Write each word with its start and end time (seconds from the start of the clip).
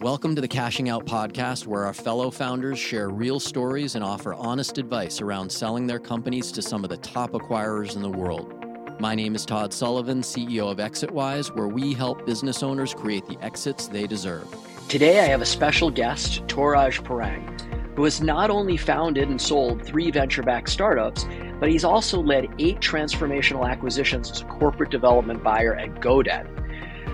Welcome 0.00 0.36
to 0.36 0.40
the 0.40 0.48
Cashing 0.48 0.88
Out 0.88 1.06
podcast, 1.06 1.66
where 1.66 1.84
our 1.84 1.92
fellow 1.92 2.30
founders 2.30 2.78
share 2.78 3.08
real 3.08 3.40
stories 3.40 3.96
and 3.96 4.04
offer 4.04 4.32
honest 4.34 4.78
advice 4.78 5.20
around 5.20 5.50
selling 5.50 5.88
their 5.88 5.98
companies 5.98 6.52
to 6.52 6.62
some 6.62 6.84
of 6.84 6.90
the 6.90 6.96
top 6.98 7.32
acquirers 7.32 7.96
in 7.96 8.02
the 8.02 8.08
world. 8.08 8.54
My 9.00 9.16
name 9.16 9.34
is 9.34 9.44
Todd 9.44 9.72
Sullivan, 9.72 10.20
CEO 10.20 10.70
of 10.70 10.78
ExitWise, 10.78 11.56
where 11.56 11.66
we 11.66 11.94
help 11.94 12.24
business 12.26 12.62
owners 12.62 12.94
create 12.94 13.26
the 13.26 13.42
exits 13.44 13.88
they 13.88 14.06
deserve. 14.06 14.46
Today, 14.88 15.18
I 15.18 15.24
have 15.24 15.42
a 15.42 15.46
special 15.46 15.90
guest, 15.90 16.46
Touraj 16.46 17.02
Parang, 17.04 17.58
who 17.96 18.04
has 18.04 18.20
not 18.20 18.50
only 18.50 18.76
founded 18.76 19.28
and 19.28 19.40
sold 19.40 19.84
three 19.84 20.12
venture 20.12 20.44
backed 20.44 20.68
startups, 20.68 21.26
but 21.58 21.68
he's 21.70 21.84
also 21.84 22.22
led 22.22 22.46
eight 22.60 22.78
transformational 22.78 23.68
acquisitions 23.68 24.30
as 24.30 24.42
a 24.42 24.44
corporate 24.44 24.90
development 24.90 25.42
buyer 25.42 25.74
at 25.74 25.96
GoDaddy. 25.96 26.59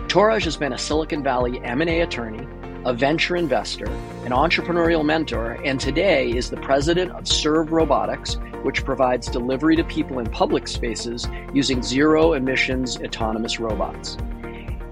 Touraj 0.09 0.45
has 0.45 0.57
been 0.57 0.73
a 0.73 0.79
Silicon 0.79 1.22
Valley 1.22 1.61
M&A 1.64 2.00
attorney, 2.00 2.46
a 2.85 2.94
venture 2.94 3.35
investor, 3.35 3.86
an 4.25 4.30
entrepreneurial 4.30 5.04
mentor, 5.04 5.58
and 5.64 5.80
today 5.80 6.30
is 6.30 6.49
the 6.49 6.57
president 6.58 7.11
of 7.11 7.26
Serve 7.26 7.72
Robotics, 7.72 8.36
which 8.63 8.85
provides 8.85 9.27
delivery 9.27 9.75
to 9.75 9.82
people 9.82 10.21
in 10.21 10.27
public 10.27 10.68
spaces 10.68 11.29
using 11.53 11.82
zero 11.82 12.35
emissions 12.35 12.99
autonomous 12.99 13.58
robots. 13.58 14.16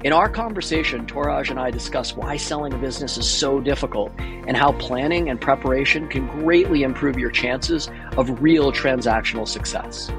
In 0.02 0.12
our 0.12 0.28
conversation, 0.28 1.06
Touraj 1.06 1.48
and 1.48 1.60
I 1.60 1.70
discuss 1.70 2.16
why 2.16 2.36
selling 2.36 2.74
a 2.74 2.78
business 2.78 3.16
is 3.16 3.30
so 3.30 3.60
difficult 3.60 4.12
and 4.18 4.56
how 4.56 4.72
planning 4.72 5.30
and 5.30 5.40
preparation 5.40 6.08
can 6.08 6.26
greatly 6.26 6.82
improve 6.82 7.18
your 7.18 7.30
chances 7.30 7.88
of 8.18 8.42
real 8.42 8.72
transactional 8.72 9.46
success. 9.46 10.10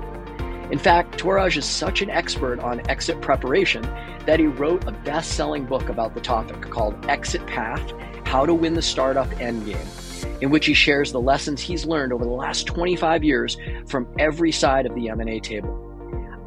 In 0.72 0.80
fact, 0.80 1.20
Touraj 1.20 1.58
is 1.58 1.66
such 1.66 2.02
an 2.02 2.10
expert 2.10 2.60
on 2.60 2.82
exit 2.90 3.22
preparation 3.22 3.84
that 4.26 4.40
he 4.40 4.48
wrote 4.48 4.88
a 4.88 4.92
best 4.92 5.34
selling 5.34 5.66
book 5.66 5.90
about 5.90 6.16
the 6.16 6.22
topic 6.22 6.60
called 6.72 7.06
Exit 7.08 7.46
Path 7.46 7.94
How 8.26 8.48
to 8.48 8.54
Win 8.54 8.74
the 8.74 8.82
Startup 8.82 9.30
Endgame, 9.36 10.42
in 10.42 10.50
which 10.50 10.66
he 10.66 10.74
shares 10.74 11.12
the 11.12 11.22
lessons 11.22 11.62
he's 11.62 11.86
learned 11.86 12.14
over 12.14 12.26
the 12.26 12.32
last 12.32 12.66
25 12.66 13.24
years 13.24 13.58
from 13.88 14.08
every 14.18 14.52
side 14.52 14.88
of 14.88 14.96
the 14.96 15.10
M&A 15.10 15.40
table. 15.40 15.82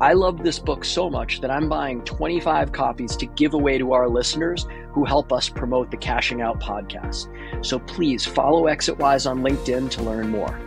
I 0.01 0.15
love 0.15 0.43
this 0.43 0.59
book 0.59 0.85
so 0.85 1.09
much 1.09 1.41
that 1.41 1.51
I'm 1.51 1.69
buying 1.69 2.03
25 2.05 2.73
copies 2.73 3.17
to 3.17 3.27
give 3.27 3.55
away 3.55 3.79
to 3.79 3.93
our 3.93 4.09
listeners 4.09 4.67
who 4.93 5.05
help 5.05 5.33
us 5.33 5.49
promote 5.49 5.91
the 5.91 5.97
Cashing 5.97 6.43
Out 6.43 6.61
podcast. 6.61 7.29
So 7.65 7.79
please 7.79 8.25
follow 8.25 8.65
ExitWise 8.65 9.31
on 9.31 9.41
LinkedIn 9.43 9.91
to 9.91 10.03
learn 10.03 10.29
more. 10.29 10.61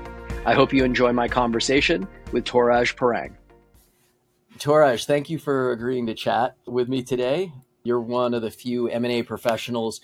I 0.45 0.53
hope 0.53 0.73
you 0.73 0.83
enjoy 0.83 1.13
my 1.13 1.27
conversation 1.27 2.07
with 2.31 2.45
Touraj 2.45 2.95
Parang. 2.95 3.37
Touraj, 4.61 5.05
thank 5.05 5.27
you 5.27 5.39
for 5.39 5.71
agreeing 5.71 6.05
to 6.05 6.13
chat 6.13 6.55
with 6.67 6.87
me 6.87 7.01
today. 7.01 7.51
You're 7.83 7.99
one 7.99 8.35
of 8.35 8.43
the 8.43 8.51
few 8.51 8.87
M&A 8.89 9.23
professionals 9.23 10.01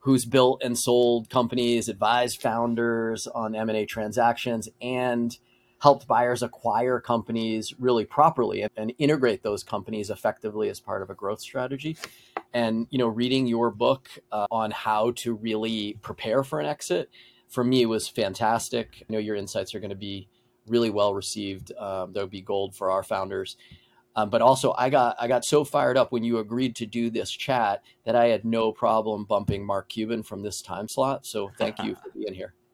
who's 0.00 0.26
built 0.26 0.62
and 0.62 0.78
sold 0.78 1.30
companies, 1.30 1.88
advised 1.88 2.42
founders 2.42 3.26
on 3.26 3.54
M&A 3.54 3.86
transactions, 3.86 4.68
and 4.82 5.38
helped 5.80 6.06
buyers 6.06 6.42
acquire 6.42 7.00
companies 7.00 7.72
really 7.78 8.04
properly 8.04 8.66
and, 8.76 8.92
integrate 8.98 9.42
those 9.42 9.64
companies 9.64 10.10
effectively 10.10 10.68
as 10.68 10.80
part 10.80 11.00
of 11.00 11.08
a 11.08 11.14
growth 11.14 11.40
strategy. 11.40 11.96
And 12.52 12.86
you 12.90 12.98
know, 12.98 13.08
reading 13.08 13.46
your 13.46 13.70
book 13.70 14.10
uh, 14.30 14.46
on 14.50 14.70
how 14.70 15.12
to 15.12 15.32
really 15.32 15.96
prepare 16.02 16.44
for 16.44 16.60
an 16.60 16.66
exit 16.66 17.08
for 17.48 17.64
me 17.64 17.86
was 17.86 18.06
fantastic. 18.06 18.98
I 19.00 19.10
know 19.14 19.18
your 19.18 19.36
insights 19.36 19.74
are 19.74 19.80
going 19.80 19.88
to 19.88 19.96
be 19.96 20.28
really 20.66 20.90
well 20.90 21.14
received. 21.14 21.72
Um, 21.78 22.12
would 22.14 22.30
be 22.30 22.42
gold 22.42 22.74
for 22.74 22.90
our 22.90 23.02
founders. 23.02 23.56
Um, 24.16 24.30
but 24.30 24.42
also, 24.42 24.74
I 24.76 24.90
got 24.90 25.16
I 25.18 25.26
got 25.26 25.44
so 25.44 25.64
fired 25.64 25.96
up 25.96 26.12
when 26.12 26.22
you 26.22 26.38
agreed 26.38 26.76
to 26.76 26.86
do 26.86 27.10
this 27.10 27.30
chat 27.30 27.82
that 28.04 28.14
I 28.14 28.26
had 28.26 28.44
no 28.44 28.72
problem 28.72 29.24
bumping 29.24 29.66
Mark 29.66 29.88
Cuban 29.88 30.22
from 30.22 30.42
this 30.42 30.62
time 30.62 30.88
slot. 30.88 31.26
So 31.26 31.50
thank 31.58 31.78
you 31.82 31.94
for 31.96 32.10
being 32.10 32.34
here. 32.34 32.54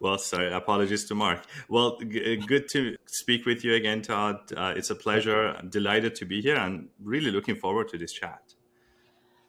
Well, 0.00 0.18
sorry, 0.18 0.52
apologies 0.52 1.04
to 1.04 1.14
Mark. 1.14 1.44
Well, 1.68 1.96
g- 2.00 2.36
uh, 2.36 2.44
good 2.44 2.68
to 2.70 2.96
speak 3.06 3.46
with 3.46 3.64
you 3.64 3.74
again, 3.74 4.02
Todd. 4.02 4.38
Uh, 4.56 4.74
it's 4.76 4.90
a 4.90 4.96
pleasure. 4.96 5.54
I'm 5.56 5.68
delighted 5.68 6.16
to 6.16 6.24
be 6.24 6.42
here 6.42 6.56
and 6.56 6.88
really 7.00 7.30
looking 7.30 7.54
forward 7.54 7.88
to 7.90 7.98
this 7.98 8.12
chat. 8.12 8.54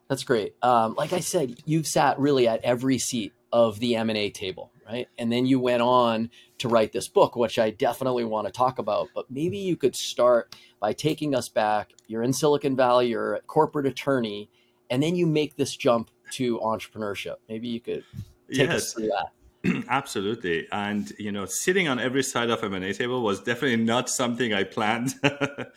That's 0.10 0.24
great. 0.24 0.54
Um, 0.62 0.94
like 0.94 1.14
I 1.14 1.20
said, 1.20 1.56
you've 1.66 1.88
sat 1.88 2.20
really 2.20 2.48
at 2.48 2.64
every 2.64 3.00
seat 3.00 3.34
of 3.52 3.80
the 3.80 3.96
M&A 3.96 4.30
table, 4.30 4.72
right? 4.86 5.08
And 5.18 5.32
then 5.32 5.46
you 5.46 5.60
went 5.60 5.82
on 5.82 6.30
to 6.60 6.68
write 6.68 6.92
this 6.92 7.08
book, 7.08 7.36
which 7.36 7.60
I 7.60 7.70
definitely 7.70 8.26
want 8.26 8.48
to 8.48 8.52
talk 8.52 8.80
about. 8.80 9.10
But 9.14 9.30
maybe 9.30 9.58
you 9.58 9.76
could 9.76 9.96
start 9.96 10.56
by 10.80 10.94
taking 10.94 11.36
us 11.36 11.50
back. 11.50 11.92
You're 12.08 12.24
in 12.24 12.34
Silicon 12.34 12.76
Valley, 12.76 13.08
you're 13.08 13.36
a 13.36 13.42
corporate 13.42 13.86
attorney, 13.86 14.50
and 14.90 15.02
then 15.02 15.16
you 15.16 15.26
make 15.26 15.56
this 15.56 15.76
jump 15.76 16.10
to 16.32 16.60
entrepreneurship. 16.60 17.36
Maybe 17.48 17.68
you 17.68 17.80
could 17.80 18.04
take 18.50 18.70
yes. 18.70 18.76
us 18.76 18.94
through 18.94 19.08
that. 19.08 19.30
Absolutely. 19.88 20.68
And, 20.72 21.12
you 21.18 21.32
know, 21.32 21.46
sitting 21.46 21.88
on 21.88 22.00
every 22.00 22.24
side 22.24 22.50
of 22.50 22.64
M&A 22.64 22.94
table 22.94 23.22
was 23.22 23.40
definitely 23.40 23.84
not 23.84 24.10
something 24.10 24.54
I 24.54 24.64
planned. 24.64 25.14
yeah. 25.24 25.70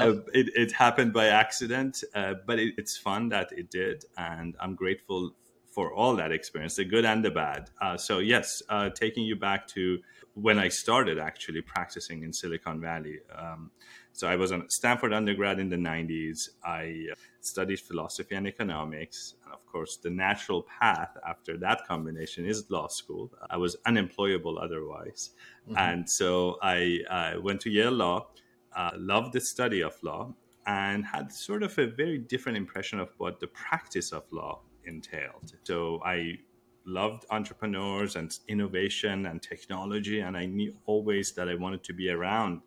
uh, 0.00 0.14
it, 0.32 0.48
it, 0.54 0.72
happened 0.72 1.12
by 1.12 1.26
accident, 1.26 2.04
uh, 2.14 2.34
but 2.46 2.60
it, 2.60 2.74
it's 2.78 2.96
fun 2.96 3.30
that 3.30 3.50
it 3.52 3.68
did. 3.68 4.04
And 4.16 4.54
I'm 4.60 4.76
grateful 4.76 5.34
for 5.72 5.92
all 5.92 6.14
that 6.16 6.30
experience, 6.32 6.76
the 6.76 6.84
good 6.84 7.04
and 7.04 7.24
the 7.24 7.30
bad. 7.30 7.70
Uh, 7.80 7.96
so, 7.96 8.18
yes, 8.18 8.62
uh, 8.68 8.90
taking 8.90 9.24
you 9.24 9.34
back 9.34 9.66
to 9.66 9.98
when 10.34 10.58
I 10.58 10.68
started 10.68 11.18
actually 11.18 11.62
practicing 11.62 12.22
in 12.22 12.32
Silicon 12.32 12.80
Valley. 12.80 13.20
Um, 13.34 13.70
so 14.12 14.28
I 14.28 14.36
was 14.36 14.50
a 14.50 14.62
Stanford 14.68 15.14
undergrad 15.14 15.58
in 15.58 15.70
the 15.70 15.76
90s. 15.76 16.50
I 16.62 17.06
uh, 17.10 17.14
studied 17.40 17.80
philosophy 17.80 18.34
and 18.34 18.46
economics. 18.46 19.34
And 19.44 19.54
of 19.54 19.64
course, 19.66 19.96
the 19.96 20.10
natural 20.10 20.62
path 20.62 21.16
after 21.26 21.56
that 21.58 21.86
combination 21.86 22.44
is 22.44 22.70
law 22.70 22.88
school. 22.88 23.30
I 23.50 23.56
was 23.56 23.76
unemployable 23.86 24.58
otherwise. 24.58 25.30
Mm-hmm. 25.66 25.78
And 25.78 26.10
so 26.10 26.58
I 26.62 27.00
uh, 27.08 27.40
went 27.40 27.62
to 27.62 27.70
Yale 27.70 27.92
Law, 27.92 28.28
uh, 28.76 28.90
loved 28.96 29.32
the 29.32 29.40
study 29.40 29.82
of 29.82 29.96
law, 30.02 30.34
and 30.66 31.04
had 31.04 31.32
sort 31.32 31.62
of 31.62 31.76
a 31.78 31.86
very 31.86 32.18
different 32.18 32.58
impression 32.58 33.00
of 33.00 33.08
what 33.16 33.40
the 33.40 33.48
practice 33.48 34.12
of 34.12 34.24
law 34.30 34.60
entailed. 34.86 35.52
So 35.64 36.00
I 36.04 36.38
loved 36.84 37.24
entrepreneurs 37.30 38.16
and 38.16 38.36
innovation 38.48 39.26
and 39.26 39.40
technology, 39.40 40.20
and 40.20 40.36
I 40.36 40.46
knew 40.46 40.74
always 40.86 41.32
that 41.32 41.48
I 41.48 41.54
wanted 41.54 41.84
to 41.84 41.92
be 41.92 42.10
around 42.10 42.62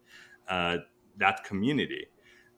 uh, 0.48 0.78
that 1.18 1.44
community. 1.44 2.08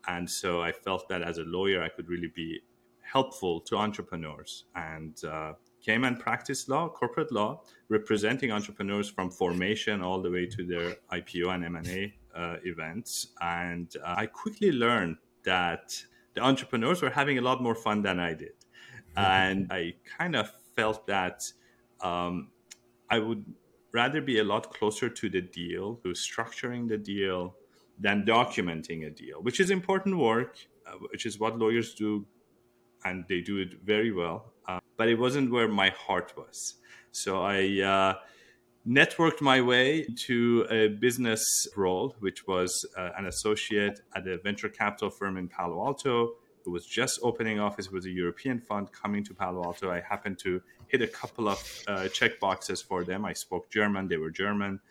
And 0.07 0.29
so 0.29 0.61
I 0.61 0.71
felt 0.71 1.09
that 1.09 1.21
as 1.21 1.37
a 1.37 1.43
lawyer, 1.43 1.83
I 1.83 1.89
could 1.89 2.07
really 2.07 2.31
be 2.35 2.61
helpful 3.01 3.61
to 3.61 3.77
entrepreneurs 3.77 4.65
and 4.75 5.23
uh, 5.23 5.53
came 5.81 6.03
and 6.03 6.19
practiced 6.19 6.69
law, 6.69 6.89
corporate 6.89 7.31
law, 7.31 7.61
representing 7.89 8.51
entrepreneurs 8.51 9.09
from 9.09 9.29
formation 9.29 10.01
all 10.01 10.21
the 10.21 10.29
way 10.29 10.45
to 10.45 10.65
their 10.65 10.95
IPO 11.11 11.53
and 11.55 11.65
M&A 11.65 12.13
uh, 12.35 12.57
events. 12.63 13.27
And 13.41 13.93
uh, 14.03 14.15
I 14.17 14.25
quickly 14.25 14.71
learned 14.71 15.17
that 15.43 15.95
the 16.33 16.41
entrepreneurs 16.41 17.01
were 17.01 17.09
having 17.09 17.37
a 17.37 17.41
lot 17.41 17.61
more 17.63 17.75
fun 17.75 18.01
than 18.01 18.19
I 18.19 18.33
did. 18.33 18.53
And 19.17 19.71
I 19.71 19.95
kind 20.17 20.35
of 20.35 20.51
felt 20.75 21.07
that 21.07 21.41
um, 22.01 22.49
I 23.09 23.19
would 23.19 23.45
rather 23.91 24.21
be 24.21 24.39
a 24.39 24.43
lot 24.43 24.71
closer 24.71 25.09
to 25.09 25.29
the 25.29 25.41
deal, 25.41 25.95
to 26.03 26.09
structuring 26.09 26.87
the 26.87 26.97
deal, 26.97 27.55
than 27.99 28.23
documenting 28.25 29.07
a 29.07 29.09
deal, 29.09 29.41
which 29.41 29.59
is 29.59 29.71
important 29.71 30.17
work, 30.17 30.57
uh, 30.85 30.91
which 31.11 31.25
is 31.25 31.39
what 31.39 31.57
lawyers 31.57 31.95
do, 31.95 32.25
and 33.05 33.25
they 33.27 33.41
do 33.41 33.57
it 33.57 33.81
very 33.83 34.11
well. 34.11 34.53
Uh, 34.67 34.79
but 34.97 35.07
it 35.07 35.17
wasn't 35.17 35.51
where 35.51 35.67
my 35.67 35.89
heart 35.89 36.33
was. 36.37 36.75
So 37.11 37.41
I 37.41 37.81
uh, 37.81 38.13
networked 38.87 39.41
my 39.41 39.61
way 39.61 40.05
to 40.27 40.67
a 40.69 40.87
business 40.89 41.67
role, 41.75 42.15
which 42.19 42.45
was 42.47 42.85
uh, 42.95 43.09
an 43.17 43.25
associate 43.25 44.01
at 44.15 44.27
a 44.27 44.37
venture 44.37 44.69
capital 44.69 45.09
firm 45.09 45.37
in 45.37 45.47
Palo 45.47 45.83
Alto. 45.85 46.35
It 46.67 46.71
was 46.71 46.85
just 46.85 47.21
opening 47.23 47.61
office. 47.61 47.89
with 47.89 48.03
a 48.05 48.09
European 48.09 48.59
fund 48.59 48.91
coming 48.91 49.23
to 49.23 49.33
Palo 49.33 49.63
Alto. 49.63 49.89
I 49.89 50.01
happened 50.01 50.37
to 50.39 50.61
hit 50.89 51.01
a 51.01 51.07
couple 51.07 51.47
of 51.47 51.59
uh, 51.87 52.09
check 52.09 52.41
boxes 52.41 52.81
for 52.81 53.05
them. 53.05 53.23
I 53.23 53.31
spoke 53.31 53.71
German. 53.71 54.09
They 54.09 54.17
were 54.17 54.31
German. 54.31 54.81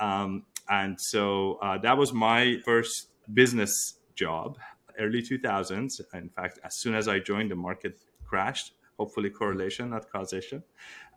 Um, 0.00 0.44
and 0.68 1.00
so 1.00 1.58
uh, 1.62 1.78
that 1.78 1.96
was 1.96 2.12
my 2.12 2.58
first 2.64 3.10
business 3.32 4.00
job, 4.16 4.58
early 4.98 5.22
2000s. 5.22 6.00
In 6.14 6.30
fact, 6.30 6.58
as 6.64 6.74
soon 6.80 6.96
as 6.96 7.06
I 7.06 7.20
joined, 7.20 7.52
the 7.52 7.56
market 7.56 8.00
crashed. 8.24 8.72
Hopefully, 8.98 9.30
correlation, 9.30 9.90
not 9.90 10.10
causation. 10.10 10.64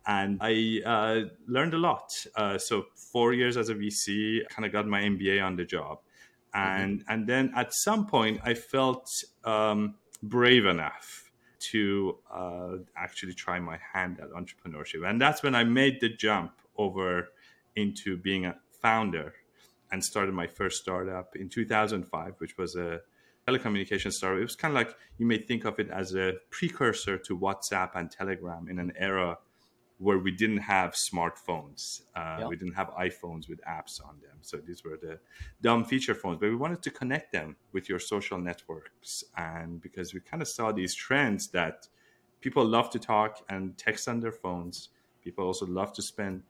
And 0.06 0.38
I 0.40 0.80
uh, 0.86 1.20
learned 1.48 1.74
a 1.74 1.78
lot. 1.78 2.08
Uh, 2.36 2.56
so 2.56 2.86
four 3.12 3.34
years 3.34 3.56
as 3.56 3.68
a 3.68 3.74
VC, 3.74 4.46
kind 4.48 4.64
of 4.64 4.70
got 4.70 4.86
my 4.86 5.02
MBA 5.02 5.44
on 5.44 5.56
the 5.56 5.64
job, 5.64 5.98
and 6.54 7.00
mm-hmm. 7.00 7.10
and 7.10 7.26
then 7.26 7.52
at 7.56 7.74
some 7.74 8.06
point, 8.06 8.40
I 8.44 8.54
felt 8.54 9.06
um, 9.44 9.96
brave 10.28 10.66
enough 10.66 11.30
to 11.58 12.18
uh, 12.32 12.76
actually 12.96 13.34
try 13.34 13.58
my 13.58 13.78
hand 13.92 14.20
at 14.20 14.30
entrepreneurship, 14.30 15.08
and 15.08 15.20
that's 15.20 15.42
when 15.42 15.54
I 15.54 15.64
made 15.64 16.00
the 16.00 16.08
jump 16.08 16.52
over 16.76 17.28
into 17.76 18.16
being 18.16 18.46
a 18.46 18.56
founder 18.82 19.34
and 19.90 20.04
started 20.04 20.34
my 20.34 20.46
first 20.46 20.82
startup 20.82 21.36
in 21.36 21.48
2005, 21.48 22.34
which 22.38 22.58
was 22.58 22.76
a 22.76 23.00
telecommunication 23.46 24.12
startup. 24.12 24.40
It 24.40 24.44
was 24.44 24.56
kind 24.56 24.72
of 24.72 24.76
like 24.76 24.96
you 25.18 25.26
may 25.26 25.38
think 25.38 25.64
of 25.64 25.78
it 25.78 25.90
as 25.90 26.14
a 26.14 26.34
precursor 26.50 27.18
to 27.18 27.38
WhatsApp 27.38 27.90
and 27.94 28.10
Telegram 28.10 28.68
in 28.68 28.78
an 28.78 28.92
era 28.98 29.38
where 29.98 30.18
we 30.18 30.32
didn't 30.32 30.58
have 30.58 30.92
smartphones. 30.92 32.02
Uh, 32.16 32.38
yep. 32.40 32.48
We 32.48 32.56
didn't 32.56 32.74
have 32.74 32.88
iPhones 32.90 33.48
with 33.48 33.60
apps 33.64 34.04
on 34.04 34.20
them. 34.20 34.38
So 34.40 34.56
these 34.58 34.84
were 34.84 34.98
the 35.00 35.20
dumb 35.62 35.84
feature 35.84 36.14
phones, 36.14 36.38
but 36.40 36.48
we 36.48 36.56
wanted 36.56 36.82
to 36.82 36.90
connect 36.90 37.32
them 37.32 37.56
with 37.72 37.88
your 37.88 37.98
social 37.98 38.38
networks. 38.38 39.24
And 39.36 39.80
because 39.80 40.12
we 40.12 40.20
kind 40.20 40.42
of 40.42 40.48
saw 40.48 40.72
these 40.72 40.94
trends 40.94 41.48
that 41.48 41.88
people 42.40 42.64
love 42.64 42.90
to 42.90 42.98
talk 42.98 43.42
and 43.48 43.78
text 43.78 44.08
on 44.08 44.20
their 44.20 44.32
phones, 44.32 44.88
people 45.22 45.46
also 45.46 45.66
love 45.66 45.92
to 45.94 46.02
spend 46.02 46.42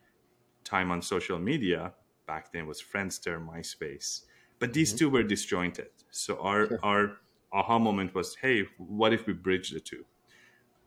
time 0.65 0.91
on 0.91 1.03
social 1.03 1.39
media. 1.39 1.93
Back 2.27 2.51
then 2.53 2.67
was 2.67 2.83
Friendster, 2.83 3.39
MySpace. 3.47 4.23
But 4.59 4.73
these 4.73 4.91
mm-hmm. 4.91 4.99
two 4.99 5.11
were 5.11 5.23
disjointed. 5.23 5.91
So 6.11 6.39
our, 6.41 6.67
sure. 6.67 6.79
our 6.83 7.17
aha 7.53 7.79
moment 7.79 8.15
was, 8.15 8.37
hey, 8.37 8.65
what 8.79 9.13
if 9.13 9.27
we 9.27 9.35
bridge 9.35 9.71
the 9.71 9.81
two? 9.81 10.05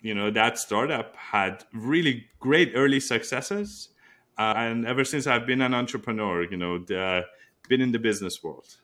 You 0.01 0.13
know 0.13 0.31
that 0.31 0.57
startup 0.57 1.15
had 1.15 1.63
really 1.73 2.27
great 2.39 2.73
early 2.75 2.99
successes 2.99 3.89
uh, 4.37 4.53
and 4.55 4.85
ever 4.85 5.03
since 5.03 5.25
i've 5.25 5.45
been 5.45 5.61
an 5.61 5.73
entrepreneur 5.73 6.43
you 6.43 6.55
know 6.55 6.77
the, 6.77 7.25
been 7.67 7.81
in 7.81 7.91
the 7.91 7.99
business 7.99 8.43
world. 8.43 8.77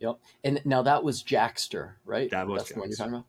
Yep. 0.00 0.18
And 0.44 0.60
now 0.64 0.82
that 0.82 1.02
was 1.04 1.22
Jaxtr 1.22 1.92
right? 2.04 2.30
That 2.30 2.46
was 2.46 2.62
that's 2.62 2.72
the 2.72 2.80
one 2.80 2.88
you're 2.88 2.96
talking 2.96 3.14
about? 3.14 3.26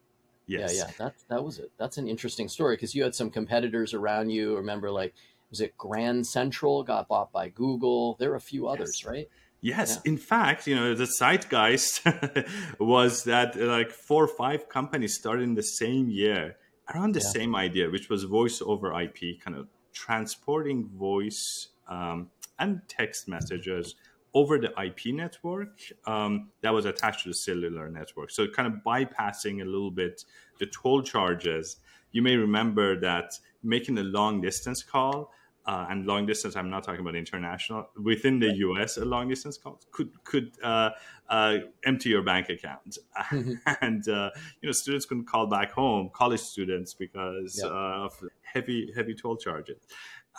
Yes. 0.48 0.76
Yeah 0.76 0.86
yeah. 0.86 0.92
That, 0.98 1.16
that 1.30 1.44
was 1.44 1.60
it 1.60 1.72
that's 1.78 1.98
an 1.98 2.08
interesting 2.08 2.48
story 2.48 2.76
because 2.76 2.96
you 2.96 3.04
had 3.04 3.16
some 3.16 3.30
competitors 3.30 3.94
around 3.94 4.30
you. 4.30 4.56
Remember 4.56 4.90
like 4.92 5.14
was 5.50 5.62
it 5.62 5.78
grand 5.78 6.28
central 6.28 6.84
got 6.84 7.08
bought 7.08 7.32
by 7.32 7.50
google? 7.50 8.16
There 8.20 8.30
were 8.30 8.36
a 8.36 8.42
few 8.42 8.68
others 8.68 9.02
yes. 9.02 9.06
right? 9.06 9.30
Yes, 9.62 10.00
yeah. 10.06 10.12
in 10.12 10.18
fact, 10.18 10.68
you 10.68 10.76
know, 10.76 10.96
the 10.96 11.06
zeitgeist 11.06 12.02
was 12.80 13.26
that 13.26 13.58
like 13.58 13.92
four 13.92 14.24
or 14.24 14.28
five 14.28 14.70
companies 14.70 15.16
started 15.16 15.44
in 15.44 15.56
the 15.56 15.64
same 15.64 16.10
year 16.10 16.56
around 16.94 17.14
the 17.14 17.20
yeah. 17.20 17.28
same 17.28 17.56
idea, 17.56 17.90
which 17.90 18.10
was 18.10 18.24
voice 18.24 18.62
over 18.62 19.00
IP, 19.00 19.40
kind 19.44 19.58
of 19.58 19.68
transporting 19.94 20.90
voice 20.98 21.70
um, 21.88 22.30
and 22.60 22.82
text 22.88 23.28
messages 23.28 23.96
over 24.34 24.60
the 24.60 24.70
IP 24.82 25.14
network 25.14 25.80
um, 26.06 26.50
that 26.62 26.74
was 26.74 26.86
attached 26.86 27.24
to 27.24 27.30
the 27.30 27.36
cellular 27.36 27.90
network. 27.90 28.30
So, 28.32 28.48
kind 28.48 28.68
of 28.68 28.82
bypassing 28.86 29.62
a 29.62 29.66
little 29.66 29.92
bit 29.92 30.24
the 30.60 30.68
toll 30.68 31.02
charges. 31.02 31.78
You 32.12 32.22
may 32.22 32.36
remember 32.36 33.00
that 33.00 33.40
making 33.64 33.98
a 33.98 34.04
long 34.04 34.42
distance 34.42 34.84
call 34.84 35.32
uh, 35.66 35.88
and 35.90 36.06
long 36.06 36.26
distance 36.26 36.56
i'm 36.56 36.70
not 36.70 36.84
talking 36.84 37.02
about 37.02 37.16
international 37.16 37.90
within 38.02 38.40
the 38.40 38.48
us 38.48 38.98
a 38.98 39.06
long 39.06 39.30
distance 39.30 39.58
call 39.58 39.80
could 39.92 40.12
could 40.24 40.52
uh, 40.64 40.90
uh, 41.30 41.58
empty 41.86 42.10
your 42.10 42.24
bank 42.24 42.50
account. 42.50 42.98
Mm-hmm. 43.32 43.54
and 43.82 44.08
uh, 44.10 44.32
you 44.62 44.68
know 44.68 44.72
students 44.72 45.06
couldn't 45.06 45.26
call 45.26 45.48
back 45.48 45.72
home 45.72 46.10
college 46.12 46.40
students 46.40 46.94
because 46.94 47.60
yep. 47.62 47.72
of 47.72 48.14
heavy 48.42 48.92
heavy 48.96 49.14
toll 49.14 49.38
charges. 49.38 49.78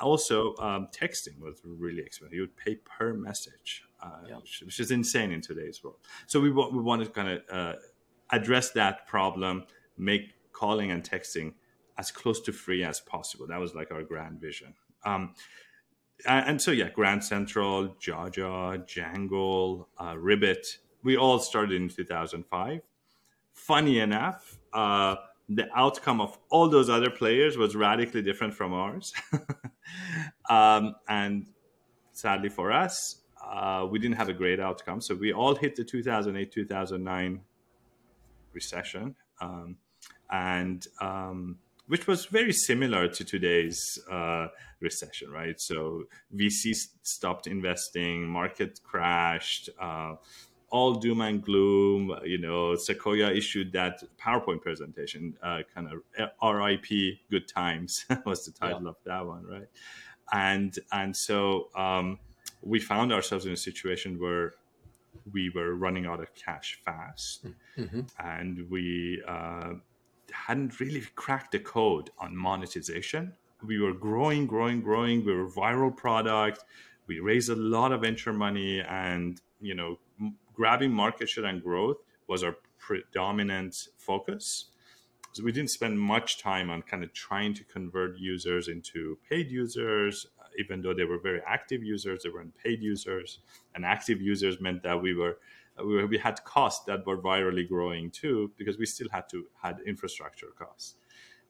Also 0.00 0.56
um, 0.56 0.88
texting 0.92 1.38
was 1.40 1.60
really 1.64 2.02
expensive. 2.02 2.34
You 2.34 2.42
would 2.42 2.56
pay 2.56 2.76
per 2.76 3.12
message 3.12 3.84
uh, 4.02 4.08
yep. 4.26 4.40
which, 4.40 4.62
which, 4.64 4.80
is 4.80 4.90
insane 4.90 5.30
in 5.30 5.40
today's 5.40 5.82
world. 5.84 5.98
So 6.26 6.40
we, 6.40 6.50
we 6.50 6.82
wanted 6.82 7.06
to 7.06 7.10
kind 7.10 7.28
of 7.28 7.42
uh, 7.50 7.74
address 8.30 8.70
that 8.70 9.06
problem 9.06 9.64
make 9.98 10.32
calling 10.52 10.90
and 10.90 11.02
texting 11.02 11.52
as 11.98 12.10
close 12.10 12.40
to 12.42 12.52
free 12.52 12.82
as 12.82 13.00
possible. 13.00 13.46
That 13.46 13.60
was 13.60 13.74
like 13.74 13.92
our 13.92 14.02
grand 14.02 14.40
vision 14.40 14.74
um, 15.04 15.34
and 16.26 16.60
so, 16.60 16.70
yeah, 16.70 16.90
Grand 16.90 17.24
Central, 17.24 17.96
Jajah, 18.00 18.86
Jangl, 18.86 19.86
uh, 19.98 20.16
Ribbit, 20.18 20.78
we 21.02 21.16
all 21.16 21.38
started 21.38 21.80
in 21.80 21.88
2005. 21.88 22.80
Funny 23.54 24.00
enough, 24.00 24.58
uh, 24.72 25.16
the 25.48 25.66
outcome 25.74 26.20
of 26.20 26.38
all 26.50 26.68
those 26.68 26.88
other 26.88 27.10
players 27.10 27.56
was 27.56 27.74
radically 27.74 28.22
different 28.22 28.54
from 28.54 28.72
ours. 28.72 29.12
um, 30.50 30.94
and 31.08 31.46
sadly 32.12 32.48
for 32.48 32.70
us, 32.70 33.22
uh, 33.44 33.86
we 33.90 33.98
didn't 33.98 34.16
have 34.16 34.28
a 34.28 34.34
great 34.34 34.60
outcome. 34.60 35.00
So 35.00 35.14
we 35.14 35.32
all 35.32 35.54
hit 35.54 35.74
the 35.74 35.84
2008 35.84 36.52
2009 36.52 37.40
recession. 38.52 39.14
Um, 39.40 39.76
and 40.30 40.86
um, 41.00 41.58
which 41.90 42.06
was 42.06 42.26
very 42.26 42.52
similar 42.52 43.08
to 43.08 43.24
today's 43.24 43.98
uh, 44.08 44.46
recession, 44.78 45.28
right? 45.28 45.60
So 45.60 46.04
VCs 46.36 46.86
stopped 47.02 47.48
investing, 47.48 48.28
market 48.28 48.78
crashed, 48.84 49.70
uh, 49.76 50.14
all 50.68 50.94
doom 50.94 51.20
and 51.20 51.42
gloom. 51.42 52.16
You 52.24 52.38
know, 52.38 52.76
Sequoia 52.76 53.32
issued 53.32 53.72
that 53.72 54.04
PowerPoint 54.24 54.62
presentation, 54.62 55.36
uh, 55.42 55.62
kind 55.74 55.88
of 55.88 55.98
RIP, 56.40 57.18
good 57.28 57.48
times 57.48 58.06
was 58.24 58.44
the 58.44 58.52
title 58.52 58.82
yeah. 58.84 58.88
of 58.90 58.96
that 59.04 59.26
one, 59.26 59.44
right? 59.44 59.68
And 60.32 60.72
and 60.92 61.16
so 61.16 61.70
um, 61.74 62.20
we 62.62 62.78
found 62.78 63.12
ourselves 63.12 63.46
in 63.46 63.52
a 63.52 63.56
situation 63.56 64.20
where 64.20 64.52
we 65.32 65.50
were 65.50 65.74
running 65.74 66.06
out 66.06 66.20
of 66.20 66.32
cash 66.36 66.78
fast, 66.84 67.46
mm-hmm. 67.76 68.02
and 68.20 68.70
we 68.70 69.20
uh, 69.26 69.72
hadn't 70.32 70.80
really 70.80 71.02
cracked 71.14 71.52
the 71.52 71.58
code 71.58 72.10
on 72.18 72.36
monetization. 72.36 73.34
We 73.64 73.78
were 73.78 73.92
growing, 73.92 74.46
growing, 74.46 74.80
growing. 74.80 75.24
We 75.24 75.34
were 75.34 75.46
a 75.46 75.50
viral 75.50 75.94
product. 75.94 76.64
We 77.06 77.20
raised 77.20 77.50
a 77.50 77.56
lot 77.56 77.92
of 77.92 78.02
venture 78.02 78.32
money, 78.32 78.80
and 78.80 79.40
you 79.60 79.74
know, 79.74 79.98
m- 80.20 80.36
grabbing 80.54 80.92
market 80.92 81.28
share 81.28 81.44
and 81.44 81.62
growth 81.62 81.98
was 82.28 82.42
our 82.42 82.56
predominant 82.78 83.88
focus. 83.98 84.66
So 85.32 85.44
we 85.44 85.52
didn't 85.52 85.70
spend 85.70 86.00
much 86.00 86.40
time 86.40 86.70
on 86.70 86.82
kind 86.82 87.04
of 87.04 87.12
trying 87.12 87.54
to 87.54 87.64
convert 87.64 88.18
users 88.18 88.68
into 88.68 89.18
paid 89.28 89.50
users, 89.50 90.26
even 90.58 90.82
though 90.82 90.94
they 90.94 91.04
were 91.04 91.18
very 91.18 91.40
active 91.46 91.84
users. 91.84 92.22
They 92.24 92.30
weren't 92.30 92.54
paid 92.56 92.82
users, 92.82 93.40
and 93.74 93.84
active 93.84 94.20
users 94.20 94.60
meant 94.60 94.82
that 94.82 95.00
we 95.00 95.14
were 95.14 95.38
we, 95.84 96.04
we 96.04 96.18
had 96.18 96.42
costs 96.44 96.84
that 96.86 97.06
were 97.06 97.20
virally 97.20 97.68
growing 97.68 98.10
too 98.10 98.50
because 98.56 98.78
we 98.78 98.86
still 98.86 99.08
had 99.10 99.28
to 99.30 99.46
had 99.62 99.78
infrastructure 99.86 100.48
costs. 100.58 100.96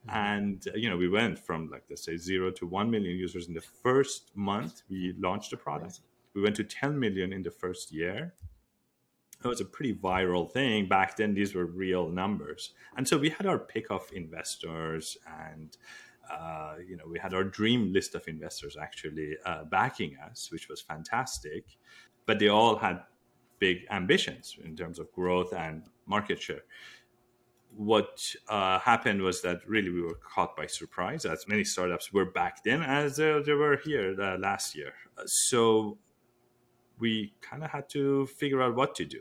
Mm-hmm. 0.07 0.17
and 0.17 0.69
you 0.77 0.89
know 0.89 0.97
we 0.97 1.09
went 1.09 1.39
from 1.39 1.69
like 1.69 1.83
let's 1.91 2.03
say 2.03 2.17
zero 2.17 2.51
to 2.53 2.67
1 2.67 2.91
million 2.91 3.19
users 3.19 3.49
in 3.49 3.53
the 3.53 3.61
first 3.61 4.31
month 4.35 4.83
we 4.89 5.15
launched 5.19 5.51
the 5.51 5.59
product. 5.59 6.01
We 6.35 6.41
went 6.41 6.57
to 6.57 6.65
10 6.65 6.99
million 6.99 7.35
in 7.35 7.43
the 7.43 7.51
first 7.51 7.93
year. 7.93 8.33
It 9.45 9.49
was 9.49 9.61
a 9.61 9.65
pretty 9.65 9.95
viral 9.95 10.51
thing. 10.51 10.89
Back 10.89 11.17
then 11.17 11.35
these 11.35 11.55
were 11.55 11.67
real 11.67 12.09
numbers. 12.09 12.71
And 12.97 13.07
so 13.07 13.19
we 13.19 13.29
had 13.29 13.47
our 13.47 13.59
pick 13.59 13.91
of 13.91 14.09
investors 14.15 15.19
and 15.45 15.77
uh, 16.31 16.77
you 16.89 16.97
know 16.97 17.05
we 17.07 17.19
had 17.19 17.35
our 17.35 17.45
dream 17.45 17.93
list 17.93 18.15
of 18.15 18.27
investors 18.27 18.79
actually 18.81 19.37
uh, 19.45 19.65
backing 19.65 20.17
us 20.31 20.51
which 20.51 20.71
was 20.71 20.81
fantastic. 20.81 21.65
But 22.25 22.39
they 22.39 22.49
all 22.49 22.77
had 22.77 23.03
big 23.61 23.87
ambitions 23.91 24.57
in 24.65 24.75
terms 24.75 24.99
of 24.99 25.13
growth 25.13 25.53
and 25.53 25.85
market 26.07 26.43
share. 26.43 26.63
What 27.77 28.35
uh, 28.49 28.81
happened 28.81 29.23
was 29.23 29.43
that 29.43 29.61
really 29.69 29.91
we 29.91 30.03
were 30.03 30.19
caught 30.35 30.57
by 30.57 30.67
surprise, 30.67 31.25
as 31.25 31.47
many 31.47 31.63
startups 31.63 32.13
were 32.13 32.25
back 32.25 32.65
then 32.65 32.83
as 32.83 33.21
uh, 33.21 33.43
they 33.47 33.53
were 33.53 33.77
here 33.85 34.17
uh, 34.21 34.39
last 34.39 34.75
year. 34.75 34.93
So 35.27 35.99
we 36.99 37.33
kind 37.41 37.63
of 37.63 37.71
had 37.71 37.89
to 37.91 38.27
figure 38.27 38.61
out 38.61 38.75
what 38.75 38.97
to 38.97 39.05
do. 39.05 39.21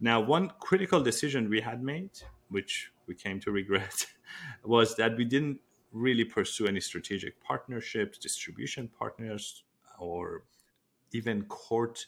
Now, 0.00 0.20
one 0.20 0.50
critical 0.60 1.00
decision 1.02 1.50
we 1.50 1.60
had 1.60 1.82
made, 1.82 2.10
which 2.48 2.90
we 3.06 3.14
came 3.14 3.38
to 3.40 3.50
regret, 3.52 4.06
was 4.64 4.96
that 4.96 5.16
we 5.16 5.24
didn't 5.24 5.60
really 5.92 6.24
pursue 6.24 6.66
any 6.66 6.80
strategic 6.80 7.40
partnerships, 7.42 8.18
distribution 8.18 8.88
partners, 8.98 9.62
or 9.98 10.42
even 11.12 11.44
court 11.44 12.06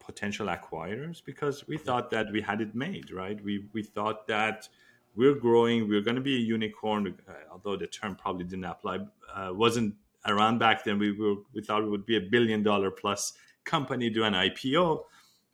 potential 0.00 0.46
acquirers 0.46 1.22
because 1.24 1.66
we 1.66 1.76
thought 1.76 2.10
that 2.10 2.30
we 2.32 2.40
had 2.40 2.60
it 2.60 2.74
made, 2.74 3.10
right? 3.10 3.42
We 3.42 3.66
we 3.72 3.82
thought 3.82 4.26
that 4.28 4.68
we're 5.14 5.34
growing, 5.34 5.88
we're 5.88 6.02
going 6.02 6.16
to 6.16 6.22
be 6.22 6.36
a 6.36 6.38
unicorn, 6.38 7.14
uh, 7.28 7.32
although 7.52 7.76
the 7.76 7.86
term 7.86 8.14
probably 8.14 8.44
didn't 8.44 8.64
apply, 8.64 8.98
uh, 9.34 9.50
wasn't 9.52 9.94
around 10.26 10.58
back 10.58 10.84
then. 10.84 10.98
We 10.98 11.12
were 11.12 11.36
we 11.52 11.62
thought 11.62 11.82
we 11.82 11.90
would 11.90 12.06
be 12.06 12.16
a 12.16 12.20
billion 12.20 12.62
dollar 12.62 12.90
plus 12.90 13.32
company 13.64 14.10
do 14.10 14.24
an 14.24 14.34
IPO, 14.34 15.04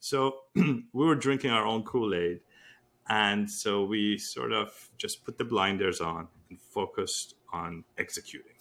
so 0.01 0.37
we 0.55 0.83
were 0.93 1.15
drinking 1.15 1.51
our 1.51 1.67
own 1.67 1.83
Kool 1.85 2.15
Aid, 2.15 2.41
and 3.09 3.51
so 3.51 3.85
we 3.85 4.19
sort 4.19 4.53
of 4.53 4.91
just 4.99 5.25
put 5.25 5.39
the 5.39 5.45
blinders 5.45 6.01
on 6.01 6.29
and 6.51 6.61
focused 6.61 7.35
on 7.53 7.85
executing. 7.99 8.53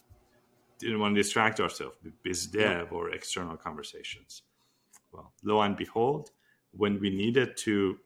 Didn't 0.79 0.99
want 0.99 1.15
to 1.15 1.21
distract 1.21 1.59
ourselves 1.61 1.95
with 2.03 2.21
biz 2.21 2.47
dev 2.47 2.91
or 2.91 3.11
external 3.11 3.55
conversations 3.55 4.41
well. 5.15 5.33
Lo 5.43 5.61
and 5.61 5.75
behold, 5.77 6.31
when 6.71 6.99
we 6.99 7.09
needed 7.09 7.57
to 7.57 7.97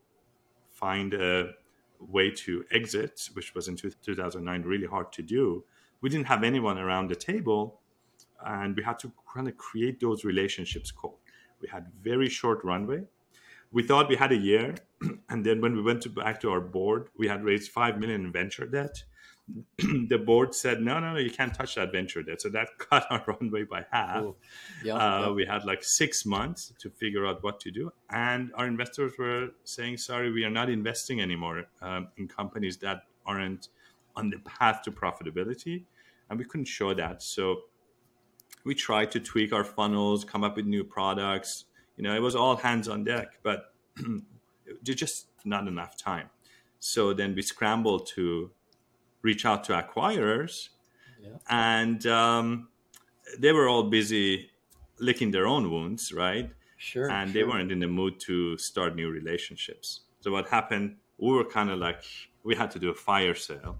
find 0.69 1.13
a 1.13 1.51
way 1.99 2.31
to 2.31 2.63
exit, 2.71 3.29
which 3.33 3.53
was 3.53 3.67
in 3.67 3.75
2009 3.75 4.61
really 4.63 4.87
hard 4.87 5.11
to 5.13 5.21
do, 5.21 5.63
we 6.01 6.09
didn't 6.09 6.27
have 6.27 6.43
anyone 6.43 6.77
around 6.77 7.09
the 7.09 7.15
table, 7.15 7.81
and 8.45 8.75
we 8.75 8.83
had 8.83 8.99
to 8.99 9.11
kind 9.33 9.47
of 9.47 9.57
create 9.57 9.99
those 9.99 10.23
relationships 10.23 10.91
cold. 10.91 11.17
We 11.61 11.67
had 11.67 11.87
very 12.01 12.29
short 12.29 12.63
runway. 12.63 13.03
We 13.71 13.83
thought 13.83 14.09
we 14.09 14.15
had 14.15 14.31
a 14.31 14.37
year, 14.37 14.75
and 15.29 15.45
then 15.45 15.61
when 15.61 15.75
we 15.75 15.81
went 15.81 16.01
to 16.03 16.09
back 16.09 16.39
to 16.41 16.51
our 16.51 16.61
board, 16.61 17.09
we 17.17 17.27
had 17.27 17.43
raised 17.43 17.71
five 17.71 17.99
million 17.99 18.25
in 18.25 18.31
venture 18.31 18.65
debt. 18.65 19.03
the 19.77 20.17
board 20.17 20.53
said, 20.53 20.81
no, 20.81 20.99
no, 20.99 21.13
no, 21.13 21.19
you 21.19 21.31
can't 21.31 21.53
touch 21.53 21.75
that 21.75 21.91
venture 21.91 22.21
debt. 22.23 22.41
So 22.41 22.49
that 22.49 22.69
cut 22.77 23.05
our 23.09 23.23
runway 23.25 23.63
by 23.63 23.85
half. 23.91 24.21
Cool. 24.21 24.37
Yeah, 24.83 24.95
uh, 24.95 25.21
yeah. 25.21 25.29
We 25.31 25.45
had 25.45 25.65
like 25.65 25.83
six 25.83 26.25
months 26.25 26.73
to 26.79 26.89
figure 26.89 27.25
out 27.25 27.43
what 27.43 27.59
to 27.61 27.71
do. 27.71 27.91
And 28.09 28.51
our 28.55 28.67
investors 28.67 29.13
were 29.17 29.49
saying, 29.63 29.97
sorry, 29.97 30.31
we 30.31 30.43
are 30.43 30.49
not 30.49 30.69
investing 30.69 31.21
anymore 31.21 31.65
um, 31.81 32.09
in 32.17 32.27
companies 32.27 32.77
that 32.77 33.03
aren't 33.25 33.69
on 34.15 34.29
the 34.29 34.39
path 34.39 34.81
to 34.83 34.91
profitability. 34.91 35.85
And 36.29 36.37
we 36.37 36.45
couldn't 36.45 36.65
show 36.65 36.93
that. 36.93 37.23
So 37.23 37.61
we 38.63 38.75
tried 38.75 39.11
to 39.11 39.19
tweak 39.19 39.53
our 39.53 39.63
funnels, 39.63 40.23
come 40.23 40.43
up 40.43 40.55
with 40.55 40.65
new 40.65 40.83
products. 40.83 41.65
You 41.97 42.03
know, 42.03 42.15
it 42.15 42.21
was 42.21 42.35
all 42.35 42.55
hands 42.55 42.87
on 42.87 43.03
deck, 43.03 43.39
but 43.43 43.73
there's 44.83 44.97
just 44.97 45.27
not 45.45 45.67
enough 45.67 45.97
time. 45.97 46.29
So 46.79 47.13
then 47.13 47.35
we 47.35 47.41
scrambled 47.41 48.07
to 48.15 48.51
reach 49.21 49.45
out 49.45 49.63
to 49.65 49.73
acquirers, 49.73 50.69
yeah. 51.21 51.29
and 51.49 52.05
um, 52.07 52.69
they 53.37 53.51
were 53.51 53.67
all 53.67 53.83
busy 53.83 54.49
licking 54.99 55.31
their 55.31 55.47
own 55.47 55.69
wounds, 55.71 56.11
right? 56.13 56.49
Sure. 56.77 57.09
And 57.09 57.31
sure. 57.31 57.33
they 57.33 57.47
weren't 57.47 57.71
in 57.71 57.79
the 57.79 57.87
mood 57.87 58.19
to 58.21 58.57
start 58.57 58.95
new 58.95 59.09
relationships. 59.09 60.01
So 60.21 60.31
what 60.31 60.47
happened? 60.49 60.95
We 61.17 61.31
were 61.31 61.45
kind 61.45 61.69
of 61.69 61.79
like 61.79 62.03
we 62.43 62.55
had 62.55 62.71
to 62.71 62.79
do 62.79 62.89
a 62.89 62.93
fire 62.93 63.35
sale, 63.35 63.77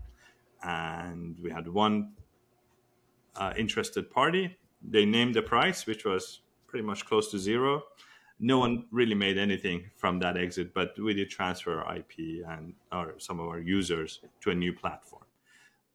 and 0.64 1.38
we 1.42 1.52
had 1.52 1.68
one 1.68 2.14
uh, 3.36 3.54
interested 3.58 4.12
party. 4.12 4.58
They 4.82 5.06
named 5.06 5.36
the 5.36 5.42
price, 5.42 5.86
which 5.86 6.06
was 6.06 6.42
pretty 6.68 6.86
much 6.86 7.06
close 7.06 7.32
to 7.32 7.40
zero 7.40 7.84
no 8.40 8.58
one 8.58 8.86
really 8.92 9.16
made 9.16 9.38
anything 9.38 9.90
from 9.98 10.20
that 10.20 10.38
exit, 10.38 10.74
but 10.74 10.98
we 10.98 11.14
did 11.14 11.30
transfer 11.30 11.82
our 11.82 11.98
IP 11.98 12.46
and 12.48 12.74
our, 12.92 13.16
some 13.18 13.40
of 13.40 13.48
our 13.48 13.60
users 13.60 14.22
to 14.42 14.52
a 14.52 14.56
new 14.56 14.74
platform. 14.74 15.24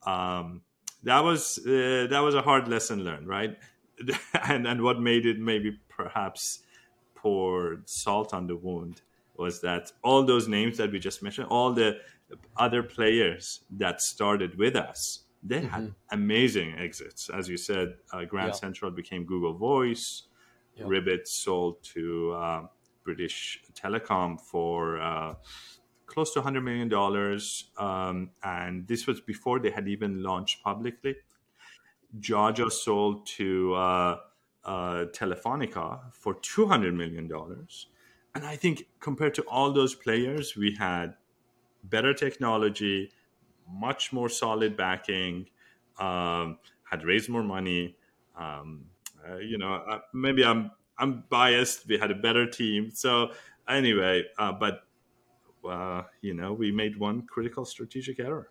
Um, 0.06 0.62
that 1.02 1.20
was 1.20 1.58
uh, 1.66 2.06
that 2.10 2.20
was 2.20 2.34
a 2.34 2.42
hard 2.42 2.68
lesson 2.68 3.04
learned, 3.04 3.28
right? 3.28 3.58
and 4.48 4.66
and 4.66 4.82
what 4.82 5.00
made 5.00 5.26
it 5.26 5.38
maybe 5.38 5.78
perhaps 5.88 6.60
pour 7.14 7.82
salt 7.86 8.34
on 8.34 8.46
the 8.46 8.56
wound 8.56 9.02
was 9.36 9.60
that 9.60 9.92
all 10.02 10.22
those 10.24 10.46
names 10.48 10.76
that 10.78 10.92
we 10.92 10.98
just 10.98 11.22
mentioned, 11.22 11.48
all 11.48 11.72
the 11.72 11.98
other 12.56 12.82
players 12.82 13.60
that 13.70 14.00
started 14.00 14.56
with 14.56 14.76
us, 14.76 15.24
they 15.42 15.60
mm-hmm. 15.60 15.68
had 15.68 15.94
amazing 16.12 16.74
exits. 16.78 17.28
As 17.30 17.48
you 17.48 17.56
said, 17.56 17.94
uh, 18.12 18.24
Grand 18.24 18.48
yeah. 18.48 18.52
Central 18.54 18.90
became 18.90 19.24
Google 19.24 19.54
Voice. 19.54 20.24
Yep. 20.76 20.88
Ribbit 20.88 21.28
sold 21.28 21.82
to 21.94 22.32
uh, 22.32 22.62
British 23.04 23.60
Telecom 23.74 24.40
for 24.40 25.00
uh, 25.00 25.34
close 26.06 26.32
to 26.34 26.42
$100 26.42 26.62
million. 26.62 26.92
Um, 27.78 28.30
and 28.42 28.86
this 28.86 29.06
was 29.06 29.20
before 29.20 29.58
they 29.58 29.70
had 29.70 29.88
even 29.88 30.22
launched 30.22 30.62
publicly. 30.62 31.16
Jajah 32.20 32.70
sold 32.70 33.26
to 33.26 33.74
uh, 33.74 34.16
uh, 34.64 35.04
Telefonica 35.12 36.12
for 36.12 36.34
$200 36.34 36.94
million. 36.94 37.30
And 38.34 38.44
I 38.44 38.56
think 38.56 38.86
compared 39.00 39.34
to 39.34 39.42
all 39.42 39.72
those 39.72 39.94
players, 39.94 40.56
we 40.56 40.76
had 40.78 41.14
better 41.84 42.14
technology, 42.14 43.12
much 43.70 44.12
more 44.12 44.28
solid 44.28 44.76
backing, 44.76 45.46
um, 45.98 46.58
had 46.90 47.04
raised 47.04 47.28
more 47.28 47.42
money. 47.42 47.96
Um, 48.36 48.86
uh, 49.28 49.36
you 49.36 49.58
know, 49.58 49.74
uh, 49.74 50.00
maybe 50.12 50.44
I'm 50.44 50.70
I'm 50.98 51.24
biased. 51.28 51.88
We 51.88 51.98
had 51.98 52.10
a 52.10 52.14
better 52.14 52.46
team. 52.46 52.90
So 52.92 53.32
anyway, 53.68 54.24
uh, 54.38 54.52
but 54.52 54.84
uh, 55.68 56.04
you 56.20 56.34
know, 56.34 56.52
we 56.52 56.70
made 56.70 56.98
one 56.98 57.22
critical 57.22 57.64
strategic 57.64 58.20
error. 58.20 58.50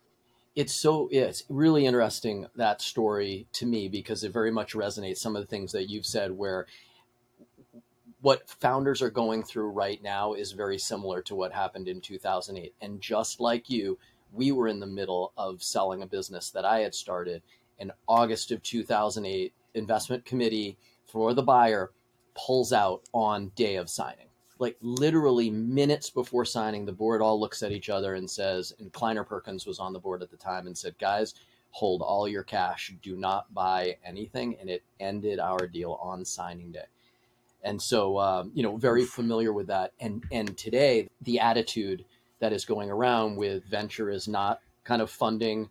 It's 0.55 0.73
so 0.73 1.09
it's 1.11 1.43
really 1.49 1.85
interesting 1.85 2.45
that 2.55 2.81
story 2.81 3.47
to 3.53 3.65
me 3.65 3.87
because 3.87 4.23
it 4.23 4.31
very 4.31 4.51
much 4.51 4.73
resonates. 4.73 5.17
Some 5.17 5.35
of 5.35 5.41
the 5.41 5.47
things 5.47 5.71
that 5.71 5.89
you've 5.89 6.05
said, 6.05 6.31
where 6.31 6.67
what 8.21 8.47
founders 8.47 9.01
are 9.01 9.09
going 9.09 9.43
through 9.43 9.69
right 9.69 10.01
now 10.01 10.33
is 10.33 10.53
very 10.53 10.77
similar 10.77 11.21
to 11.23 11.35
what 11.35 11.51
happened 11.51 11.87
in 11.87 11.99
2008. 11.99 12.73
And 12.81 13.01
just 13.01 13.41
like 13.41 13.69
you, 13.69 13.97
we 14.31 14.51
were 14.51 14.69
in 14.69 14.79
the 14.79 14.87
middle 14.87 15.33
of 15.35 15.61
selling 15.61 16.01
a 16.01 16.07
business 16.07 16.49
that 16.51 16.63
I 16.63 16.79
had 16.79 16.95
started 16.95 17.41
in 17.79 17.91
August 18.07 18.51
of 18.51 18.63
2008 18.63 19.53
investment 19.73 20.23
committee 20.23 20.77
for 21.05 21.33
the 21.33 21.43
buyer 21.43 21.91
pulls 22.33 22.71
out 22.71 23.01
on 23.13 23.51
day 23.55 23.75
of 23.75 23.89
signing. 23.89 24.27
Like 24.63 24.77
literally 24.81 25.49
minutes 25.49 26.09
before 26.09 26.45
signing, 26.45 26.85
the 26.85 26.93
board 26.93 27.21
all 27.21 27.37
looks 27.37 27.61
at 27.63 27.73
each 27.73 27.89
other 27.89 28.15
and 28.15 28.29
says, 28.29 28.73
and 28.79 28.93
Kleiner 28.93 29.25
Perkins 29.25 29.65
was 29.65 29.77
on 29.77 29.91
the 29.91 29.99
board 29.99 30.23
at 30.23 30.31
the 30.31 30.37
time 30.37 30.67
and 30.67 30.77
said, 30.77 30.97
guys, 30.97 31.33
hold 31.71 32.01
all 32.01 32.29
your 32.29 32.43
cash, 32.43 32.95
do 33.01 33.17
not 33.17 33.53
buy 33.53 33.97
anything. 34.05 34.55
And 34.61 34.69
it 34.69 34.83
ended 35.01 35.39
our 35.39 35.67
deal 35.67 35.99
on 36.01 36.23
signing 36.23 36.71
day. 36.71 36.85
And 37.61 37.81
so, 37.81 38.17
um, 38.19 38.51
you 38.53 38.63
know, 38.63 38.77
very 38.77 39.03
familiar 39.03 39.51
with 39.51 39.67
that. 39.67 39.91
And 39.99 40.23
and 40.31 40.57
today, 40.57 41.09
the 41.21 41.41
attitude 41.41 42.05
that 42.39 42.53
is 42.53 42.63
going 42.63 42.89
around 42.89 43.35
with 43.35 43.65
venture 43.65 44.09
is 44.09 44.29
not 44.29 44.61
kind 44.85 45.01
of 45.01 45.09
funding 45.09 45.69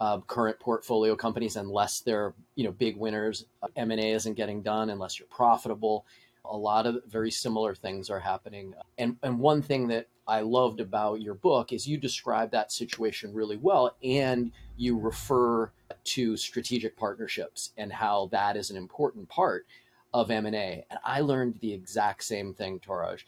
uh, 0.00 0.20
current 0.20 0.60
portfolio 0.60 1.16
companies 1.16 1.56
unless 1.56 2.00
they're 2.00 2.34
you 2.56 2.64
know 2.64 2.72
big 2.72 2.98
winners. 2.98 3.46
M 3.76 3.90
and 3.90 4.00
A 4.00 4.10
isn't 4.10 4.34
getting 4.34 4.60
done 4.60 4.90
unless 4.90 5.18
you're 5.18 5.28
profitable. 5.28 6.04
A 6.44 6.56
lot 6.56 6.86
of 6.86 6.98
very 7.06 7.30
similar 7.30 7.74
things 7.74 8.10
are 8.10 8.20
happening. 8.20 8.74
And 8.98 9.16
and 9.22 9.38
one 9.38 9.62
thing 9.62 9.88
that 9.88 10.08
I 10.26 10.40
loved 10.40 10.80
about 10.80 11.20
your 11.20 11.34
book 11.34 11.72
is 11.72 11.86
you 11.86 11.98
describe 11.98 12.50
that 12.52 12.72
situation 12.72 13.34
really 13.34 13.56
well, 13.56 13.96
and 14.02 14.52
you 14.76 14.98
refer 14.98 15.70
to 16.04 16.36
strategic 16.36 16.96
partnerships 16.96 17.72
and 17.76 17.92
how 17.92 18.28
that 18.32 18.56
is 18.56 18.70
an 18.70 18.76
important 18.76 19.28
part 19.28 19.66
of 20.12 20.30
M 20.30 20.46
and 20.46 20.84
I 21.04 21.20
learned 21.20 21.58
the 21.60 21.72
exact 21.72 22.22
same 22.24 22.54
thing, 22.54 22.78
Touraj. 22.78 23.24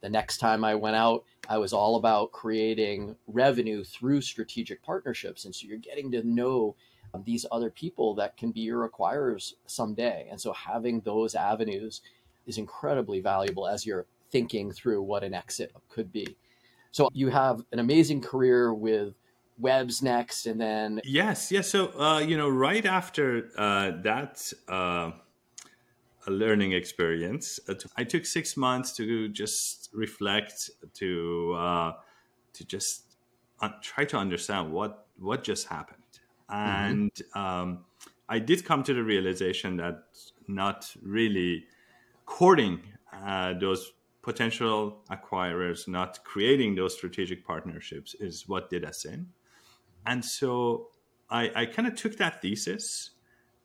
the 0.00 0.08
next 0.08 0.38
time 0.38 0.64
I 0.64 0.74
went 0.74 0.96
out, 0.96 1.24
I 1.48 1.58
was 1.58 1.72
all 1.74 1.96
about 1.96 2.32
creating 2.32 3.14
revenue 3.26 3.84
through 3.84 4.22
strategic 4.22 4.82
partnerships. 4.82 5.44
And 5.44 5.54
so 5.54 5.66
you're 5.66 5.76
getting 5.76 6.10
to 6.12 6.26
know 6.26 6.76
these 7.24 7.44
other 7.52 7.70
people 7.70 8.14
that 8.14 8.36
can 8.36 8.52
be 8.52 8.60
your 8.60 8.88
acquirers 8.88 9.54
someday. 9.66 10.28
And 10.30 10.40
so 10.40 10.52
having 10.52 11.00
those 11.00 11.34
avenues 11.34 12.00
is 12.46 12.58
incredibly 12.58 13.20
valuable 13.20 13.66
as 13.66 13.86
you're 13.86 14.06
thinking 14.30 14.72
through 14.72 15.02
what 15.02 15.24
an 15.24 15.34
exit 15.34 15.72
could 15.88 16.12
be. 16.12 16.36
So 16.92 17.08
you 17.12 17.28
have 17.28 17.62
an 17.72 17.78
amazing 17.78 18.20
career 18.20 18.74
with 18.74 19.14
webs 19.58 20.00
next 20.00 20.46
and 20.46 20.58
then 20.58 21.02
yes 21.04 21.52
yes 21.52 21.68
so 21.68 21.88
uh, 22.00 22.18
you 22.18 22.34
know 22.34 22.48
right 22.48 22.86
after 22.86 23.50
uh, 23.58 23.90
that 24.02 24.50
uh, 24.70 25.10
a 26.26 26.30
learning 26.30 26.72
experience. 26.72 27.60
Uh, 27.68 27.74
I 27.96 28.04
took 28.04 28.26
six 28.26 28.56
months 28.56 28.92
to 28.96 29.28
just 29.28 29.90
reflect, 29.92 30.70
to 30.94 31.54
uh, 31.56 31.92
to 32.52 32.64
just 32.64 33.16
try 33.82 34.04
to 34.04 34.16
understand 34.16 34.72
what 34.72 35.06
what 35.18 35.44
just 35.44 35.68
happened, 35.68 36.02
mm-hmm. 36.50 36.68
and 36.68 37.12
mm-hmm. 37.12 37.38
um, 37.38 37.84
I 38.28 38.38
did 38.38 38.64
come 38.64 38.82
to 38.84 38.94
the 38.94 39.02
realization 39.02 39.76
that 39.78 40.04
not 40.46 40.94
really 41.02 41.64
courting 42.30 42.80
uh, 43.12 43.52
those 43.58 43.92
potential 44.22 45.02
acquirers, 45.10 45.88
not 45.88 46.22
creating 46.24 46.76
those 46.76 46.94
strategic 46.94 47.44
partnerships, 47.44 48.14
is 48.20 48.48
what 48.48 48.70
did 48.70 48.84
us 48.84 49.04
in, 49.04 49.26
and 50.06 50.24
so 50.24 50.88
I, 51.28 51.50
I 51.54 51.66
kind 51.66 51.88
of 51.88 51.96
took 51.96 52.16
that 52.18 52.40
thesis 52.40 53.10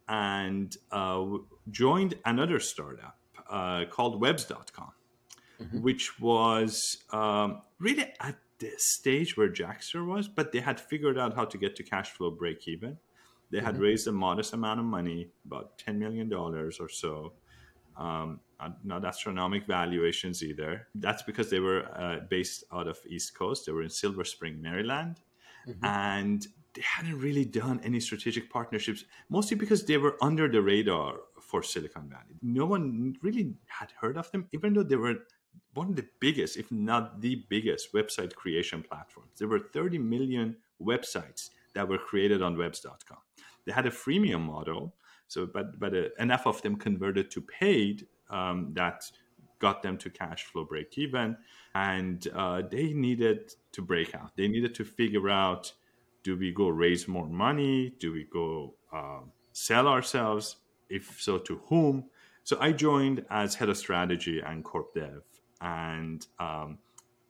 and 0.07 0.75
uh, 0.91 1.25
joined 1.69 2.15
another 2.25 2.59
startup 2.59 3.17
uh, 3.49 3.85
called 3.89 4.19
webs.com, 4.19 4.91
mm-hmm. 5.61 5.81
which 5.81 6.19
was 6.19 6.97
um, 7.11 7.61
really 7.79 8.11
at 8.19 8.35
the 8.59 8.71
stage 8.77 9.37
where 9.37 9.49
Jaxtr 9.49 10.05
was, 10.05 10.27
but 10.27 10.51
they 10.51 10.59
had 10.59 10.79
figured 10.79 11.17
out 11.17 11.35
how 11.35 11.45
to 11.45 11.57
get 11.57 11.75
to 11.75 11.83
cash 11.83 12.09
flow 12.11 12.31
break 12.31 12.67
even. 12.67 12.97
They 13.51 13.59
had 13.59 13.75
mm-hmm. 13.75 13.83
raised 13.83 14.07
a 14.07 14.11
modest 14.11 14.53
amount 14.53 14.79
of 14.79 14.85
money, 14.85 15.29
about 15.45 15.77
$10 15.77 15.97
million 15.97 16.31
or 16.33 16.71
so. 16.89 17.33
Um, 17.97 18.39
not 18.83 19.05
astronomical 19.05 19.67
valuations 19.67 20.43
either. 20.43 20.87
That's 20.95 21.21
because 21.21 21.49
they 21.49 21.59
were 21.59 21.83
uh, 21.95 22.19
based 22.29 22.63
out 22.71 22.87
of 22.87 22.97
East 23.07 23.37
Coast. 23.37 23.65
They 23.65 23.71
were 23.71 23.83
in 23.83 23.89
Silver 23.89 24.23
Spring, 24.23 24.61
Maryland. 24.61 25.19
Mm-hmm. 25.67 25.85
And 25.85 26.47
they 26.73 26.81
hadn't 26.81 27.19
really 27.19 27.45
done 27.45 27.79
any 27.83 27.99
strategic 27.99 28.49
partnerships, 28.49 29.05
mostly 29.29 29.57
because 29.57 29.85
they 29.85 29.97
were 29.97 30.17
under 30.21 30.47
the 30.47 30.61
radar 30.61 31.15
for 31.41 31.63
Silicon 31.63 32.09
Valley. 32.09 32.37
No 32.41 32.65
one 32.65 33.15
really 33.21 33.53
had 33.67 33.91
heard 33.99 34.17
of 34.17 34.31
them, 34.31 34.47
even 34.51 34.73
though 34.73 34.83
they 34.83 34.95
were 34.95 35.15
one 35.73 35.89
of 35.89 35.95
the 35.95 36.07
biggest, 36.19 36.57
if 36.57 36.71
not 36.71 37.21
the 37.21 37.45
biggest, 37.49 37.93
website 37.93 38.33
creation 38.35 38.83
platforms. 38.83 39.31
There 39.37 39.47
were 39.47 39.59
30 39.59 39.99
million 39.99 40.57
websites 40.81 41.49
that 41.73 41.87
were 41.87 41.97
created 41.97 42.41
on 42.41 42.55
webs.com. 42.55 43.17
They 43.65 43.71
had 43.71 43.85
a 43.85 43.91
freemium 43.91 44.41
model, 44.41 44.95
so 45.27 45.45
but 45.45 45.79
but 45.79 45.93
uh, 45.93 46.09
enough 46.19 46.45
of 46.47 46.61
them 46.61 46.75
converted 46.75 47.31
to 47.31 47.41
paid 47.41 48.07
um, 48.29 48.71
that 48.73 49.09
got 49.59 49.81
them 49.81 49.97
to 49.97 50.09
cash 50.09 50.43
flow 50.43 50.65
break 50.65 50.97
even, 50.97 51.37
and 51.73 52.27
uh, 52.35 52.61
they 52.69 52.93
needed 52.93 53.53
to 53.71 53.81
break 53.81 54.13
out. 54.13 54.35
They 54.35 54.47
needed 54.47 54.75
to 54.75 54.83
figure 54.83 55.29
out: 55.29 55.71
do 56.23 56.37
we 56.37 56.51
go 56.51 56.67
raise 56.69 57.07
more 57.07 57.27
money? 57.27 57.95
Do 57.99 58.11
we 58.13 58.25
go 58.25 58.75
uh, 58.93 59.21
sell 59.53 59.87
ourselves? 59.87 60.57
If 60.89 61.21
so, 61.21 61.37
to 61.39 61.61
whom? 61.65 62.05
So 62.43 62.57
I 62.59 62.73
joined 62.73 63.25
as 63.29 63.55
head 63.55 63.69
of 63.69 63.77
strategy 63.77 64.39
and 64.39 64.63
corp 64.63 64.93
dev, 64.93 65.23
and 65.61 66.25
um, 66.39 66.77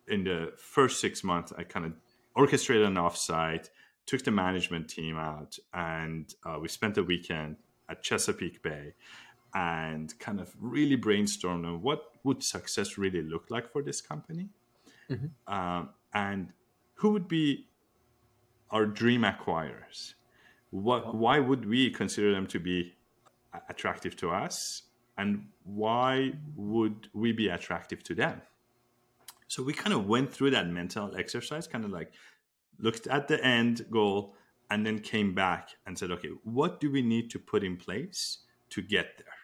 in 0.08 0.24
the 0.24 0.52
first 0.58 1.00
six 1.00 1.24
months, 1.24 1.54
I 1.58 1.64
kind 1.64 1.86
of 1.86 1.94
orchestrated 2.36 2.86
an 2.86 2.96
offsite, 2.96 3.70
took 4.06 4.24
the 4.24 4.32
management 4.32 4.90
team 4.90 5.18
out, 5.18 5.58
and 5.74 6.34
uh, 6.46 6.58
we 6.62 6.68
spent 6.68 6.96
the 6.96 7.04
weekend 7.04 7.56
at 7.90 8.04
Chesapeake 8.04 8.62
Bay 8.62 8.94
and 9.54 10.18
kind 10.20 10.40
of 10.40 10.54
really 10.60 10.98
brainstormed 10.98 11.66
on 11.66 11.82
what 11.82 12.12
would 12.24 12.44
success 12.44 12.98
really 12.98 13.22
look 13.22 13.46
like 13.50 13.72
for 13.72 13.82
this 13.82 14.02
company. 14.02 14.50
Mm-hmm. 15.10 15.54
um, 15.54 15.90
and 16.14 16.50
who 16.96 17.12
would 17.12 17.28
be 17.28 17.68
our 18.72 18.86
dream 18.86 19.22
acquirers? 19.22 20.16
What, 20.72 21.14
why 21.14 21.40
would 21.40 21.68
we 21.68 21.92
consider 21.92 22.34
them 22.34 22.48
to 22.48 22.60
be 22.60 22.96
attractive 23.70 24.16
to 24.18 24.32
us? 24.32 24.84
And 25.18 25.48
why 25.64 26.34
would 26.56 27.10
we 27.14 27.32
be 27.32 27.50
attractive 27.50 28.04
to 28.04 28.16
them? 28.16 28.42
So 29.48 29.64
we 29.64 29.74
kind 29.74 29.94
of 29.94 30.08
went 30.08 30.34
through 30.34 30.52
that 30.52 30.68
mental 30.68 31.16
exercise 31.16 31.68
kind 31.68 31.86
of 31.86 31.92
like 31.92 32.12
looked 32.80 33.08
at 33.08 33.28
the 33.28 33.44
end 33.46 33.86
goal 33.92 34.36
and 34.70 34.86
then 34.86 35.00
came 35.00 35.34
back 35.34 35.70
and 35.86 35.98
said 35.98 36.12
okay 36.12 36.30
what 36.44 36.80
do 36.80 36.92
we 36.92 37.02
need 37.02 37.30
to 37.30 37.40
put 37.40 37.64
in 37.64 37.78
place 37.78 38.40
to 38.70 38.82
get 38.82 39.18
there 39.18 39.36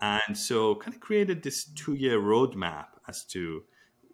and 0.00 0.36
so 0.36 0.74
kind 0.76 0.94
of 0.94 1.00
created 1.00 1.42
this 1.42 1.64
two 1.64 1.94
year 1.94 2.20
roadmap 2.20 2.86
as 3.08 3.24
to 3.24 3.62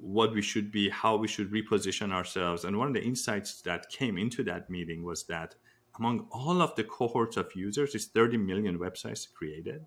what 0.03 0.35
we 0.35 0.43
should 0.43 0.73
be, 0.73 0.89
how 0.89 1.17
we 1.17 1.29
should 1.29 1.53
reposition 1.53 2.13
ourselves. 2.13 2.65
And 2.65 2.77
one 2.77 2.89
of 2.89 2.95
the 2.95 3.03
insights 3.03 3.63
that 3.63 3.89
came 3.89 4.19
into 4.19 4.43
that 4.45 4.69
meeting 4.69 5.05
was 5.05 5.25
that 5.25 5.55
among 5.97 6.27
all 6.33 6.61
of 6.61 6.75
the 6.75 6.85
cohorts 6.85 7.37
of 7.37 7.55
users, 7.55 7.93
these 7.93 8.07
30 8.07 8.37
million 8.39 8.79
websites 8.79 9.33
created, 9.33 9.87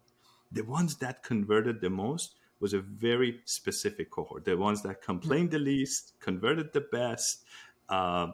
the 0.51 0.63
ones 0.63 0.95
that 0.97 1.23
converted 1.23 1.81
the 1.81 1.89
most 1.89 2.35
was 2.61 2.73
a 2.73 2.79
very 2.79 3.41
specific 3.43 4.09
cohort. 4.09 4.45
The 4.45 4.55
ones 4.55 4.81
that 4.83 5.01
complained 5.01 5.51
the 5.51 5.59
least, 5.59 6.13
converted 6.21 6.71
the 6.71 6.81
best, 6.81 7.43
uh, 7.89 8.27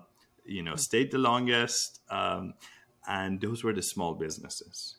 you 0.46 0.64
know, 0.64 0.76
stayed 0.76 1.12
the 1.12 1.18
longest, 1.18 2.02
um, 2.10 2.54
and 3.08 3.42
those 3.42 3.64
were 3.64 3.74
the 3.74 3.82
small 3.82 4.14
businesses. 4.14 4.96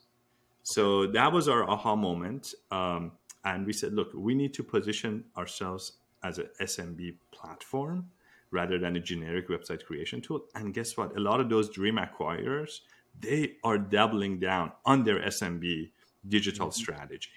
So 0.63 1.07
that 1.07 1.31
was 1.31 1.47
our 1.47 1.69
aha 1.69 1.95
moment. 1.95 2.53
Um, 2.71 3.11
and 3.43 3.65
we 3.65 3.73
said, 3.73 3.93
look, 3.93 4.11
we 4.13 4.33
need 4.33 4.53
to 4.55 4.63
position 4.63 5.25
ourselves 5.37 5.93
as 6.23 6.39
a 6.39 6.45
SMB 6.61 7.15
platform 7.31 8.09
rather 8.51 8.77
than 8.77 8.95
a 8.95 8.99
generic 8.99 9.49
website 9.49 9.83
creation 9.83 10.21
tool. 10.21 10.45
And 10.55 10.73
guess 10.73 10.95
what? 10.95 11.15
A 11.17 11.19
lot 11.19 11.41
of 11.41 11.49
those 11.49 11.69
dream 11.69 11.97
acquirers, 11.97 12.79
they 13.19 13.55
are 13.63 13.77
doubling 13.77 14.39
down 14.39 14.71
on 14.85 15.03
their 15.03 15.19
SMB 15.19 15.91
digital 16.27 16.67
mm-hmm. 16.67 16.81
strategy. 16.81 17.31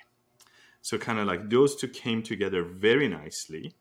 So 0.82 0.98
kind 0.98 1.18
of 1.18 1.26
like 1.26 1.50
those 1.50 1.74
two 1.74 1.88
came 1.88 2.22
together 2.22 2.62
very 2.62 3.08
nicely. 3.08 3.74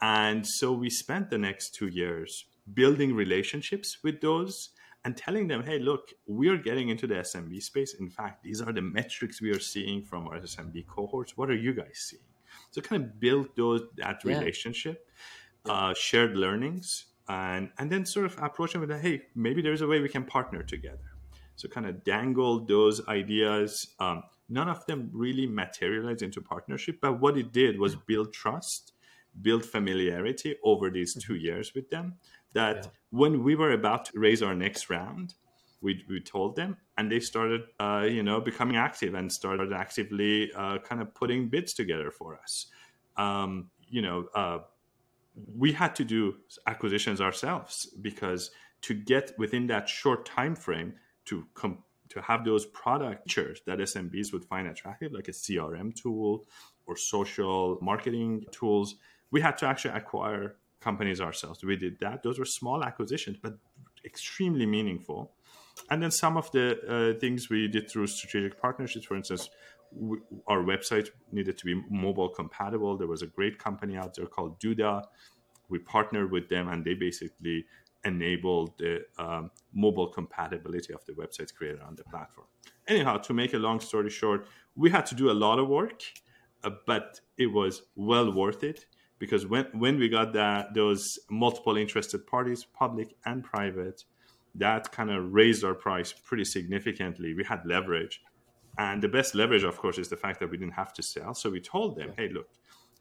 And 0.00 0.46
so 0.46 0.72
we 0.72 0.90
spent 0.90 1.30
the 1.30 1.38
next 1.38 1.74
two 1.74 1.88
years 1.88 2.44
building 2.74 3.14
relationships 3.14 3.98
with 4.02 4.20
those 4.20 4.70
and 5.04 5.16
telling 5.16 5.46
them, 5.46 5.62
hey, 5.62 5.78
look, 5.78 6.12
we 6.26 6.48
are 6.48 6.56
getting 6.56 6.88
into 6.88 7.06
the 7.06 7.14
SMB 7.14 7.62
space. 7.62 7.94
In 7.94 8.10
fact, 8.10 8.42
these 8.42 8.60
are 8.60 8.72
the 8.72 8.82
metrics 8.82 9.40
we 9.40 9.50
are 9.50 9.60
seeing 9.60 10.02
from 10.02 10.26
our 10.26 10.40
SMB 10.40 10.86
cohorts. 10.88 11.36
What 11.36 11.48
are 11.48 11.54
you 11.54 11.72
guys 11.74 11.94
seeing? 11.94 12.22
So 12.72 12.80
kind 12.80 13.02
of 13.02 13.20
build 13.20 13.50
those 13.56 13.82
that 13.98 14.22
yeah. 14.24 14.38
relationship, 14.38 15.08
yeah. 15.64 15.72
Uh, 15.72 15.94
shared 15.94 16.36
learnings, 16.36 17.06
and 17.28 17.70
and 17.78 17.90
then 17.90 18.04
sort 18.04 18.26
of 18.26 18.36
approach 18.42 18.72
them 18.72 18.80
with, 18.80 19.00
hey, 19.00 19.22
maybe 19.34 19.62
there's 19.62 19.80
a 19.80 19.86
way 19.86 20.00
we 20.00 20.08
can 20.08 20.24
partner 20.24 20.62
together. 20.64 21.10
So 21.54 21.68
kind 21.68 21.86
of 21.86 22.02
dangle 22.02 22.66
those 22.66 23.06
ideas. 23.06 23.94
Um, 24.00 24.24
none 24.48 24.68
of 24.68 24.84
them 24.86 25.10
really 25.12 25.46
materialized 25.46 26.22
into 26.22 26.40
partnership, 26.40 26.98
but 27.00 27.20
what 27.20 27.38
it 27.38 27.52
did 27.52 27.78
was 27.78 27.94
build 27.94 28.32
trust, 28.32 28.92
build 29.40 29.64
familiarity 29.64 30.56
over 30.64 30.90
these 30.90 31.14
two 31.14 31.36
years 31.36 31.74
with 31.74 31.90
them 31.90 32.16
that 32.56 32.76
yeah. 32.76 32.90
when 33.10 33.44
we 33.44 33.54
were 33.54 33.72
about 33.72 34.06
to 34.06 34.18
raise 34.18 34.42
our 34.42 34.54
next 34.54 34.90
round, 34.90 35.34
we, 35.82 36.02
we 36.08 36.20
told 36.20 36.56
them 36.56 36.76
and 36.96 37.12
they 37.12 37.20
started, 37.20 37.62
uh, 37.78 38.06
you 38.08 38.22
know, 38.22 38.40
becoming 38.40 38.76
active 38.76 39.14
and 39.14 39.30
started 39.30 39.72
actively 39.72 40.50
uh, 40.56 40.78
kind 40.78 41.00
of 41.00 41.14
putting 41.14 41.48
bids 41.48 41.74
together 41.74 42.10
for 42.10 42.38
us. 42.42 42.66
Um, 43.16 43.70
you 43.88 44.02
know, 44.02 44.26
uh, 44.34 44.58
we 45.54 45.72
had 45.72 45.94
to 45.96 46.04
do 46.04 46.36
acquisitions 46.66 47.20
ourselves 47.20 47.86
because 48.00 48.50
to 48.82 48.94
get 48.94 49.32
within 49.38 49.66
that 49.66 49.88
short 49.88 50.24
time 50.24 50.56
frame 50.56 50.94
to 51.26 51.44
come 51.54 51.82
to 52.08 52.20
have 52.22 52.44
those 52.44 52.64
product 52.66 53.24
features 53.24 53.60
that 53.66 53.78
SMBs 53.78 54.32
would 54.32 54.44
find 54.44 54.68
attractive, 54.68 55.12
like 55.12 55.28
a 55.28 55.32
CRM 55.32 55.94
tool 55.94 56.46
or 56.86 56.96
social 56.96 57.78
marketing 57.82 58.44
tools, 58.52 58.94
we 59.30 59.40
had 59.40 59.58
to 59.58 59.66
actually 59.66 59.94
acquire 59.94 60.56
companies 60.80 61.20
ourselves. 61.20 61.64
We 61.64 61.76
did 61.76 61.98
that. 62.00 62.22
Those 62.22 62.38
were 62.38 62.44
small 62.44 62.84
acquisitions, 62.84 63.38
but 63.42 63.58
extremely 64.04 64.66
meaningful. 64.66 65.32
And 65.90 66.02
then 66.02 66.10
some 66.10 66.36
of 66.36 66.50
the 66.52 67.14
uh, 67.16 67.18
things 67.20 67.50
we 67.50 67.68
did 67.68 67.90
through 67.90 68.06
strategic 68.06 68.60
partnerships, 68.60 69.06
for 69.06 69.16
instance, 69.16 69.50
we, 69.92 70.18
our 70.46 70.58
website 70.58 71.10
needed 71.32 71.58
to 71.58 71.64
be 71.64 71.82
mobile 71.90 72.28
compatible. 72.28 72.96
There 72.96 73.06
was 73.06 73.22
a 73.22 73.26
great 73.26 73.58
company 73.58 73.96
out 73.96 74.14
there 74.14 74.26
called 74.26 74.58
Duda. 74.60 75.04
We 75.68 75.78
partnered 75.78 76.30
with 76.30 76.48
them, 76.48 76.68
and 76.68 76.84
they 76.84 76.94
basically 76.94 77.66
enabled 78.04 78.72
the 78.78 79.00
um, 79.18 79.50
mobile 79.74 80.08
compatibility 80.08 80.92
of 80.92 81.04
the 81.06 81.12
websites 81.12 81.52
created 81.52 81.80
on 81.82 81.96
the 81.96 82.04
platform. 82.04 82.46
Anyhow, 82.86 83.18
to 83.18 83.34
make 83.34 83.52
a 83.52 83.58
long 83.58 83.80
story 83.80 84.10
short, 84.10 84.46
we 84.76 84.90
had 84.90 85.06
to 85.06 85.14
do 85.14 85.30
a 85.30 85.32
lot 85.32 85.58
of 85.58 85.68
work, 85.68 86.02
uh, 86.62 86.70
but 86.86 87.20
it 87.36 87.46
was 87.46 87.82
well 87.96 88.32
worth 88.32 88.62
it 88.62 88.86
because 89.18 89.46
when 89.46 89.66
when 89.72 89.98
we 89.98 90.08
got 90.08 90.32
that 90.34 90.74
those 90.74 91.18
multiple 91.30 91.76
interested 91.76 92.26
parties, 92.26 92.64
public 92.64 93.16
and 93.24 93.42
private, 93.42 94.04
that 94.54 94.92
kind 94.92 95.10
of 95.10 95.32
raised 95.32 95.64
our 95.64 95.74
price 95.74 96.12
pretty 96.12 96.44
significantly. 96.44 97.34
We 97.34 97.44
had 97.44 97.64
leverage, 97.64 98.22
and 98.78 99.02
the 99.02 99.08
best 99.08 99.34
leverage, 99.34 99.64
of 99.64 99.78
course, 99.78 99.98
is 99.98 100.08
the 100.08 100.16
fact 100.16 100.40
that 100.40 100.50
we 100.50 100.56
didn't 100.56 100.74
have 100.74 100.92
to 100.94 101.02
sell. 101.02 101.34
So 101.34 101.50
we 101.50 101.60
told 101.60 101.96
them, 101.96 102.12
"Hey, 102.16 102.28
look, 102.28 102.48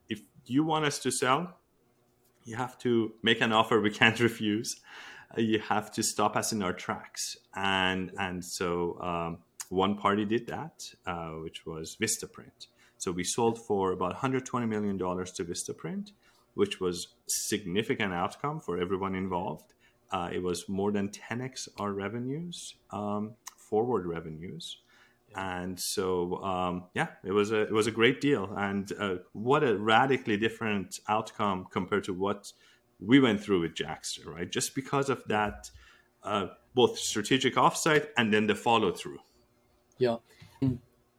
if 0.10 0.22
you 0.46 0.64
want 0.64 0.86
us 0.86 1.00
to 1.00 1.12
sell, 1.12 1.60
you 2.44 2.56
have 2.56 2.78
to 2.80 3.14
make 3.24 3.42
an 3.42 3.52
offer 3.52 3.82
we 3.82 3.92
can't 4.02 4.20
refuse. 4.20 4.82
You 5.38 5.60
have 5.60 5.92
to 5.94 6.04
stop 6.04 6.36
us 6.38 6.54
in 6.54 6.64
our 6.64 6.74
tracks." 6.74 7.38
And 7.56 8.12
and 8.18 8.44
so 8.44 9.00
um, 9.02 9.40
one 9.70 9.98
party 9.98 10.24
did 10.24 10.48
that, 10.48 10.84
uh, 11.06 11.32
which 11.44 11.66
was 11.66 11.98
Vistaprint 12.00 12.68
so 12.98 13.12
we 13.12 13.24
sold 13.24 13.60
for 13.60 13.92
about 13.92 14.16
$120 14.16 14.68
million 14.68 14.98
to 14.98 15.46
Vistaprint, 15.46 16.12
which 16.54 16.80
was 16.80 17.10
significant 17.28 18.14
outcome 18.14 18.60
for 18.60 18.80
everyone 18.80 19.16
involved. 19.16 19.74
Uh, 20.12 20.30
it 20.32 20.42
was 20.42 20.70
more 20.70 20.92
than 20.92 21.10
10x 21.10 21.68
our 21.78 21.92
revenues, 21.92 22.76
um, 22.92 23.34
forward 23.58 24.06
revenues. 24.06 24.78
And 25.36 25.78
so, 25.78 26.42
um, 26.44 26.86
yeah, 26.94 27.08
it 27.26 27.32
was 27.32 27.52
a 27.52 27.64
it 27.64 27.72
was 27.74 27.88
a 27.88 27.92
great 27.92 28.22
deal, 28.22 28.54
and 28.56 28.90
uh, 28.98 29.16
what 29.34 29.66
a 29.66 29.78
radically 29.78 30.38
different 30.38 31.00
outcome 31.10 31.68
compared 31.70 32.06
to 32.06 32.14
what 32.14 32.54
we 33.02 33.20
went 33.20 33.42
through 33.42 33.62
with 33.62 33.76
Jaxtr, 33.76 34.26
right? 34.28 34.50
Just 34.50 34.76
because 34.76 35.10
of 35.10 35.22
that, 35.28 35.70
uh, 36.24 36.48
both 36.74 36.98
strategic 36.98 37.56
offsite 37.56 38.08
and 38.18 38.34
then 38.34 38.48
the 38.48 38.56
follow 38.56 38.94
through. 38.94 39.20
Yeah, 39.98 40.18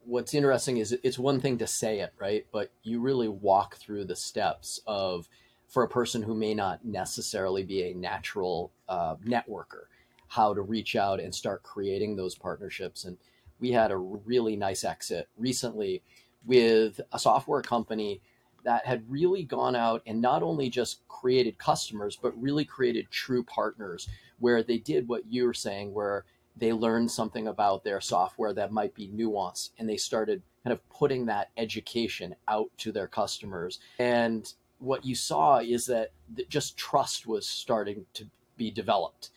what's 0.07 0.35
interesting 0.35 0.77
is 0.77 0.97
it's 1.03 1.19
one 1.19 1.41
thing 1.41 1.59
to 1.59 1.67
say 1.67 2.01
it, 2.01 2.13
right? 2.19 2.47
But 2.53 2.71
you 2.83 3.01
really 3.01 3.29
walk 3.29 3.77
through 3.77 4.05
the 4.05 4.17
steps 4.17 4.81
of, 4.87 5.29
for 5.69 5.83
a 5.83 5.89
person 5.89 6.23
who 6.23 6.35
may 6.35 6.55
not 6.55 6.85
necessarily 6.85 7.65
be 7.65 7.83
a 7.83 7.95
natural 7.95 8.71
uh, 8.89 9.17
networker, 9.17 9.87
how 10.29 10.55
to 10.55 10.63
reach 10.63 10.97
out 10.97 11.21
and 11.21 11.35
start 11.35 11.63
creating 11.63 12.17
those 12.17 12.35
partnerships. 12.35 13.05
And 13.05 13.19
we 13.59 13.73
had 13.73 13.91
a 13.91 13.97
really 13.97 14.57
nice 14.57 14.85
exit 14.85 15.29
recently 15.37 16.03
with 16.45 17.01
a 17.13 17.19
software 17.19 17.63
company 17.63 18.21
that 18.65 18.87
had 18.87 19.09
really 19.11 19.43
gone 19.43 19.77
out 19.77 20.03
and 20.07 20.21
not 20.21 20.43
only 20.43 20.69
just 20.69 21.07
created 21.09 21.59
customers, 21.59 22.19
but 22.21 22.41
really 22.41 22.65
created 22.65 23.11
true 23.11 23.43
partners 23.43 24.09
where 24.39 24.63
they 24.63 24.79
did 24.79 25.09
what 25.09 25.27
you 25.27 25.45
were 25.45 25.55
saying, 25.55 25.93
where 25.93 26.25
they 26.57 26.73
learned 26.73 27.11
something 27.11 27.49
about 27.49 27.85
their 27.85 28.01
software 28.01 28.53
that 28.53 28.73
might 28.73 28.95
be 28.95 29.09
nuanced 29.09 29.71
and 29.79 29.89
they 29.89 29.97
started 29.97 30.43
kind 30.65 30.73
of 30.73 30.89
putting 30.89 31.27
that 31.27 31.51
education 31.57 32.35
out 32.49 32.71
to 32.79 32.93
their 32.93 33.07
customers 33.07 33.79
and 33.99 34.55
what 34.79 35.05
you 35.05 35.15
saw 35.15 35.59
is 35.59 35.87
that 35.87 36.11
just 36.49 36.77
trust 36.77 37.27
was 37.27 37.49
starting 37.49 38.05
to 38.13 38.27
be 38.57 38.71
developed 38.71 39.31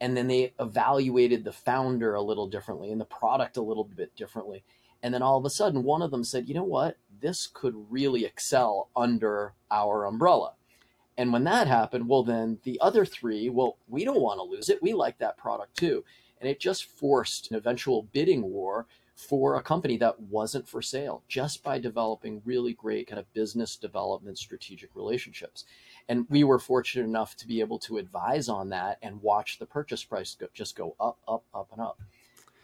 and 0.00 0.16
then 0.16 0.26
they 0.26 0.52
evaluated 0.60 1.44
the 1.44 1.52
founder 1.52 2.14
a 2.14 2.22
little 2.22 2.46
differently 2.46 2.90
and 2.90 3.00
the 3.00 3.06
product 3.06 3.56
a 3.56 3.62
little 3.62 3.84
bit 3.84 4.14
differently 4.16 4.62
and 5.02 5.12
then 5.12 5.22
all 5.22 5.38
of 5.38 5.44
a 5.44 5.50
sudden 5.50 5.82
one 5.82 6.02
of 6.02 6.10
them 6.10 6.24
said 6.24 6.48
you 6.48 6.54
know 6.54 6.64
what 6.64 6.96
this 7.24 7.46
could 7.46 7.74
really 7.90 8.26
excel 8.26 8.90
under 8.94 9.54
our 9.70 10.04
umbrella. 10.04 10.52
And 11.16 11.32
when 11.32 11.44
that 11.44 11.66
happened, 11.66 12.06
well, 12.06 12.22
then 12.22 12.58
the 12.64 12.78
other 12.82 13.06
three, 13.06 13.48
well, 13.48 13.78
we 13.88 14.04
don't 14.04 14.20
want 14.20 14.38
to 14.38 14.42
lose 14.42 14.68
it. 14.68 14.82
We 14.82 14.92
like 14.92 15.16
that 15.18 15.38
product 15.38 15.74
too. 15.76 16.04
And 16.44 16.50
it 16.50 16.60
just 16.60 16.84
forced 16.84 17.50
an 17.50 17.56
eventual 17.56 18.02
bidding 18.12 18.42
war 18.42 18.84
for 19.16 19.56
a 19.56 19.62
company 19.62 19.96
that 19.96 20.20
wasn't 20.20 20.68
for 20.68 20.82
sale 20.82 21.22
just 21.26 21.62
by 21.62 21.78
developing 21.78 22.42
really 22.44 22.74
great 22.74 23.06
kind 23.06 23.18
of 23.18 23.32
business 23.32 23.76
development 23.76 24.36
strategic 24.36 24.94
relationships. 24.94 25.64
And 26.06 26.26
we 26.28 26.44
were 26.44 26.58
fortunate 26.58 27.04
enough 27.04 27.34
to 27.36 27.46
be 27.46 27.60
able 27.60 27.78
to 27.78 27.96
advise 27.96 28.50
on 28.50 28.68
that 28.68 28.98
and 29.00 29.22
watch 29.22 29.58
the 29.58 29.64
purchase 29.64 30.04
price 30.04 30.36
go, 30.38 30.48
just 30.52 30.76
go 30.76 30.94
up, 31.00 31.16
up, 31.26 31.44
up, 31.54 31.68
and 31.72 31.80
up. 31.80 31.98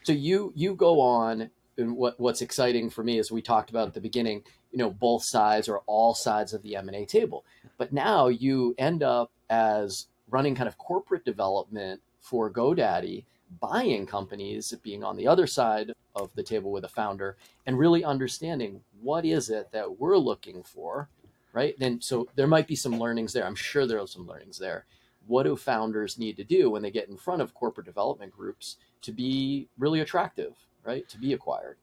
So 0.02 0.12
you 0.12 0.52
you 0.54 0.74
go 0.74 1.00
on, 1.00 1.48
and 1.78 1.96
what 1.96 2.20
what's 2.20 2.42
exciting 2.42 2.90
for 2.90 3.02
me 3.02 3.18
is 3.18 3.32
we 3.32 3.40
talked 3.40 3.70
about 3.70 3.88
at 3.88 3.94
the 3.94 4.00
beginning, 4.02 4.42
you 4.72 4.78
know, 4.78 4.90
both 4.90 5.24
sides 5.24 5.70
or 5.70 5.78
all 5.86 6.12
sides 6.12 6.52
of 6.52 6.60
the 6.60 6.76
M 6.76 6.88
and 6.88 6.96
A 6.98 7.06
table. 7.06 7.46
But 7.78 7.94
now 7.94 8.28
you 8.28 8.74
end 8.76 9.02
up 9.02 9.32
as 9.48 10.08
running 10.28 10.54
kind 10.54 10.68
of 10.68 10.76
corporate 10.76 11.24
development 11.24 12.02
for 12.20 12.52
GoDaddy 12.52 13.24
buying 13.58 14.06
companies, 14.06 14.72
being 14.82 15.02
on 15.02 15.16
the 15.16 15.26
other 15.26 15.46
side 15.46 15.92
of 16.14 16.32
the 16.34 16.42
table 16.42 16.70
with 16.70 16.84
a 16.84 16.88
founder, 16.88 17.36
and 17.66 17.78
really 17.78 18.04
understanding 18.04 18.80
what 19.00 19.24
is 19.24 19.50
it 19.50 19.70
that 19.72 19.98
we're 19.98 20.18
looking 20.18 20.62
for, 20.62 21.08
right? 21.52 21.74
Then 21.78 22.00
so 22.00 22.28
there 22.36 22.46
might 22.46 22.68
be 22.68 22.76
some 22.76 22.98
learnings 22.98 23.32
there. 23.32 23.46
I'm 23.46 23.54
sure 23.54 23.86
there 23.86 24.00
are 24.00 24.06
some 24.06 24.26
learnings 24.26 24.58
there. 24.58 24.84
What 25.26 25.44
do 25.44 25.56
founders 25.56 26.18
need 26.18 26.36
to 26.36 26.44
do 26.44 26.70
when 26.70 26.82
they 26.82 26.90
get 26.90 27.08
in 27.08 27.16
front 27.16 27.42
of 27.42 27.54
corporate 27.54 27.86
development 27.86 28.32
groups 28.32 28.76
to 29.02 29.12
be 29.12 29.68
really 29.78 30.00
attractive, 30.00 30.54
right? 30.84 31.08
To 31.08 31.18
be 31.18 31.32
acquired. 31.32 31.76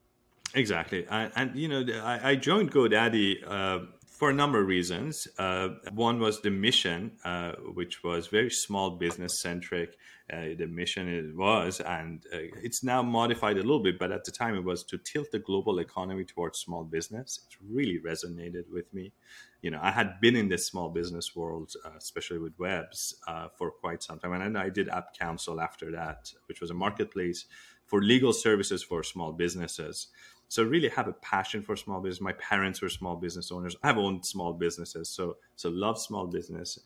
Exactly, 0.53 1.05
and, 1.09 1.31
and 1.35 1.55
you 1.55 1.67
know, 1.67 1.83
I, 2.03 2.31
I 2.31 2.35
joined 2.35 2.71
GoDaddy 2.71 3.45
uh, 3.45 3.79
for 4.17 4.31
a 4.31 4.33
number 4.33 4.59
of 4.59 4.67
reasons. 4.67 5.27
Uh, 5.37 5.69
one 5.93 6.19
was 6.19 6.41
the 6.41 6.49
mission, 6.49 7.11
uh, 7.23 7.51
which 7.73 8.03
was 8.03 8.27
very 8.27 8.49
small 8.49 8.91
business 8.91 9.39
centric. 9.41 9.97
Uh, 10.31 10.47
the 10.57 10.67
mission 10.67 11.07
it 11.07 11.33
was, 11.37 11.79
and 11.79 12.25
uh, 12.33 12.37
it's 12.61 12.83
now 12.83 13.01
modified 13.01 13.55
a 13.55 13.61
little 13.61 13.81
bit, 13.81 13.97
but 13.97 14.11
at 14.11 14.25
the 14.25 14.31
time 14.31 14.55
it 14.55 14.63
was 14.63 14.83
to 14.83 14.97
tilt 14.97 15.31
the 15.31 15.39
global 15.39 15.79
economy 15.79 16.25
towards 16.25 16.59
small 16.59 16.83
business. 16.83 17.39
It 17.49 17.55
really 17.65 17.97
resonated 17.97 18.69
with 18.69 18.93
me. 18.93 19.13
You 19.61 19.71
know, 19.71 19.79
I 19.81 19.91
had 19.91 20.19
been 20.19 20.35
in 20.35 20.49
the 20.49 20.57
small 20.57 20.89
business 20.89 21.33
world, 21.33 21.71
uh, 21.85 21.91
especially 21.97 22.39
with 22.39 22.59
webs, 22.59 23.15
uh, 23.25 23.47
for 23.57 23.71
quite 23.71 24.03
some 24.03 24.19
time, 24.19 24.33
and 24.33 24.41
then 24.43 24.61
I 24.61 24.67
did 24.67 24.89
UpCounsel 24.89 25.63
after 25.63 25.91
that, 25.91 26.33
which 26.47 26.59
was 26.59 26.71
a 26.71 26.73
marketplace 26.73 27.45
for 27.85 28.01
legal 28.01 28.33
services 28.33 28.83
for 28.83 29.03
small 29.03 29.31
businesses 29.31 30.07
so 30.49 30.63
I 30.63 30.65
really 30.65 30.89
have 30.89 31.07
a 31.07 31.13
passion 31.13 31.61
for 31.61 31.75
small 31.75 31.99
business. 31.99 32.21
My 32.21 32.33
parents 32.33 32.81
were 32.81 32.89
small 32.89 33.15
business 33.15 33.51
owners. 33.51 33.75
I've 33.83 33.97
owned 33.97 34.25
small 34.25 34.53
businesses 34.53 35.09
so 35.09 35.37
so 35.55 35.69
love 35.69 35.99
small 35.99 36.27
business. 36.27 36.79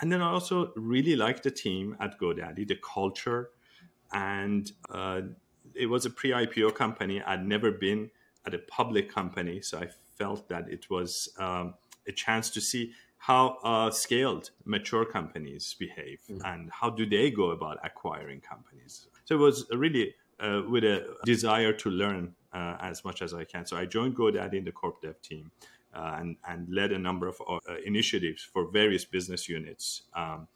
And 0.00 0.10
then 0.10 0.22
i 0.22 0.30
also 0.30 0.72
really 0.76 1.16
like 1.16 1.42
the 1.42 1.50
team 1.50 1.96
at 2.00 2.18
godaddy 2.18 2.66
the 2.66 2.76
culture. 2.76 3.50
And 4.12 4.70
uh, 4.90 5.22
it 5.74 5.86
was 5.86 6.04
a 6.06 6.10
pre-ipo 6.10 6.74
company. 6.74 7.22
I'd 7.22 7.46
never 7.46 7.70
been 7.70 8.10
at 8.44 8.54
a 8.54 8.58
public 8.58 9.08
company 9.08 9.60
so 9.60 9.78
i 9.78 9.88
felt 10.18 10.48
that 10.48 10.68
it 10.68 10.90
was 10.90 11.28
um, 11.38 11.74
a 12.06 12.12
chance 12.12 12.50
to 12.50 12.60
see 12.60 12.92
how 13.18 13.56
uh, 13.62 13.90
scaled 13.90 14.50
mature 14.64 15.04
companies 15.04 15.76
behave 15.78 16.20
mm-hmm. 16.28 16.44
and 16.44 16.70
how 16.72 16.90
do 16.90 17.06
they 17.06 17.30
go 17.30 17.50
about 17.50 17.78
acquiring 17.84 18.40
companies. 18.40 19.06
So 19.24 19.36
it 19.36 19.38
was 19.38 19.64
really 19.72 20.14
uh, 20.40 20.62
with 20.68 20.82
a 20.82 21.06
desire 21.24 21.72
to 21.72 21.88
learn 21.88 22.34
uh, 22.52 22.76
as 22.80 23.04
much 23.04 23.22
as 23.22 23.34
I 23.34 23.44
can. 23.44 23.66
So 23.66 23.76
I 23.76 23.86
joined 23.86 24.16
GoDaddy 24.16 24.54
in 24.54 24.64
the 24.64 24.72
corp 24.72 25.00
dev 25.02 25.20
team 25.22 25.50
uh, 25.94 26.16
and, 26.18 26.36
and 26.48 26.68
led 26.68 26.92
a 26.92 26.98
number 26.98 27.26
of 27.28 27.36
uh, 27.48 27.58
initiatives 27.84 28.42
for 28.42 28.70
various 28.70 29.04
business 29.04 29.48
units. 29.48 30.02
Um, 30.14 30.48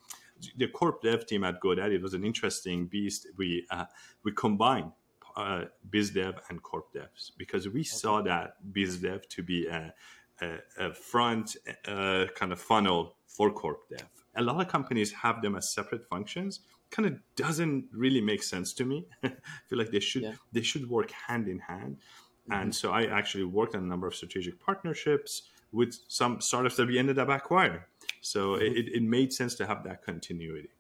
the 0.57 0.69
corp 0.69 1.03
dev 1.03 1.27
team 1.27 1.45
at 1.45 1.61
GoDaddy 1.61 2.01
was 2.01 2.15
an 2.15 2.25
interesting 2.25 2.87
beast. 2.87 3.27
We 3.37 3.67
uh, 3.71 3.87
we 4.23 4.33
combined 4.33 4.93
uh, 5.37 5.65
biz 5.91 6.11
dev 6.11 6.35
and 6.49 6.63
corp 6.63 6.93
devs 6.95 7.33
because 7.39 7.69
we 7.69 7.81
okay. 7.81 7.85
saw 7.85 8.23
that 8.23 8.73
biz 8.73 8.99
dev 8.99 9.29
to 9.29 9.43
be 9.43 9.67
a, 9.67 9.95
a, 10.41 10.59
a 10.79 10.93
front 10.93 11.57
uh, 11.87 12.27
kind 12.35 12.53
of 12.53 12.61
funnel 12.61 13.17
for 13.27 13.51
corp 13.51 13.89
dev. 13.89 14.07
A 14.37 14.43
lot 14.43 14.61
of 14.61 14.69
companies 14.69 15.13
have 15.13 15.41
them 15.41 15.57
as 15.57 15.73
separate 15.73 16.07
functions, 16.07 16.61
kind 16.97 17.07
of 17.07 17.19
doesn't 17.37 17.85
really 17.93 18.23
make 18.23 18.43
sense 18.43 18.73
to 18.73 18.85
me. 18.85 19.07
I 19.23 19.33
feel 19.69 19.79
like 19.79 19.91
they 19.91 20.01
should 20.01 20.23
yeah. 20.23 20.35
they 20.53 20.63
should 20.63 20.89
work 20.89 21.11
hand 21.11 21.47
in 21.47 21.59
hand. 21.59 21.99
Mm-hmm. 21.99 22.53
And 22.61 22.75
so 22.75 22.91
I 22.91 23.05
actually 23.05 23.45
worked 23.45 23.75
on 23.75 23.83
a 23.83 23.87
number 23.87 24.07
of 24.07 24.15
strategic 24.15 24.59
partnerships 24.59 25.43
with 25.73 25.99
some 26.09 26.41
startups 26.41 26.77
that 26.77 26.89
we 26.89 26.99
ended 26.99 27.19
up 27.19 27.29
acquiring. 27.29 27.83
So 28.23 28.41
mm-hmm. 28.51 28.77
it, 28.79 28.89
it 28.97 29.03
made 29.03 29.33
sense 29.33 29.55
to 29.57 29.67
have 29.67 29.85
that 29.85 30.03
continuity. 30.03 30.71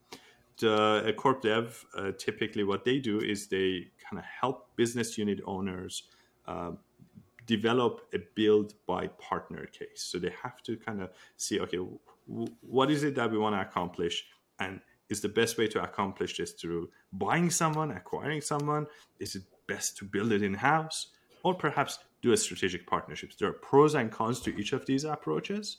The 0.59 1.05
a 1.07 1.12
corp 1.12 1.42
dev 1.42 1.85
uh, 1.94 2.12
typically 2.16 2.64
what 2.64 2.85
they 2.85 2.98
do 2.98 3.20
is 3.20 3.48
they 3.48 3.88
kind 4.02 4.18
of 4.18 4.24
help 4.24 4.74
business 4.76 5.18
unit 5.18 5.40
owners 5.44 6.05
uh, 6.46 6.70
develop 7.44 8.00
a 8.14 8.18
build 8.35 8.72
by 8.87 9.09
partner 9.09 9.66
case. 9.66 10.02
So 10.11 10.18
they 10.18 10.33
have 10.42 10.62
to 10.62 10.76
kind 10.76 11.02
of 11.02 11.11
see, 11.37 11.61
okay, 11.61 11.76
w- 11.76 12.55
what 12.61 12.90
is 12.90 13.05
it 13.05 13.14
that 13.16 13.31
we 13.31 13.38
want 13.38 13.55
to 13.55 13.61
accomplish, 13.61 14.24
and 14.59 14.81
is 15.09 15.21
the 15.21 15.29
best 15.29 15.59
way 15.59 15.66
to 15.69 15.83
accomplish 15.83 16.37
this 16.37 16.53
through 16.53 16.90
buying 17.12 17.51
someone, 17.51 17.90
acquiring 17.90 18.40
someone? 18.40 18.87
Is 19.21 19.37
it 19.37 19.42
best 19.66 19.97
to 19.99 20.05
build 20.05 20.33
it 20.33 20.42
in 20.42 20.55
house? 20.55 21.09
Or 21.42 21.55
perhaps 21.55 21.99
do 22.23 22.33
a 22.33 22.37
strategic 22.37 22.87
partnerships? 22.87 23.37
There 23.37 23.49
are 23.49 23.53
pros 23.53 23.95
and 23.95 24.11
cons 24.11 24.40
to 24.40 24.57
each 24.59 24.73
of 24.73 24.87
these 24.87 25.05
approaches. 25.05 25.79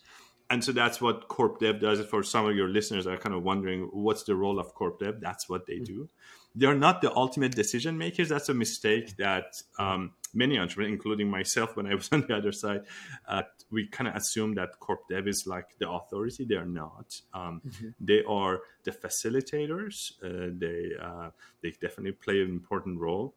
And 0.49 0.63
so 0.63 0.71
that's 0.71 1.01
what 1.01 1.27
Corp 1.27 1.59
Dev 1.59 1.81
does. 1.81 1.99
For 2.05 2.23
some 2.23 2.45
of 2.45 2.55
your 2.55 2.69
listeners 2.69 3.05
are 3.05 3.17
kind 3.17 3.35
of 3.35 3.43
wondering 3.43 3.89
what's 3.91 4.23
the 4.23 4.35
role 4.35 4.59
of 4.59 4.73
Corp 4.73 4.99
Dev, 4.99 5.19
that's 5.19 5.49
what 5.49 5.65
they 5.65 5.79
mm. 5.79 5.85
do 5.85 6.09
they're 6.57 6.75
not 6.75 7.01
the 7.01 7.15
ultimate 7.15 7.53
decision 7.53 7.97
makers. 7.97 8.29
That's 8.29 8.49
a 8.49 8.53
mistake 8.53 9.15
that 9.17 9.61
um, 9.77 10.13
many 10.33 10.57
entrepreneurs, 10.57 10.93
including 10.93 11.29
myself, 11.29 11.77
when 11.77 11.85
I 11.85 11.93
was 11.93 12.09
on 12.11 12.25
the 12.27 12.35
other 12.35 12.51
side, 12.51 12.81
uh, 13.27 13.43
we 13.71 13.87
kind 13.87 14.07
of 14.07 14.15
assume 14.15 14.55
that 14.55 14.79
corp 14.79 15.01
dev 15.09 15.27
is 15.27 15.45
like 15.45 15.77
the 15.79 15.89
authority. 15.89 16.45
They 16.45 16.55
are 16.55 16.65
not. 16.65 17.21
Um, 17.33 17.61
mm-hmm. 17.65 17.89
They 17.99 18.23
are 18.23 18.61
the 18.83 18.91
facilitators. 18.91 20.11
Uh, 20.23 20.51
they 20.57 20.91
uh, 21.01 21.29
they 21.61 21.71
definitely 21.71 22.13
play 22.13 22.41
an 22.41 22.49
important 22.49 22.99
role. 22.99 23.35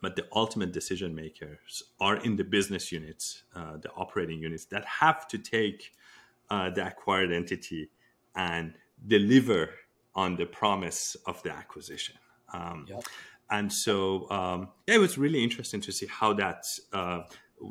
But 0.00 0.16
the 0.16 0.26
ultimate 0.34 0.72
decision 0.72 1.14
makers 1.14 1.84
are 2.00 2.16
in 2.16 2.34
the 2.34 2.42
business 2.42 2.90
units, 2.90 3.44
uh, 3.54 3.76
the 3.76 3.90
operating 3.92 4.40
units 4.40 4.64
that 4.66 4.84
have 4.84 5.28
to 5.28 5.38
take 5.38 5.92
uh, 6.50 6.70
the 6.70 6.88
acquired 6.88 7.30
entity 7.30 7.88
and 8.34 8.74
deliver 9.06 9.70
on 10.14 10.36
the 10.36 10.46
promise 10.46 11.16
of 11.26 11.40
the 11.44 11.52
acquisition. 11.52 12.16
Um, 12.52 12.86
yep. 12.88 13.04
And 13.50 13.72
so, 13.72 14.30
um, 14.30 14.68
yeah, 14.86 14.94
it 14.94 14.98
was 14.98 15.18
really 15.18 15.42
interesting 15.42 15.80
to 15.82 15.92
see 15.92 16.06
how 16.06 16.32
that 16.34 16.64
uh, 16.92 17.22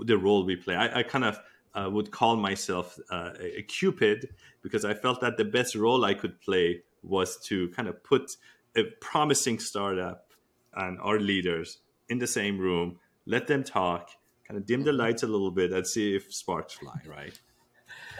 the 0.06 0.18
role 0.18 0.46
we 0.46 0.56
play. 0.56 0.76
I, 0.76 1.00
I 1.00 1.04
kind 1.04 1.24
of 1.24 1.40
uh, 1.74 1.90
would 1.90 2.12
call 2.12 2.36
myself 2.36 3.00
uh, 3.10 3.32
a 3.40 3.64
cupid 3.64 4.30
because 4.62 4.86
I 4.86 4.94
felt 4.94 5.22
that 5.22 5.38
the 5.38 5.46
best 5.46 5.76
role 5.76 6.06
I 6.06 6.14
could 6.14 6.40
play 6.42 6.84
was 7.04 7.38
to 7.46 7.70
kind 7.70 7.88
of 7.88 8.04
put 8.04 8.32
a 8.76 8.84
promising 9.02 9.60
startup 9.60 10.28
and 10.76 11.00
our 11.02 11.20
leaders 11.20 11.80
in 12.10 12.20
the 12.20 12.28
same 12.28 12.60
room, 12.60 13.00
let 13.26 13.48
them 13.48 13.64
talk, 13.64 14.10
kind 14.48 14.58
of 14.58 14.66
dim 14.66 14.84
the 14.84 14.94
lights 14.94 15.24
a 15.24 15.28
little 15.28 15.52
bit, 15.52 15.72
and 15.72 15.86
see 15.86 16.16
if 16.16 16.34
sparks 16.34 16.74
fly. 16.74 17.00
Right. 17.08 17.40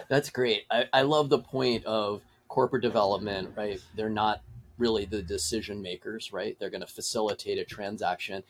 That's 0.10 0.30
great. 0.30 0.64
I, 0.72 0.86
I 0.92 1.02
love 1.04 1.30
the 1.30 1.40
point 1.40 1.86
of 1.86 2.22
corporate 2.48 2.82
development, 2.82 3.52
right? 3.56 3.80
They're 3.96 4.10
not 4.10 4.42
really 4.82 5.06
the 5.06 5.22
decision 5.22 5.82
makers, 5.82 6.34
right? 6.34 6.58
They're 6.60 6.70
going 6.70 6.82
to 6.82 6.88
facilitate 6.88 7.60
a 7.60 7.64
transaction. 7.64 8.44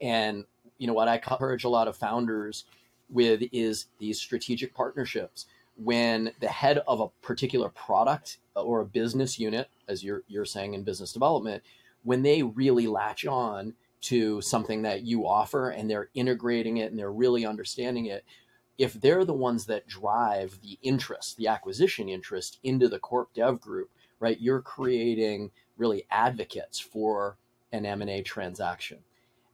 And 0.00 0.44
you 0.78 0.86
know 0.86 0.92
what 0.92 1.08
I 1.08 1.14
encourage 1.14 1.64
a 1.64 1.70
lot 1.70 1.88
of 1.88 1.96
founders 1.96 2.64
with 3.08 3.42
is 3.52 3.86
these 3.98 4.18
strategic 4.18 4.74
partnerships. 4.74 5.46
When 5.76 6.32
the 6.40 6.48
head 6.48 6.82
of 6.88 7.00
a 7.00 7.08
particular 7.22 7.68
product 7.68 8.38
or 8.54 8.80
a 8.80 8.86
business 8.86 9.38
unit, 9.38 9.68
as 9.88 10.02
you're 10.02 10.22
you're 10.26 10.44
saying 10.44 10.74
in 10.74 10.82
business 10.82 11.12
development, 11.12 11.62
when 12.02 12.22
they 12.22 12.42
really 12.42 12.86
latch 12.86 13.24
on 13.26 13.74
to 14.02 14.40
something 14.40 14.82
that 14.82 15.02
you 15.02 15.26
offer 15.26 15.70
and 15.70 15.88
they're 15.90 16.10
integrating 16.14 16.76
it 16.78 16.90
and 16.90 16.98
they're 16.98 17.12
really 17.12 17.46
understanding 17.46 18.06
it, 18.06 18.24
if 18.78 18.94
they're 18.94 19.24
the 19.24 19.32
ones 19.32 19.66
that 19.66 19.86
drive 19.86 20.58
the 20.62 20.78
interest, 20.82 21.36
the 21.36 21.48
acquisition 21.48 22.08
interest 22.08 22.58
into 22.62 22.88
the 22.88 22.98
corp 22.98 23.32
dev 23.34 23.60
group, 23.60 23.90
right? 24.20 24.40
You're 24.40 24.60
creating 24.60 25.50
really 25.76 26.04
advocates 26.10 26.78
for 26.78 27.36
an 27.72 27.86
M&A 27.86 28.22
transaction. 28.22 28.98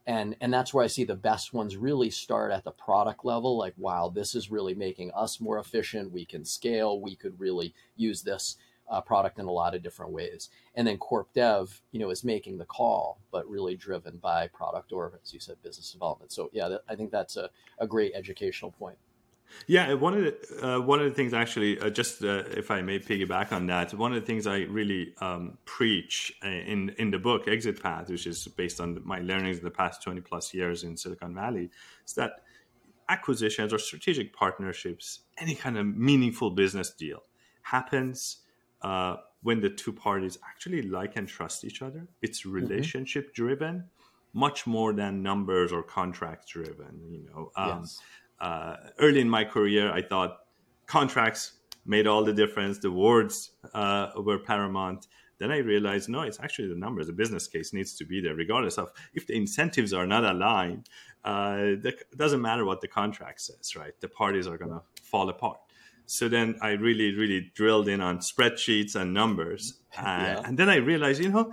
And 0.04 0.35
and 0.40 0.52
that's 0.52 0.74
where 0.74 0.85
I 0.85 0.88
see 0.88 1.04
the 1.04 1.14
best 1.14 1.54
ones 1.54 1.76
really 1.76 2.11
start 2.11 2.50
at 2.50 2.64
the 2.64 2.72
product 2.72 3.24
level 3.24 3.56
like 3.56 3.74
wow, 3.76 4.11
this 4.12 4.35
is 4.35 4.50
really 4.50 4.74
making 4.74 5.12
us 5.12 5.40
more 5.40 5.58
efficient, 5.58 6.12
we 6.12 6.24
can 6.24 6.44
scale, 6.44 7.00
we 7.00 7.14
could 7.14 7.38
really 7.38 7.72
use 7.96 8.22
this 8.22 8.56
uh, 8.90 9.00
product 9.00 9.38
in 9.38 9.46
a 9.46 9.50
lot 9.50 9.74
of 9.74 9.82
different 9.82 10.12
ways. 10.12 10.50
And 10.74 10.87
then 10.87 10.98
corp 10.98 11.32
dev, 11.32 11.80
you 11.92 12.00
know, 12.00 12.11
is 12.11 12.24
making 12.24 12.58
the 12.58 12.64
call, 12.64 13.18
but 13.30 13.48
really 13.48 13.76
driven 13.76 14.18
by 14.18 14.48
product 14.48 14.92
or, 14.92 15.18
as 15.22 15.32
you 15.32 15.40
said, 15.40 15.62
business 15.62 15.92
development. 15.92 16.32
So 16.32 16.50
yeah, 16.52 16.68
that, 16.68 16.82
I 16.88 16.94
think 16.94 17.11
that's 17.11 17.37
a, 17.37 17.50
a 17.78 17.87
great 17.87 18.12
educational 18.14 18.72
point. 18.72 18.98
Yeah, 19.66 19.94
one 19.94 20.14
of 20.14 20.24
the 20.24 20.66
uh, 20.66 20.80
one 20.80 21.00
of 21.00 21.06
the 21.06 21.14
things 21.14 21.32
actually, 21.34 21.78
uh, 21.78 21.90
just 21.90 22.22
uh, 22.24 22.44
if 22.50 22.70
I 22.70 22.82
may 22.82 22.98
piggyback 22.98 23.52
on 23.52 23.66
that, 23.66 23.94
one 23.94 24.12
of 24.12 24.20
the 24.20 24.26
things 24.26 24.46
I 24.46 24.60
really 24.60 25.14
um, 25.20 25.58
preach 25.64 26.34
uh, 26.44 26.48
in 26.48 26.90
in 26.98 27.10
the 27.10 27.18
book 27.18 27.48
Exit 27.48 27.82
Path, 27.82 28.10
which 28.10 28.26
is 28.26 28.46
based 28.48 28.80
on 28.80 29.00
my 29.04 29.20
learnings 29.20 29.58
in 29.58 29.64
the 29.64 29.70
past 29.70 30.02
twenty 30.02 30.20
plus 30.20 30.52
years 30.52 30.84
in 30.84 30.96
Silicon 30.96 31.34
Valley, 31.34 31.70
is 32.06 32.14
that 32.14 32.42
acquisitions 33.08 33.72
or 33.72 33.78
strategic 33.78 34.32
partnerships, 34.32 35.20
any 35.38 35.54
kind 35.54 35.76
of 35.78 35.86
meaningful 35.86 36.50
business 36.50 36.90
deal, 36.90 37.22
happens 37.62 38.38
uh, 38.82 39.16
when 39.42 39.60
the 39.60 39.70
two 39.70 39.92
parties 39.92 40.38
actually 40.48 40.82
like 40.82 41.16
and 41.16 41.28
trust 41.28 41.64
each 41.64 41.82
other. 41.82 42.08
It's 42.20 42.40
mm-hmm. 42.40 42.52
relationship 42.52 43.26
mm-hmm. 43.26 43.44
driven, 43.44 43.84
much 44.32 44.66
more 44.66 44.92
than 44.92 45.22
numbers 45.22 45.72
or 45.72 45.82
contract 45.82 46.48
driven. 46.48 47.00
You 47.08 47.26
know. 47.30 47.52
Um, 47.54 47.80
yes 47.82 48.00
uh, 48.42 48.76
early 48.98 49.20
in 49.20 49.31
my 49.31 49.44
career, 49.44 49.90
I 49.92 50.02
thought 50.02 50.40
contracts 50.87 51.52
made 51.87 52.07
all 52.07 52.24
the 52.24 52.33
difference. 52.33 52.78
The 52.78 52.90
words 52.90 53.52
uh, 53.72 54.11
were 54.16 54.38
paramount. 54.38 55.07
Then 55.38 55.50
I 55.50 55.59
realized 55.59 56.09
no, 56.09 56.22
it's 56.22 56.40
actually 56.40 56.68
the 56.68 56.76
numbers. 56.76 57.07
The 57.07 57.12
business 57.12 57.46
case 57.48 57.72
needs 57.72 57.94
to 57.96 58.05
be 58.05 58.20
there, 58.20 58.35
regardless 58.35 58.78
of 58.78 58.90
if 59.14 59.26
the 59.26 59.37
incentives 59.37 59.92
are 59.92 60.07
not 60.07 60.24
aligned. 60.24 60.88
Uh, 61.24 61.57
it 61.85 62.16
doesn't 62.16 62.42
matter 62.42 62.64
what 62.64 62.81
the 62.81 62.88
contract 62.88 63.40
says, 63.40 63.76
right? 63.76 63.94
The 64.00 64.09
parties 64.09 64.46
are 64.46 64.59
going 64.59 64.72
to 64.72 64.83
fall 65.02 65.28
apart. 65.28 65.59
So 66.07 66.28
then 66.28 66.57
I 66.61 66.72
really, 66.72 67.14
really 67.14 67.52
drilled 67.55 67.88
in 67.88 68.00
on 68.00 68.18
spreadsheets 68.18 68.96
and 68.96 69.14
numbers. 69.14 69.81
Uh, 69.96 70.02
yeah. 70.02 70.42
And 70.44 70.59
then 70.59 70.68
I 70.68 70.76
realized, 70.76 71.22
you 71.22 71.31
know, 71.31 71.52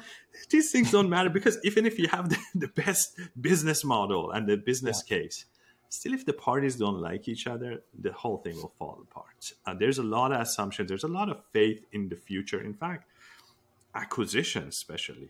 these 0.50 0.72
things 0.72 0.92
don't 0.92 1.10
matter 1.10 1.30
because 1.30 1.60
even 1.64 1.86
if 1.86 2.00
you 2.00 2.08
have 2.08 2.30
the, 2.34 2.40
the 2.56 2.68
best 2.68 3.18
business 3.40 3.86
model 3.86 4.32
and 4.32 4.48
the 4.48 4.58
business 4.58 5.04
yeah. 5.08 5.18
case, 5.18 5.46
still 5.90 6.14
if 6.14 6.26
the 6.26 6.34
parties 6.34 6.76
don't 6.76 7.00
like 7.00 7.28
each 7.28 7.48
other 7.48 7.82
the 8.00 8.12
whole 8.12 8.38
thing 8.38 8.56
will 8.56 8.74
fall 8.78 9.00
apart. 9.02 9.52
Uh, 9.66 9.74
there's 9.74 9.98
a 9.98 10.04
lot 10.04 10.32
of 10.32 10.40
assumptions 10.42 10.88
there's 10.90 11.04
a 11.04 11.08
lot 11.08 11.30
of 11.30 11.38
faith 11.52 11.84
in 11.92 12.10
the 12.10 12.16
future. 12.16 12.62
In 12.62 12.74
fact 12.74 13.10
acquisitions 13.96 14.76
especially 14.76 15.30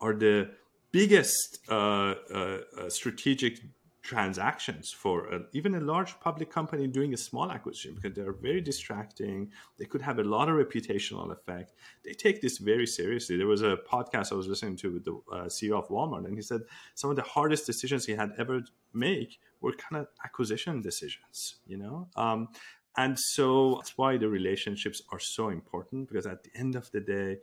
are 0.00 0.14
the 0.14 0.50
biggest 0.92 1.58
uh, 1.68 2.14
uh, 2.32 2.58
uh 2.78 2.88
strategic 2.88 3.60
transactions 4.06 4.92
for 4.92 5.26
a, 5.34 5.40
even 5.52 5.74
a 5.74 5.80
large 5.80 6.18
public 6.20 6.48
company 6.48 6.86
doing 6.86 7.12
a 7.12 7.16
small 7.16 7.50
acquisition 7.50 7.92
because 7.92 8.14
they're 8.14 8.32
very 8.32 8.60
distracting. 8.60 9.50
They 9.78 9.84
could 9.84 10.00
have 10.00 10.20
a 10.20 10.24
lot 10.24 10.48
of 10.48 10.54
reputational 10.54 11.32
effect. 11.32 11.72
They 12.04 12.12
take 12.12 12.40
this 12.40 12.58
very 12.58 12.86
seriously. 12.86 13.36
There 13.36 13.48
was 13.48 13.62
a 13.62 13.78
podcast 13.92 14.30
I 14.30 14.36
was 14.36 14.46
listening 14.46 14.76
to 14.76 14.92
with 14.92 15.04
the 15.04 15.14
uh, 15.32 15.46
CEO 15.46 15.76
of 15.76 15.88
Walmart, 15.88 16.24
and 16.24 16.36
he 16.36 16.42
said 16.42 16.60
some 16.94 17.10
of 17.10 17.16
the 17.16 17.22
hardest 17.22 17.66
decisions 17.66 18.06
he 18.06 18.12
had 18.12 18.30
ever 18.38 18.62
make 18.94 19.40
were 19.60 19.72
kind 19.72 20.00
of 20.02 20.06
acquisition 20.24 20.80
decisions. 20.80 21.56
You 21.66 21.78
know. 21.78 22.08
Um, 22.14 22.48
and 22.96 23.18
so 23.18 23.74
that's 23.76 23.98
why 23.98 24.16
the 24.16 24.28
relationships 24.28 25.02
are 25.10 25.18
so 25.18 25.48
important 25.48 26.08
because 26.08 26.26
at 26.26 26.44
the 26.44 26.50
end 26.54 26.76
of 26.76 26.90
the 26.92 27.00
day, 27.00 27.38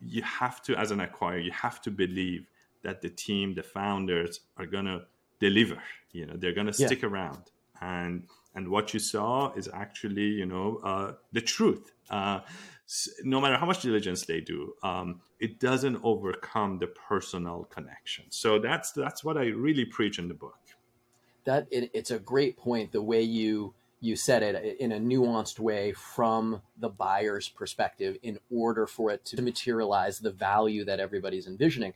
you 0.00 0.22
have 0.22 0.62
to, 0.62 0.76
as 0.76 0.92
an 0.92 1.00
acquirer, 1.00 1.44
you 1.44 1.52
have 1.52 1.82
to 1.82 1.90
believe 1.90 2.46
that 2.82 3.02
the 3.02 3.10
team, 3.10 3.54
the 3.54 3.62
founders 3.62 4.40
are 4.56 4.66
going 4.66 4.86
to 4.86 5.02
deliver 5.46 5.82
you 6.12 6.26
know 6.26 6.34
they're 6.36 6.58
going 6.60 6.66
to 6.66 6.72
stick 6.72 7.02
yeah. 7.02 7.08
around. 7.08 7.44
And 7.80 8.28
and 8.54 8.68
what 8.68 8.94
you 8.94 9.00
saw 9.00 9.52
is 9.54 9.68
actually 9.72 10.28
you 10.40 10.46
know 10.46 10.80
uh, 10.84 11.12
the 11.32 11.40
truth. 11.40 11.92
Uh, 12.10 12.40
no 13.24 13.40
matter 13.40 13.56
how 13.56 13.64
much 13.64 13.80
diligence 13.80 14.26
they 14.26 14.40
do 14.40 14.74
um, 14.82 15.22
it 15.40 15.58
doesn't 15.58 15.98
overcome 16.02 16.78
the 16.78 16.88
personal 16.88 17.64
connection. 17.64 18.24
So 18.28 18.58
that's 18.58 18.92
that's 18.92 19.24
what 19.24 19.36
i 19.36 19.46
really 19.46 19.86
preach 19.86 20.18
in 20.18 20.28
the 20.28 20.34
book. 20.34 20.58
That 21.44 21.66
it, 21.70 21.90
it's 21.94 22.10
a 22.10 22.18
great 22.18 22.56
point 22.56 22.92
the 22.92 23.02
way 23.02 23.22
you 23.22 23.74
you 24.00 24.16
said 24.16 24.42
it 24.42 24.78
in 24.78 24.92
a 24.92 24.98
nuanced 24.98 25.58
way 25.58 25.92
from 25.92 26.60
the 26.76 26.88
buyer's 26.88 27.48
perspective 27.48 28.18
in 28.22 28.38
order 28.50 28.86
for 28.86 29.10
it 29.12 29.24
to 29.26 29.40
materialize 29.40 30.18
the 30.18 30.32
value 30.32 30.84
that 30.84 31.00
everybody's 31.00 31.46
envisioning. 31.46 31.94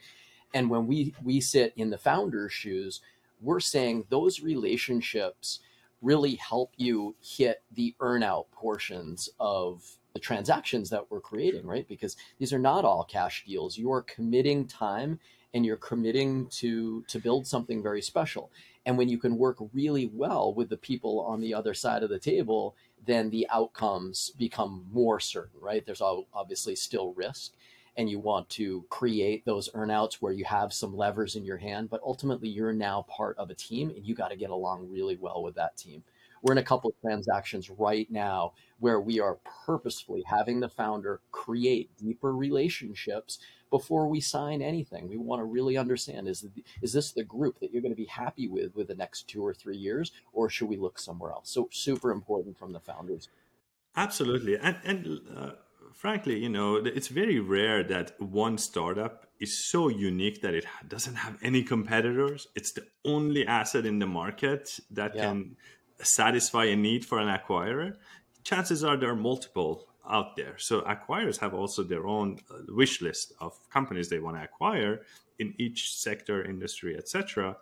And 0.55 0.71
when 0.71 0.87
we 0.87 1.15
we 1.23 1.41
sit 1.41 1.73
in 1.77 1.91
the 1.91 1.99
founder's 1.99 2.53
shoes 2.53 3.01
we're 3.40 3.61
saying 3.61 4.05
those 4.09 4.40
relationships 4.40 5.61
really 6.03 6.35
help 6.37 6.72
you 6.77 7.16
hit 7.20 7.62
the 7.72 7.94
earnout 8.01 8.46
portions 8.53 9.29
of 9.40 9.83
the 10.12 10.20
transactions 10.20 10.88
that 10.90 11.11
we're 11.11 11.20
creating, 11.20 11.66
right? 11.66 11.87
Because 11.88 12.16
these 12.38 12.53
are 12.53 12.59
not 12.59 12.85
all 12.85 13.05
cash 13.05 13.44
deals. 13.46 13.77
You 13.77 13.92
are 13.92 14.03
committing 14.03 14.66
time 14.66 15.18
and 15.53 15.64
you're 15.64 15.77
committing 15.77 16.46
to 16.49 17.03
to 17.09 17.18
build 17.18 17.46
something 17.46 17.83
very 17.83 18.03
special. 18.03 18.51
And 18.85 18.96
when 18.96 19.09
you 19.09 19.18
can 19.18 19.37
work 19.37 19.59
really 19.72 20.11
well 20.12 20.55
with 20.55 20.68
the 20.68 20.77
people 20.77 21.20
on 21.20 21.40
the 21.40 21.53
other 21.53 21.75
side 21.75 22.03
of 22.03 22.11
the 22.11 22.18
table, 22.18 22.77
then 23.05 23.31
the 23.31 23.46
outcomes 23.51 24.31
become 24.38 24.87
more 24.92 25.18
certain, 25.18 25.61
right? 25.61 25.85
There's 25.85 26.03
obviously 26.03 26.77
still 26.77 27.12
risk, 27.14 27.53
and 27.97 28.11
you 28.11 28.19
want 28.19 28.49
to 28.51 28.85
create 28.91 29.45
those 29.45 29.71
earnouts 29.71 30.15
where 30.15 30.33
you 30.33 30.45
have 30.45 30.73
some 30.73 30.97
levers 30.97 31.37
in 31.37 31.45
your 31.45 31.57
hand, 31.57 31.91
but 31.91 32.01
ultimately 32.05 32.49
you're 32.49 32.73
now 32.73 33.03
part 33.09 33.37
of 33.39 33.51
a 33.51 33.55
team 33.55 33.91
and 33.91 34.05
you 34.07 34.15
got 34.15 34.29
to 34.29 34.37
get 34.37 34.51
along 34.51 34.89
really 34.91 35.17
well 35.17 35.43
with 35.43 35.55
that 35.57 35.77
team. 35.77 36.05
We're 36.43 36.53
in 36.53 36.59
a 36.59 36.63
couple 36.63 36.91
of 36.91 37.01
transactions 37.01 37.71
right 37.71 38.11
now 38.11 38.53
where 38.79 39.01
we 39.01 39.21
are 39.21 39.39
purposefully 39.67 40.23
having 40.27 40.61
the 40.61 40.69
founder 40.69 41.21
create 41.33 41.97
deeper 41.97 42.35
relationships 42.35 43.39
before 43.71 44.07
we 44.07 44.21
sign 44.21 44.63
anything. 44.63 45.09
We 45.09 45.17
want 45.17 45.41
to 45.41 45.45
really 45.45 45.77
understand 45.77 46.29
is 46.29 46.47
is 46.83 46.93
this 46.93 47.13
the 47.13 47.25
group 47.25 47.59
that 47.61 47.73
you're 47.73 47.83
going 47.83 47.93
to 47.93 47.97
be 47.97 48.05
happy 48.07 48.47
with 48.49 48.75
with 48.77 48.89
the 48.89 48.95
next 48.95 49.29
2 49.29 49.45
or 49.45 49.55
3 49.55 49.77
years 49.77 50.13
or 50.33 50.49
should 50.49 50.69
we 50.69 50.77
look 50.77 50.99
somewhere 50.99 51.33
else? 51.33 51.51
So 51.51 51.69
super 51.73 52.11
important 52.13 52.57
from 52.59 52.73
the 52.73 52.81
founders. 52.81 53.29
Absolutely. 53.97 54.57
And 54.59 54.77
and 54.85 55.21
uh 55.35 55.53
frankly, 55.97 56.39
you 56.39 56.49
know, 56.49 56.77
it's 56.77 57.09
very 57.09 57.41
rare 57.41 57.83
that 57.83 58.21
one 58.21 58.59
startup 58.59 59.27
is 59.41 59.69
so 59.71 59.89
unique 59.89 60.43
that 60.43 60.55
it 60.55 60.67
doesn't 60.87 61.17
have 61.17 61.37
any 61.43 61.63
competitors. 61.63 62.47
It's 62.55 62.73
the 62.73 62.87
only 63.05 63.47
asset 63.47 63.85
in 63.87 63.99
the 63.99 64.07
market 64.07 64.79
that 64.91 65.15
yeah. 65.15 65.27
can 65.27 65.57
satisfy 66.01 66.67
a 66.67 66.77
need 66.77 67.05
for 67.05 67.19
an 67.19 67.29
acquirer. 67.29 67.97
Chances 68.45 68.85
are 68.85 68.97
there 68.97 69.11
are 69.11 69.17
multiple 69.17 69.87
out 70.09 70.37
there. 70.37 70.55
So 70.59 70.83
acquirers 70.83 71.39
have 71.41 71.55
also 71.55 71.83
their 71.83 72.07
own 72.07 72.39
uh, 72.51 72.59
wish 72.69 73.03
list 73.03 73.33
of 73.41 73.59
companies 73.71 74.09
they 74.09 74.21
want 74.21 74.37
to 74.37 74.45
acquire 74.45 75.03
in 75.39 75.55
each 75.59 75.95
sector, 75.97 76.45
industry, 76.45 76.97
etc. 76.97 77.57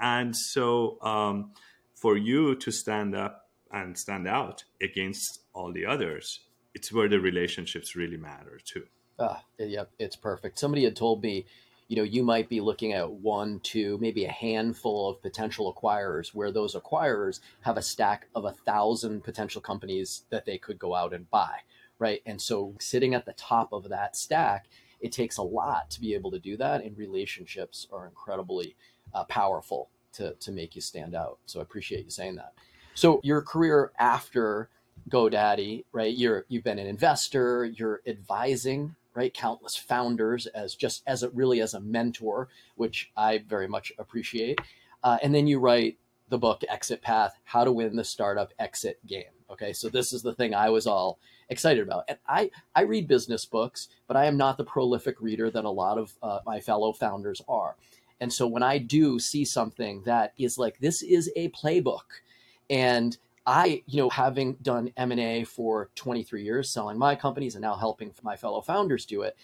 And 0.00 0.36
so, 0.36 0.98
um, 1.02 1.52
for 1.94 2.16
you 2.16 2.54
to 2.56 2.70
stand 2.70 3.14
up 3.14 3.50
and 3.70 3.96
stand 3.96 4.26
out 4.26 4.64
against 4.80 5.40
all 5.52 5.72
the 5.72 5.84
others, 5.84 6.40
it's 6.74 6.92
where 6.92 7.08
the 7.08 7.20
relationships 7.20 7.96
really 7.96 8.16
matter 8.16 8.58
too. 8.64 8.86
Ah, 9.18 9.44
yeah, 9.58 9.84
it's 9.98 10.16
perfect. 10.16 10.58
Somebody 10.58 10.84
had 10.84 10.96
told 10.96 11.22
me, 11.22 11.44
you 11.88 11.96
know, 11.96 12.02
you 12.02 12.22
might 12.22 12.48
be 12.48 12.60
looking 12.60 12.92
at 12.92 13.10
one, 13.10 13.60
two, 13.60 13.98
maybe 14.00 14.24
a 14.24 14.30
handful 14.30 15.10
of 15.10 15.20
potential 15.20 15.74
acquirers 15.74 16.28
where 16.28 16.52
those 16.52 16.74
acquirers 16.74 17.40
have 17.62 17.76
a 17.76 17.82
stack 17.82 18.28
of 18.34 18.44
a 18.44 18.52
thousand 18.52 19.24
potential 19.24 19.60
companies 19.60 20.22
that 20.30 20.46
they 20.46 20.56
could 20.56 20.78
go 20.78 20.94
out 20.94 21.12
and 21.12 21.28
buy, 21.30 21.58
right? 21.98 22.22
And 22.24 22.40
so 22.40 22.74
sitting 22.78 23.14
at 23.14 23.26
the 23.26 23.32
top 23.32 23.72
of 23.72 23.88
that 23.88 24.16
stack, 24.16 24.68
it 25.00 25.12
takes 25.12 25.36
a 25.36 25.42
lot 25.42 25.90
to 25.90 26.00
be 26.00 26.14
able 26.14 26.30
to 26.30 26.38
do 26.38 26.56
that, 26.58 26.84
and 26.84 26.96
relationships 26.96 27.88
are 27.92 28.06
incredibly 28.06 28.76
uh, 29.12 29.24
powerful 29.24 29.90
to 30.12 30.34
to 30.34 30.52
make 30.52 30.74
you 30.74 30.80
stand 30.80 31.14
out. 31.14 31.38
So 31.46 31.58
I 31.60 31.62
appreciate 31.62 32.04
you 32.04 32.10
saying 32.10 32.36
that. 32.36 32.52
So 32.94 33.20
your 33.22 33.42
career 33.42 33.92
after 33.98 34.68
GoDaddy, 35.08 35.84
right? 35.92 36.14
You're 36.14 36.44
you've 36.48 36.64
been 36.64 36.78
an 36.78 36.86
investor, 36.86 37.64
you're 37.64 38.00
advising, 38.06 38.94
right, 39.14 39.32
countless 39.32 39.76
founders 39.76 40.46
as 40.46 40.74
just 40.74 41.02
as 41.06 41.22
a 41.22 41.30
really 41.30 41.60
as 41.60 41.74
a 41.74 41.80
mentor, 41.80 42.48
which 42.76 43.10
I 43.16 43.38
very 43.38 43.68
much 43.68 43.92
appreciate. 43.98 44.60
Uh, 45.02 45.18
and 45.22 45.34
then 45.34 45.46
you 45.46 45.58
write 45.58 45.98
the 46.28 46.38
book 46.38 46.62
Exit 46.68 47.02
Path: 47.02 47.38
How 47.44 47.64
to 47.64 47.72
Win 47.72 47.96
the 47.96 48.04
Startup 48.04 48.52
Exit 48.58 48.98
Game. 49.06 49.32
Okay, 49.50 49.72
so 49.72 49.88
this 49.88 50.12
is 50.12 50.22
the 50.22 50.34
thing 50.34 50.54
I 50.54 50.70
was 50.70 50.86
all 50.86 51.18
excited 51.48 51.82
about. 51.82 52.04
And 52.08 52.18
I 52.28 52.50
I 52.74 52.82
read 52.82 53.08
business 53.08 53.44
books, 53.44 53.88
but 54.06 54.16
I 54.16 54.26
am 54.26 54.36
not 54.36 54.56
the 54.56 54.64
prolific 54.64 55.20
reader 55.20 55.50
that 55.50 55.64
a 55.64 55.70
lot 55.70 55.98
of 55.98 56.14
uh, 56.22 56.40
my 56.46 56.60
fellow 56.60 56.92
founders 56.92 57.42
are. 57.48 57.76
And 58.20 58.32
so 58.32 58.46
when 58.46 58.62
I 58.62 58.78
do 58.78 59.18
see 59.18 59.44
something 59.44 60.02
that 60.04 60.34
is 60.38 60.58
like 60.58 60.78
this 60.78 61.02
is 61.02 61.30
a 61.36 61.48
playbook 61.50 62.20
and 62.68 63.16
I, 63.50 63.82
you 63.86 63.96
know, 63.96 64.08
having 64.08 64.54
done 64.62 64.92
M&A 64.96 65.42
for 65.42 65.90
23 65.96 66.44
years, 66.44 66.70
selling 66.70 66.96
my 66.96 67.16
companies 67.16 67.56
and 67.56 67.62
now 67.62 67.74
helping 67.74 68.14
my 68.22 68.36
fellow 68.36 68.60
founders 68.60 69.04
do 69.04 69.22
it, 69.22 69.36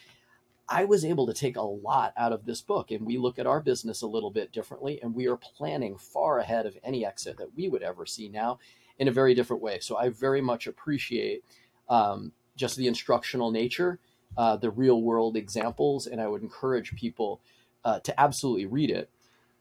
I 0.69 0.85
was 0.85 1.05
able 1.05 1.27
to 1.27 1.35
take 1.35 1.57
a 1.57 1.63
lot 1.63 2.13
out 2.17 2.33
of 2.33 2.45
this 2.45 2.61
book. 2.61 2.93
And 2.93 3.05
we 3.05 3.19
look 3.19 3.41
at 3.41 3.49
our 3.49 3.61
business 3.61 4.03
a 4.03 4.07
little 4.07 4.31
bit 4.31 4.53
differently, 4.53 5.01
and 5.03 5.13
we 5.13 5.27
are 5.27 5.37
planning 5.37 5.99
far 5.99 6.39
ahead 6.39 6.67
of 6.67 6.79
any 6.85 7.05
exit 7.05 7.37
that 7.39 7.57
we 7.57 7.69
would 7.69 7.83
ever 7.83 8.07
see 8.07 8.29
now 8.29 8.61
in 9.01 9.09
a 9.09 9.13
very 9.13 9.35
different 9.35 9.61
way. 9.61 9.81
So 9.81 9.97
I 9.97 10.11
very 10.11 10.41
much 10.41 10.69
appreciate 10.69 11.43
um, 11.89 12.31
just 12.55 12.77
the 12.77 12.87
instructional 12.87 13.51
nature, 13.51 13.99
uh, 14.37 14.57
the 14.57 14.71
real 14.71 15.03
world 15.03 15.37
examples, 15.37 16.07
and 16.07 16.21
I 16.21 16.29
would 16.29 16.43
encourage 16.43 16.95
people 16.95 17.41
uh, 17.85 17.99
to 18.01 18.21
absolutely 18.21 18.67
read 18.67 18.93
it 18.93 19.11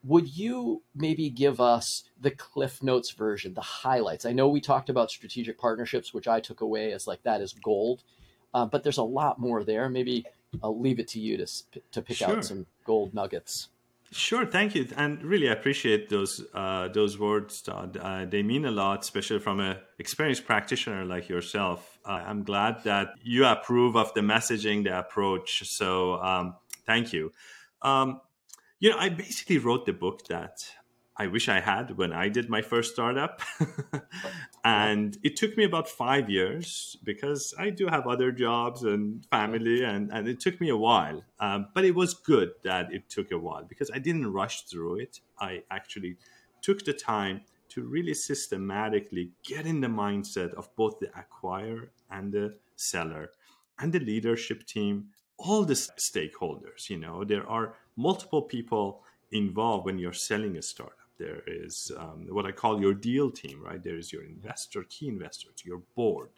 would 0.05 0.37
you 0.37 0.83
maybe 0.93 1.29
give 1.29 1.59
us 1.59 2.03
the 2.21 2.31
cliff 2.31 2.81
notes 2.83 3.11
version 3.11 3.53
the 3.53 3.61
highlights 3.61 4.25
i 4.25 4.31
know 4.31 4.47
we 4.47 4.61
talked 4.61 4.89
about 4.89 5.11
strategic 5.11 5.57
partnerships 5.57 6.13
which 6.13 6.27
i 6.27 6.39
took 6.39 6.61
away 6.61 6.91
as 6.91 7.07
like 7.07 7.21
that 7.23 7.41
is 7.41 7.53
gold 7.53 8.03
uh, 8.53 8.65
but 8.65 8.83
there's 8.83 8.99
a 8.99 9.03
lot 9.03 9.39
more 9.39 9.63
there 9.63 9.89
maybe 9.89 10.25
i'll 10.63 10.79
leave 10.79 10.99
it 10.99 11.07
to 11.07 11.19
you 11.19 11.37
to, 11.37 11.47
to 11.91 12.01
pick 12.01 12.17
sure. 12.17 12.37
out 12.37 12.45
some 12.45 12.65
gold 12.85 13.13
nuggets 13.13 13.69
Sure, 14.11 14.45
thank 14.45 14.75
you, 14.75 14.87
and 14.95 15.21
really 15.23 15.47
appreciate 15.47 16.09
those 16.09 16.41
uh, 16.53 16.87
those 16.89 17.19
words, 17.19 17.61
Todd. 17.61 17.97
Uh, 17.99 18.25
they 18.25 18.43
mean 18.43 18.63
a 18.63 18.71
lot, 18.71 19.01
especially 19.01 19.39
from 19.39 19.59
an 19.59 19.77
experienced 19.99 20.45
practitioner 20.45 21.03
like 21.03 21.27
yourself. 21.27 21.99
Uh, 22.05 22.23
I'm 22.25 22.43
glad 22.43 22.83
that 22.83 23.15
you 23.23 23.45
approve 23.45 23.97
of 23.97 24.13
the 24.13 24.21
messaging, 24.21 24.83
the 24.83 24.97
approach. 24.97 25.67
So, 25.67 26.21
um, 26.21 26.55
thank 26.85 27.11
you. 27.11 27.31
Um, 27.81 28.21
you 28.79 28.89
know, 28.89 28.97
I 28.97 29.09
basically 29.09 29.57
wrote 29.57 29.85
the 29.85 29.93
book 29.93 30.27
that 30.27 30.65
I 31.17 31.27
wish 31.27 31.47
I 31.47 31.61
had 31.61 31.97
when 31.97 32.11
I 32.11 32.27
did 32.27 32.49
my 32.49 32.61
first 32.61 32.93
startup. 32.93 33.41
and 34.65 35.17
it 35.23 35.37
took 35.37 35.55
me 35.55 35.63
about 35.63 35.87
five 35.87 36.29
years 36.29 36.97
because 37.03 37.53
I 37.57 37.69
do 37.69 37.87
have 37.87 38.05
other 38.05 38.33
jobs 38.33 38.83
and 38.83 39.25
family, 39.27 39.83
and, 39.83 40.11
and 40.11 40.27
it 40.27 40.41
took 40.41 40.59
me 40.59 40.67
a 40.69 40.75
while. 40.75 41.23
Um, 41.39 41.67
but 41.73 41.85
it 41.85 41.95
was 41.95 42.13
good 42.13 42.51
that 42.63 42.91
it 42.91 43.09
took 43.09 43.31
a 43.31 43.39
while 43.39 43.63
because 43.63 43.89
I 43.91 43.99
didn't 43.99 44.33
rush 44.33 44.63
through 44.63 44.99
it. 44.99 45.21
I 45.39 45.63
actually 45.71 46.17
took 46.61 46.83
the 46.83 46.93
time 46.93 47.41
to 47.69 47.83
really 47.83 48.13
systematically 48.13 49.31
get 49.47 49.65
in 49.65 49.79
the 49.79 49.87
mindset 49.87 50.53
of 50.55 50.73
both 50.75 50.99
the 50.99 51.07
acquirer 51.07 51.89
and 52.11 52.33
the 52.33 52.55
seller 52.75 53.29
and 53.79 53.93
the 53.93 53.99
leadership 53.99 54.65
team, 54.65 55.07
all 55.37 55.63
the 55.63 55.73
stakeholders. 55.73 56.89
You 56.89 56.97
know, 56.97 57.23
there 57.23 57.47
are 57.47 57.75
multiple 57.95 58.41
people 58.41 59.03
involved 59.31 59.85
when 59.85 59.97
you're 59.97 60.13
selling 60.13 60.57
a 60.57 60.61
startup 60.61 61.05
there 61.17 61.41
is 61.47 61.91
um, 61.97 62.27
what 62.29 62.45
I 62.45 62.51
call 62.51 62.81
your 62.81 62.93
deal 62.93 63.31
team, 63.31 63.61
right? 63.63 63.81
There 63.81 63.97
is 63.97 64.11
your 64.11 64.23
investor, 64.23 64.83
key 64.89 65.07
investors, 65.07 65.63
your 65.63 65.81
board. 65.95 66.29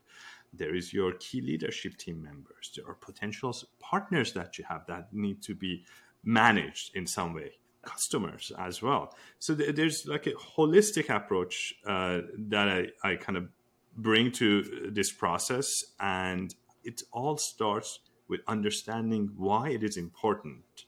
There 0.54 0.76
is 0.76 0.93
your 0.93 1.13
key 1.13 1.41
leadership 1.41 1.98
team 1.98 2.22
members. 2.22 2.72
There 2.76 2.88
are 2.88 2.93
potential 2.93 3.56
partners 3.80 4.34
that 4.34 4.58
you 4.58 4.65
have 4.67 4.86
that 4.88 5.13
need 5.13 5.41
to 5.43 5.56
be 5.56 5.84
managed 6.24 6.96
in 6.96 7.08
some 7.08 7.34
way. 7.34 7.54
Customers 7.82 8.52
as 8.58 8.82
well. 8.82 9.15
So 9.39 9.56
th- 9.56 9.76
there's 9.76 10.06
like 10.06 10.28
a 10.28 10.34
holistic 10.34 11.13
approach 11.13 11.74
uh, 11.86 12.22
that 12.50 12.70
I, 12.70 13.12
I 13.12 13.15
kind 13.15 13.38
of 13.38 13.48
bring 13.96 14.32
to 14.34 14.89
this 14.91 15.12
process. 15.12 15.86
And 16.00 16.54
it 16.84 17.02
all 17.12 17.38
starts 17.38 18.00
with 18.28 18.41
understanding 18.48 19.32
why 19.38 19.70
it 19.70 19.84
is 19.84 19.98
important 19.98 20.87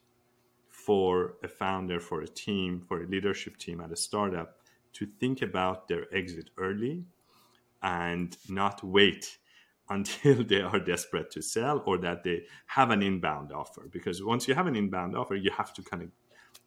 for 0.90 1.36
a 1.44 1.46
founder, 1.46 2.00
for 2.00 2.20
a 2.20 2.26
team, 2.26 2.80
for 2.88 3.00
a 3.00 3.06
leadership 3.06 3.56
team 3.56 3.80
at 3.80 3.92
a 3.92 3.96
startup 3.96 4.56
to 4.92 5.06
think 5.20 5.40
about 5.40 5.86
their 5.86 6.12
exit 6.12 6.50
early 6.58 7.04
and 7.80 8.36
not 8.48 8.82
wait 8.82 9.38
until 9.88 10.42
they 10.42 10.60
are 10.60 10.80
desperate 10.80 11.30
to 11.30 11.40
sell 11.40 11.80
or 11.86 11.96
that 11.96 12.24
they 12.24 12.42
have 12.66 12.90
an 12.90 13.02
inbound 13.04 13.52
offer. 13.52 13.86
Because 13.88 14.20
once 14.20 14.48
you 14.48 14.54
have 14.54 14.66
an 14.66 14.74
inbound 14.74 15.16
offer, 15.16 15.36
you 15.36 15.52
have 15.52 15.72
to 15.74 15.82
kind 15.82 16.02
of 16.02 16.08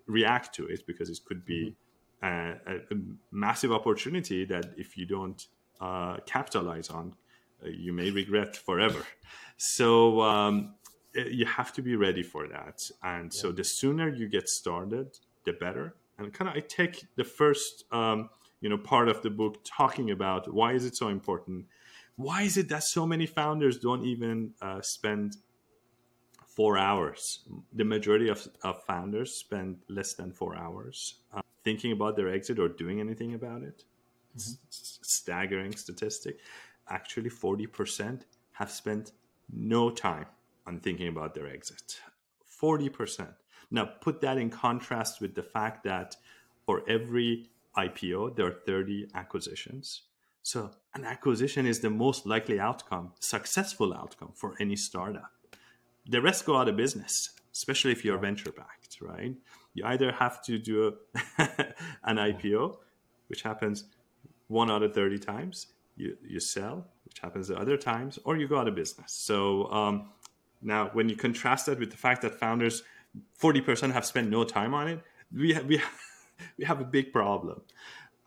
react 0.08 0.56
to 0.56 0.68
it 0.68 0.88
because 0.88 1.10
it 1.10 1.20
could 1.26 1.44
be 1.44 1.76
mm-hmm. 2.24 2.72
a, 2.72 2.76
a, 2.76 2.98
massive 3.30 3.74
opportunity 3.74 4.46
that 4.46 4.68
if 4.78 4.96
you 4.98 5.06
don't 5.06 5.48
uh, 5.82 6.16
capitalize 6.26 6.90
on, 6.90 7.14
uh, 7.62 7.68
you 7.68 7.92
may 7.92 8.10
regret 8.10 8.56
forever. 8.56 9.06
So, 9.58 10.22
um, 10.22 10.76
you 11.16 11.46
have 11.46 11.74
to 11.74 11.82
be 11.82 11.96
ready 11.96 12.24
for 12.24 12.48
that. 12.48 12.90
And 13.04 13.32
yeah. 13.34 13.42
so 13.42 13.52
the 13.52 13.64
sooner 13.64 14.10
you 14.10 14.28
get 14.28 14.50
started, 14.50 15.18
the 15.46 15.54
better. 15.54 15.96
And 16.18 16.32
kind 16.34 16.50
of 16.50 16.56
I 16.56 16.60
take 16.62 17.06
the 17.16 17.24
first 17.24 17.86
um, 17.92 18.30
you 18.62 18.70
know 18.70 18.78
part 18.78 19.10
of 19.10 19.22
the 19.22 19.30
book 19.30 19.58
talking 19.64 20.12
about 20.12 20.54
why 20.54 20.74
is 20.74 20.86
it 20.86 20.96
so 20.96 21.10
important. 21.10 21.66
Why 22.16 22.44
is 22.44 22.58
it 22.58 22.70
that 22.70 22.84
so 22.84 23.08
many 23.08 23.26
founders 23.26 23.80
don't 23.80 24.06
even 24.06 24.54
uh, 24.62 24.82
spend 24.82 25.38
four 26.46 26.78
hours? 26.78 27.40
The 27.74 27.84
majority 27.84 28.30
of, 28.30 28.48
of 28.64 28.84
founders 28.84 29.34
spend 29.34 29.78
less 29.90 30.14
than 30.14 30.32
four 30.32 30.56
hours 30.56 31.16
uh, 31.34 31.42
thinking 31.64 31.92
about 31.92 32.16
their 32.16 32.30
exit 32.30 32.60
or 32.60 32.70
doing 32.70 33.00
anything 33.00 33.34
about 33.34 33.64
it. 33.64 33.84
Mm-hmm. 34.38 34.54
Staggering 34.70 35.76
statistic. 35.76 36.38
Actually, 36.88 37.32
40% 37.32 38.22
have 38.54 38.70
spent 38.70 39.14
no 39.52 39.90
time 39.90 40.28
on 40.66 40.80
thinking 40.80 41.08
about 41.08 41.34
their 41.34 41.48
exit. 41.48 42.00
40%. 42.62 43.34
Now, 43.72 43.86
put 43.86 44.22
that 44.22 44.38
in 44.38 44.50
contrast 44.50 45.20
with 45.20 45.36
the 45.36 45.44
fact 45.44 45.84
that 45.84 46.16
for 46.66 46.84
every 46.88 47.50
IPO, 47.76 48.36
there 48.36 48.48
are 48.48 48.60
30 48.66 49.08
acquisitions. 49.16 50.04
So, 50.44 50.72
an 50.94 51.06
acquisition 51.06 51.66
is 51.66 51.80
the 51.80 51.90
most 51.90 52.26
likely 52.26 52.60
outcome, 52.60 53.14
successful 53.20 53.94
outcome 53.94 54.34
for 54.36 54.56
any 54.60 54.76
startup. 54.76 55.32
The 56.06 56.22
rest 56.22 56.46
go 56.46 56.58
out 56.58 56.68
of 56.68 56.76
business, 56.76 57.32
especially 57.54 57.94
if 57.94 58.04
you're 58.04 58.18
venture 58.18 58.52
backed, 58.52 59.00
right? 59.02 59.36
You 59.74 59.86
either 59.86 60.12
have 60.12 60.44
to 60.44 60.60
do 60.60 60.98
an 61.38 62.18
IPO, 62.18 62.78
which 63.28 63.42
happens 63.42 63.86
one 64.48 64.70
out 64.70 64.84
of 64.84 64.94
30 64.94 65.18
times, 65.20 65.68
you, 65.96 66.18
you 66.28 66.40
sell, 66.40 66.88
which 67.06 67.20
happens 67.20 67.48
the 67.48 67.58
other 67.58 67.78
times, 67.78 68.20
or 68.26 68.38
you 68.38 68.48
go 68.48 68.58
out 68.58 68.68
of 68.68 68.76
business. 68.76 69.14
So, 69.14 69.72
um, 69.72 70.10
now, 70.64 70.90
when 70.94 71.10
you 71.10 71.16
contrast 71.16 71.66
that 71.66 71.80
with 71.80 71.92
the 71.92 71.98
fact 71.98 72.22
that 72.22 72.40
founders, 72.40 72.84
40% 73.40 73.92
have 73.92 74.06
spent 74.06 74.30
no 74.30 74.44
time 74.44 74.74
on 74.74 74.88
it, 74.88 75.02
we 75.36 75.54
have, 75.54 75.66
we 75.66 75.82
we 76.58 76.66
have 76.66 76.82
a 76.82 76.86
big 76.86 77.12
problem. 77.14 77.62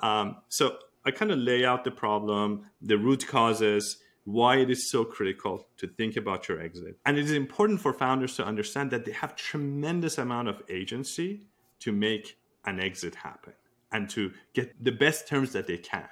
Um, 0.00 0.36
so 0.48 0.76
I 1.04 1.10
kind 1.10 1.30
of 1.30 1.38
lay 1.38 1.64
out 1.64 1.84
the 1.84 1.90
problem, 1.90 2.66
the 2.80 2.98
root 2.98 3.26
causes, 3.26 3.98
why 4.24 4.56
it 4.56 4.70
is 4.70 4.90
so 4.90 5.04
critical 5.04 5.66
to 5.76 5.86
think 5.86 6.16
about 6.16 6.48
your 6.48 6.60
exit. 6.60 6.98
And 7.06 7.16
it 7.16 7.24
is 7.24 7.32
important 7.32 7.80
for 7.80 7.92
founders 7.92 8.34
to 8.36 8.44
understand 8.44 8.90
that 8.90 9.04
they 9.04 9.12
have 9.12 9.36
tremendous 9.36 10.18
amount 10.18 10.48
of 10.48 10.62
agency 10.68 11.46
to 11.80 11.92
make 11.92 12.36
an 12.64 12.80
exit 12.80 13.14
happen 13.14 13.52
and 13.92 14.10
to 14.10 14.32
get 14.52 14.82
the 14.82 14.90
best 14.90 15.28
terms 15.28 15.52
that 15.52 15.68
they 15.68 15.78
can. 15.78 16.08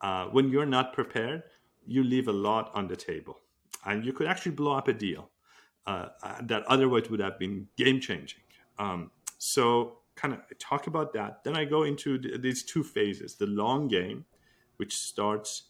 Uh, 0.00 0.26
when 0.26 0.50
you're 0.50 0.66
not 0.66 0.92
prepared, 0.92 1.44
you 1.86 2.02
leave 2.02 2.26
a 2.26 2.32
lot 2.32 2.70
on 2.74 2.88
the 2.88 2.96
table 2.96 3.38
and 3.84 4.04
you 4.04 4.12
could 4.12 4.26
actually 4.26 4.52
blow 4.52 4.72
up 4.72 4.88
a 4.88 4.92
deal 4.92 5.30
uh, 5.86 6.08
uh, 6.22 6.40
that 6.42 6.64
otherwise 6.66 7.08
would 7.10 7.20
have 7.20 7.38
been 7.38 7.68
game 7.76 8.00
changing. 8.00 8.40
Um, 8.78 9.10
so, 9.38 9.98
kind 10.16 10.34
of 10.34 10.40
talk 10.58 10.86
about 10.86 11.12
that. 11.12 11.44
Then 11.44 11.56
I 11.56 11.64
go 11.64 11.82
into 11.82 12.18
the, 12.18 12.38
these 12.38 12.62
two 12.62 12.82
phases 12.82 13.34
the 13.34 13.46
long 13.46 13.86
game, 13.88 14.24
which 14.76 14.94
starts 14.94 15.64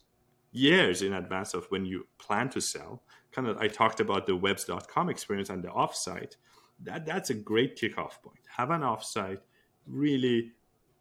years 0.52 1.02
in 1.02 1.12
advance 1.12 1.52
of 1.54 1.66
when 1.66 1.84
you 1.84 2.06
plan 2.18 2.48
to 2.50 2.60
sell. 2.60 3.02
Kind 3.32 3.48
of, 3.48 3.58
I 3.58 3.68
talked 3.68 4.00
about 4.00 4.26
the 4.26 4.34
webs.com 4.34 5.10
experience 5.10 5.50
and 5.50 5.62
the 5.62 5.68
offsite. 5.68 6.36
That, 6.82 7.04
that's 7.04 7.30
a 7.30 7.34
great 7.34 7.76
kickoff 7.76 8.22
point. 8.22 8.40
Have 8.56 8.70
an 8.70 8.80
offsite, 8.80 9.40
really 9.86 10.52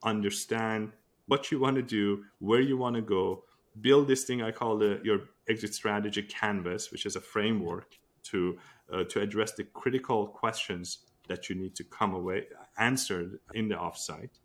understand 0.03 0.91
what 1.27 1.51
you 1.51 1.59
want 1.59 1.75
to 1.77 1.81
do, 1.81 2.23
where 2.39 2.61
you 2.61 2.77
want 2.77 2.95
to 2.95 3.01
go, 3.01 3.43
build 3.81 4.07
this 4.07 4.23
thing 4.25 4.41
I 4.41 4.51
call 4.51 4.77
the, 4.77 4.99
your 5.03 5.21
exit 5.49 5.73
strategy 5.73 6.23
canvas, 6.23 6.91
which 6.91 7.05
is 7.05 7.15
a 7.15 7.21
framework 7.21 7.97
to 8.23 8.57
uh, 8.91 9.03
to 9.05 9.21
address 9.21 9.53
the 9.53 9.63
critical 9.63 10.27
questions 10.27 10.99
that 11.27 11.49
you 11.49 11.55
need 11.55 11.75
to 11.75 11.83
come 11.83 12.13
away 12.13 12.45
answered 12.77 13.39
in 13.53 13.67
the 13.67 13.75
offsite. 13.75 14.39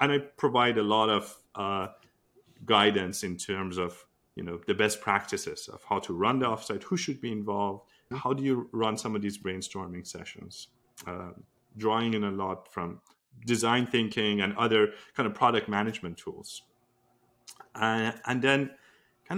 And 0.00 0.12
I 0.12 0.18
provide 0.18 0.78
a 0.78 0.82
lot 0.82 1.08
of 1.08 1.36
uh, 1.54 1.88
guidance 2.64 3.24
in 3.24 3.36
terms 3.36 3.78
of 3.78 4.04
you 4.36 4.42
know 4.42 4.58
the 4.66 4.74
best 4.74 5.00
practices 5.00 5.68
of 5.68 5.82
how 5.88 5.98
to 6.00 6.12
run 6.12 6.38
the 6.38 6.46
offsite, 6.46 6.82
who 6.84 6.96
should 6.96 7.20
be 7.20 7.30
involved, 7.30 7.84
how 8.14 8.32
do 8.32 8.42
you 8.42 8.68
run 8.72 8.96
some 8.96 9.14
of 9.14 9.22
these 9.22 9.38
brainstorming 9.38 10.06
sessions, 10.06 10.68
uh, 11.06 11.30
drawing 11.76 12.14
in 12.14 12.24
a 12.24 12.30
lot 12.30 12.72
from 12.72 13.00
design 13.46 13.86
thinking 13.86 14.40
and 14.40 14.56
other 14.56 14.92
kind 15.14 15.26
of 15.26 15.34
product 15.34 15.68
management 15.68 16.16
tools. 16.16 16.62
Uh, 17.74 18.12
and 18.26 18.42
then 18.42 18.70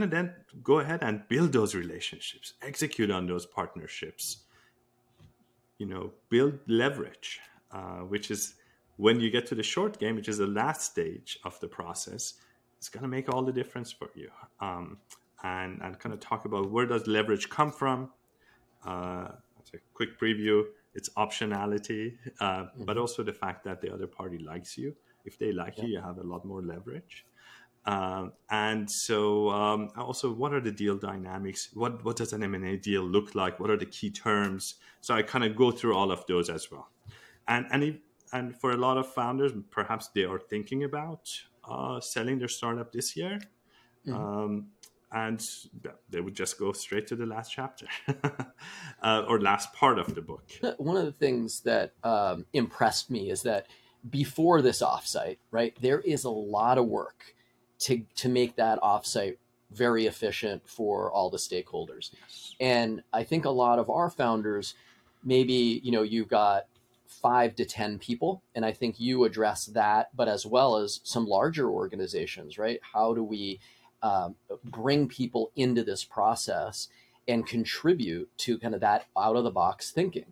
of 0.02 0.11
then 0.11 0.35
go 0.62 0.80
ahead 0.80 1.02
and 1.02 1.22
build 1.28 1.52
those 1.52 1.74
relationships, 1.74 2.54
execute 2.62 3.10
on 3.10 3.27
those 3.27 3.46
partnerships. 3.46 4.38
You 5.79 5.87
know, 5.87 6.12
build 6.29 6.58
leverage, 6.69 7.40
uh, 7.73 8.00
which 8.00 8.31
is 8.31 8.54
when 8.96 9.21
you 9.21 9.31
get 9.31 9.46
to 9.46 9.54
the 9.54 9.62
short 9.62 9.98
game, 9.98 10.14
which 10.14 10.29
is 10.29 10.38
the 10.38 10.46
last 10.46 10.83
stage 10.92 11.38
of 11.44 11.58
the 11.60 11.69
process. 11.69 12.35
It's 12.79 12.88
going 12.88 13.02
to 13.02 13.08
make 13.08 13.29
all 13.29 13.42
the 13.42 13.52
difference 13.52 13.90
for 13.90 14.10
you. 14.14 14.31
Um, 14.60 14.98
and 15.42 15.81
and 15.83 15.98
kind 15.98 16.12
of 16.12 16.21
talk 16.21 16.44
about 16.44 16.71
where 16.71 16.87
does 16.87 17.06
leverage 17.06 17.50
come 17.50 17.71
from. 17.71 18.10
Uh, 18.87 19.29
a 19.75 19.79
quick 19.92 20.19
preview. 20.19 20.64
It's 20.94 21.08
optionality, 21.10 22.16
uh, 22.40 22.44
mm-hmm. 22.44 22.85
but 22.85 22.96
also 22.96 23.23
the 23.23 23.33
fact 23.33 23.64
that 23.64 23.81
the 23.81 23.92
other 23.92 24.06
party 24.06 24.38
likes 24.38 24.79
you. 24.79 24.94
If 25.25 25.38
they 25.38 25.52
like 25.52 25.79
yeah. 25.79 25.85
you, 25.85 25.92
you 25.94 26.00
have 26.00 26.19
a 26.19 26.23
lot 26.23 26.44
more 26.44 26.62
leverage. 26.62 27.27
Um, 27.87 28.32
and 28.50 28.90
so, 28.90 29.50
um, 29.50 29.90
also, 29.96 30.32
what 30.32 30.54
are 30.54 30.60
the 30.60 30.72
deal 30.72 30.96
dynamics? 30.96 31.68
What 31.74 32.04
what 32.04 32.16
does 32.16 32.32
an 32.32 32.42
M 32.42 32.54
and 32.54 32.64
A 32.64 32.76
deal 32.76 33.02
look 33.02 33.35
like? 33.35 33.60
What 33.60 33.70
are 33.70 33.76
the 33.76 33.87
key 33.87 34.10
terms? 34.10 34.76
So 35.00 35.14
I 35.14 35.22
kind 35.22 35.44
of 35.44 35.54
go 35.54 35.70
through 35.70 35.94
all 35.94 36.10
of 36.10 36.24
those 36.26 36.48
as 36.48 36.70
well. 36.70 36.88
And 37.46 37.66
and 37.70 37.85
if, 37.85 37.96
and 38.32 38.58
for 38.58 38.72
a 38.72 38.76
lot 38.76 38.96
of 38.96 39.06
founders, 39.12 39.52
perhaps 39.70 40.08
they 40.08 40.24
are 40.24 40.38
thinking 40.38 40.85
about 40.85 41.28
uh, 41.68 42.00
selling 42.00 42.38
their 42.38 42.48
startup 42.48 42.90
this 42.92 43.16
year. 43.16 43.38
Mm-hmm. 44.06 44.14
Um, 44.14 44.66
and 45.12 45.40
they 46.10 46.20
would 46.20 46.35
just 46.35 46.58
go 46.58 46.72
straight 46.72 47.06
to 47.06 47.14
the 47.14 47.24
last 47.24 47.52
chapter 47.52 47.87
uh, 49.02 49.24
or 49.28 49.40
last 49.40 49.72
part 49.72 49.98
of 49.98 50.14
the 50.14 50.20
book. 50.20 50.50
One 50.78 50.96
of 50.96 51.04
the 51.04 51.12
things 51.12 51.60
that 51.60 51.92
um, 52.02 52.46
impressed 52.52 53.10
me 53.10 53.30
is 53.30 53.42
that 53.42 53.68
before 54.10 54.60
this 54.60 54.82
offsite, 54.82 55.38
right, 55.52 55.76
there 55.80 56.00
is 56.00 56.24
a 56.24 56.30
lot 56.30 56.78
of 56.78 56.87
work 56.87 57.35
to 57.85 58.02
to 58.16 58.28
make 58.28 58.56
that 58.56 58.80
offsite 58.80 59.37
very 59.70 60.06
efficient 60.06 60.62
for 60.68 61.10
all 61.10 61.30
the 61.30 61.38
stakeholders. 61.38 62.10
Yes. 62.20 62.54
And 62.60 63.02
I 63.12 63.24
think 63.24 63.44
a 63.44 63.50
lot 63.50 63.78
of 63.78 63.90
our 63.90 64.10
founders, 64.10 64.74
maybe 65.24 65.80
you 65.82 65.90
know, 65.92 66.02
you've 66.02 66.28
got 66.28 66.66
five 67.06 67.54
to 67.56 67.64
ten 67.64 67.98
people, 67.98 68.42
and 68.54 68.64
I 68.64 68.72
think 68.72 69.00
you 69.00 69.24
address 69.24 69.66
that, 69.66 70.10
but 70.14 70.28
as 70.28 70.44
well 70.44 70.76
as 70.76 71.00
some 71.04 71.26
larger 71.26 71.68
organizations, 71.70 72.58
right? 72.58 72.80
How 72.92 73.14
do 73.14 73.24
we 73.24 73.60
um, 74.04 74.35
bring 74.64 75.08
people 75.08 75.50
into 75.56 75.82
this 75.82 76.04
process 76.04 76.88
and 77.26 77.46
contribute 77.46 78.28
to 78.37 78.58
kind 78.58 78.74
of 78.74 78.80
that 78.82 79.06
out 79.16 79.35
of 79.35 79.44
the 79.44 79.50
box 79.50 79.90
thinking. 79.90 80.26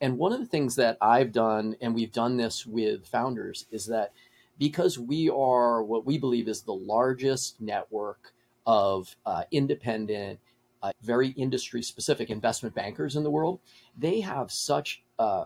And 0.00 0.18
one 0.18 0.32
of 0.32 0.40
the 0.40 0.46
things 0.46 0.74
that 0.76 0.98
I've 1.00 1.32
done, 1.32 1.76
and 1.80 1.94
we've 1.94 2.12
done 2.12 2.36
this 2.36 2.66
with 2.66 3.06
founders, 3.06 3.66
is 3.70 3.86
that 3.86 4.12
because 4.58 4.98
we 4.98 5.28
are 5.28 5.82
what 5.82 6.06
we 6.06 6.18
believe 6.18 6.48
is 6.48 6.62
the 6.62 6.72
largest 6.72 7.60
network 7.60 8.32
of 8.66 9.14
uh, 9.26 9.44
independent, 9.50 10.38
uh, 10.82 10.92
very 11.02 11.28
industry 11.30 11.82
specific 11.82 12.30
investment 12.30 12.74
bankers 12.74 13.16
in 13.16 13.22
the 13.22 13.30
world, 13.30 13.60
they 13.96 14.20
have 14.20 14.50
such 14.50 15.02
uh, 15.18 15.44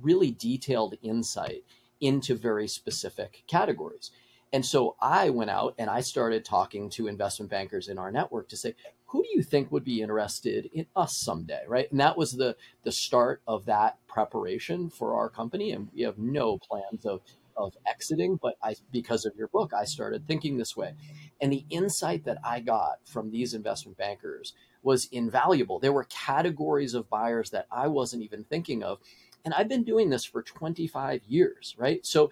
really 0.00 0.30
detailed 0.30 0.94
insight 1.02 1.64
into 2.00 2.34
very 2.34 2.68
specific 2.68 3.42
categories. 3.46 4.10
And 4.52 4.64
so 4.64 4.94
I 5.00 5.30
went 5.30 5.50
out 5.50 5.74
and 5.78 5.90
I 5.90 6.00
started 6.00 6.44
talking 6.44 6.88
to 6.90 7.08
investment 7.08 7.50
bankers 7.50 7.88
in 7.88 7.98
our 7.98 8.12
network 8.12 8.48
to 8.50 8.56
say, 8.56 8.74
who 9.06 9.22
do 9.22 9.28
you 9.34 9.42
think 9.42 9.72
would 9.72 9.84
be 9.84 10.00
interested 10.00 10.70
in 10.72 10.86
us 10.94 11.18
someday? 11.18 11.62
Right. 11.66 11.90
And 11.90 11.98
that 12.00 12.16
was 12.16 12.32
the 12.32 12.56
the 12.84 12.92
start 12.92 13.42
of 13.48 13.64
that 13.66 13.98
preparation 14.06 14.90
for 14.90 15.14
our 15.14 15.28
company. 15.28 15.72
And 15.72 15.88
we 15.94 16.02
have 16.02 16.18
no 16.18 16.58
plans 16.58 17.04
of 17.04 17.20
of 17.56 17.76
exiting, 17.86 18.38
but 18.40 18.56
I 18.62 18.74
because 18.92 19.24
of 19.24 19.36
your 19.36 19.48
book, 19.48 19.72
I 19.72 19.84
started 19.84 20.26
thinking 20.26 20.56
this 20.56 20.76
way. 20.76 20.94
And 21.40 21.52
the 21.52 21.64
insight 21.70 22.24
that 22.24 22.38
I 22.44 22.60
got 22.60 22.98
from 23.04 23.30
these 23.30 23.54
investment 23.54 23.98
bankers 23.98 24.54
was 24.82 25.08
invaluable. 25.12 25.78
There 25.78 25.92
were 25.92 26.04
categories 26.04 26.94
of 26.94 27.08
buyers 27.08 27.50
that 27.50 27.66
I 27.70 27.88
wasn't 27.88 28.22
even 28.22 28.44
thinking 28.44 28.82
of. 28.82 28.98
And 29.44 29.52
I've 29.54 29.68
been 29.68 29.84
doing 29.84 30.10
this 30.10 30.24
for 30.24 30.42
25 30.42 31.22
years, 31.26 31.74
right? 31.78 32.04
So 32.04 32.30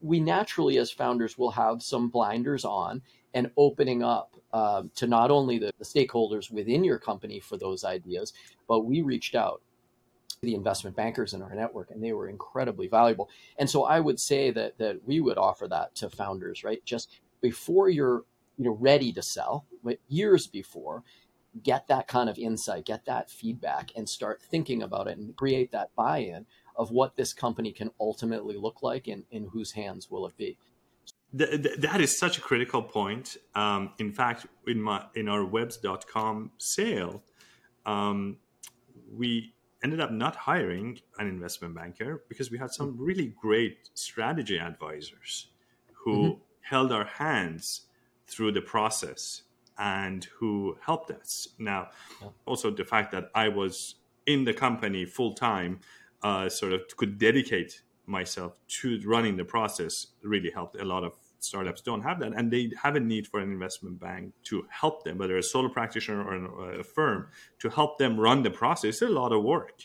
we 0.00 0.20
naturally, 0.20 0.78
as 0.78 0.90
founders, 0.90 1.38
will 1.38 1.50
have 1.50 1.82
some 1.82 2.08
blinders 2.08 2.64
on 2.64 3.02
and 3.34 3.50
opening 3.56 4.02
up 4.02 4.34
um, 4.52 4.90
to 4.96 5.06
not 5.06 5.30
only 5.30 5.58
the, 5.58 5.72
the 5.78 5.84
stakeholders 5.84 6.50
within 6.50 6.84
your 6.84 6.98
company 6.98 7.40
for 7.40 7.56
those 7.56 7.84
ideas, 7.84 8.32
but 8.66 8.80
we 8.80 9.02
reached 9.02 9.34
out 9.34 9.62
the 10.42 10.54
investment 10.54 10.96
bankers 10.96 11.34
in 11.34 11.42
our 11.42 11.54
network 11.54 11.90
and 11.90 12.02
they 12.02 12.12
were 12.12 12.28
incredibly 12.28 12.88
valuable. 12.88 13.28
And 13.58 13.68
so 13.68 13.84
i 13.84 14.00
would 14.00 14.20
say 14.20 14.50
that 14.50 14.78
that 14.78 15.00
we 15.06 15.20
would 15.20 15.38
offer 15.38 15.68
that 15.68 15.94
to 15.96 16.10
founders 16.10 16.64
right? 16.64 16.84
Just 16.84 17.20
before 17.40 17.88
you're 17.88 18.24
you 18.56 18.64
know 18.64 18.76
ready 18.80 19.12
to 19.12 19.22
sell 19.22 19.66
years 20.08 20.46
before 20.46 21.02
get 21.62 21.86
that 21.88 22.06
kind 22.06 22.28
of 22.28 22.38
insight 22.38 22.84
get 22.84 23.04
that 23.06 23.30
feedback 23.30 23.90
and 23.96 24.08
start 24.08 24.42
thinking 24.42 24.82
about 24.82 25.08
it 25.08 25.16
and 25.16 25.34
create 25.36 25.70
that 25.72 25.90
buy-in 25.96 26.44
of 26.76 26.90
what 26.90 27.16
this 27.16 27.32
company 27.32 27.72
can 27.72 27.90
ultimately 27.98 28.56
look 28.56 28.82
like 28.82 29.08
and 29.08 29.24
in 29.32 29.44
whose 29.46 29.72
hands 29.72 30.08
will 30.10 30.26
it 30.26 30.36
be. 30.36 30.56
That 31.32 32.00
is 32.00 32.16
such 32.16 32.38
a 32.38 32.40
critical 32.40 32.80
point. 32.80 33.36
Um, 33.54 33.92
in 33.98 34.12
fact 34.12 34.46
in 34.66 34.80
my 34.80 35.04
in 35.14 35.28
our 35.28 35.44
webs.com 35.44 36.52
sale 36.58 37.22
um, 37.84 38.36
we 39.12 39.52
ended 39.82 40.00
up 40.00 40.10
not 40.10 40.34
hiring 40.36 40.98
an 41.18 41.28
investment 41.28 41.74
banker 41.74 42.24
because 42.28 42.50
we 42.50 42.58
had 42.58 42.72
some 42.72 42.96
really 42.98 43.34
great 43.40 43.90
strategy 43.94 44.58
advisors 44.58 45.48
who 45.92 46.16
mm-hmm. 46.16 46.40
held 46.62 46.92
our 46.92 47.04
hands 47.04 47.82
through 48.26 48.52
the 48.52 48.60
process 48.60 49.42
and 49.78 50.24
who 50.38 50.76
helped 50.80 51.10
us. 51.10 51.48
Now, 51.58 51.90
also 52.46 52.70
the 52.70 52.84
fact 52.84 53.12
that 53.12 53.30
I 53.34 53.48
was 53.48 53.96
in 54.26 54.44
the 54.44 54.52
company 54.52 55.04
full 55.04 55.34
time 55.34 55.80
uh, 56.22 56.48
sort 56.48 56.72
of 56.72 56.82
could 56.96 57.18
dedicate 57.18 57.82
myself 58.06 58.58
to 58.66 59.00
running 59.06 59.36
the 59.36 59.44
process 59.44 60.08
really 60.22 60.50
helped. 60.50 60.80
A 60.80 60.84
lot 60.84 61.04
of 61.04 61.12
startups 61.40 61.80
don't 61.82 62.02
have 62.02 62.20
that, 62.20 62.32
and 62.34 62.50
they 62.50 62.70
have 62.82 62.96
a 62.96 63.00
need 63.00 63.26
for 63.26 63.40
an 63.40 63.50
investment 63.50 63.98
bank 64.00 64.32
to 64.44 64.66
help 64.70 65.04
them, 65.04 65.18
whether 65.18 65.36
a 65.36 65.42
solo 65.42 65.68
practitioner 65.68 66.22
or 66.22 66.72
a 66.72 66.84
firm, 66.84 67.28
to 67.60 67.68
help 67.68 67.98
them 67.98 68.18
run 68.18 68.42
the 68.42 68.50
process. 68.50 68.88
It's 68.88 69.02
a 69.02 69.08
lot 69.08 69.32
of 69.32 69.42
work, 69.42 69.82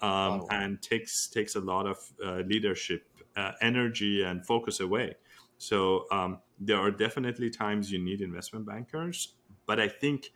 um, 0.00 0.46
and 0.50 0.80
takes 0.80 1.28
takes 1.28 1.54
a 1.54 1.60
lot 1.60 1.86
of 1.86 1.96
uh, 2.24 2.42
leadership, 2.46 3.04
uh, 3.36 3.52
energy, 3.60 4.22
and 4.22 4.44
focus 4.46 4.80
away. 4.80 5.16
So 5.58 6.06
um, 6.10 6.40
there 6.58 6.78
are 6.78 6.90
definitely 6.90 7.50
times 7.50 7.90
you 7.90 7.98
need 7.98 8.20
investment 8.20 8.66
bankers, 8.66 9.34
but 9.66 9.78
I 9.78 9.88
think 9.88 10.32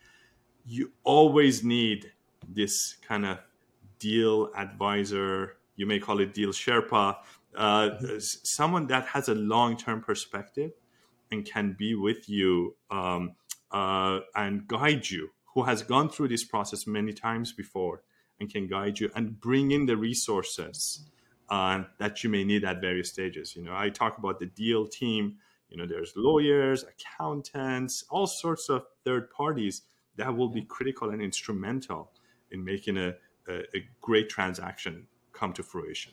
you 0.64 0.92
always 1.04 1.64
need 1.64 2.12
this 2.48 2.96
kind 3.06 3.26
of 3.26 3.38
deal 3.98 4.50
advisor, 4.56 5.56
you 5.76 5.86
may 5.86 5.98
call 5.98 6.20
it 6.20 6.34
deal 6.34 6.50
Sherpa, 6.50 7.16
uh, 7.56 7.90
someone 8.18 8.86
that 8.88 9.06
has 9.06 9.28
a 9.28 9.34
long 9.34 9.76
term 9.76 10.02
perspective 10.02 10.72
and 11.30 11.44
can 11.44 11.74
be 11.78 11.94
with 11.94 12.28
you 12.28 12.76
um, 12.90 13.32
uh, 13.72 14.20
and 14.34 14.66
guide 14.66 15.10
you, 15.10 15.30
who 15.54 15.64
has 15.64 15.82
gone 15.82 16.08
through 16.08 16.28
this 16.28 16.44
process 16.44 16.86
many 16.86 17.12
times 17.12 17.52
before 17.52 18.02
and 18.38 18.52
can 18.52 18.66
guide 18.66 19.00
you 19.00 19.10
and 19.14 19.40
bring 19.40 19.70
in 19.70 19.86
the 19.86 19.96
resources 19.96 21.08
uh, 21.48 21.82
that 21.98 22.22
you 22.22 22.30
may 22.30 22.44
need 22.44 22.64
at 22.64 22.80
various 22.80 23.08
stages. 23.08 23.56
You 23.56 23.62
know, 23.62 23.74
I 23.74 23.88
talk 23.88 24.18
about 24.18 24.38
the 24.38 24.46
deal 24.46 24.86
team. 24.86 25.36
You 25.70 25.78
know, 25.78 25.86
there's 25.86 26.12
lawyers, 26.14 26.84
accountants, 26.84 28.04
all 28.10 28.26
sorts 28.26 28.68
of 28.68 28.84
third 29.04 29.30
parties 29.30 29.82
that 30.16 30.36
will 30.36 30.48
be 30.48 30.62
critical 30.62 31.10
and 31.10 31.20
instrumental 31.20 32.12
in 32.50 32.64
making 32.64 32.96
a 32.96 33.16
a, 33.48 33.60
a 33.76 33.88
great 34.00 34.28
transaction 34.28 35.06
come 35.32 35.52
to 35.52 35.62
fruition. 35.62 36.12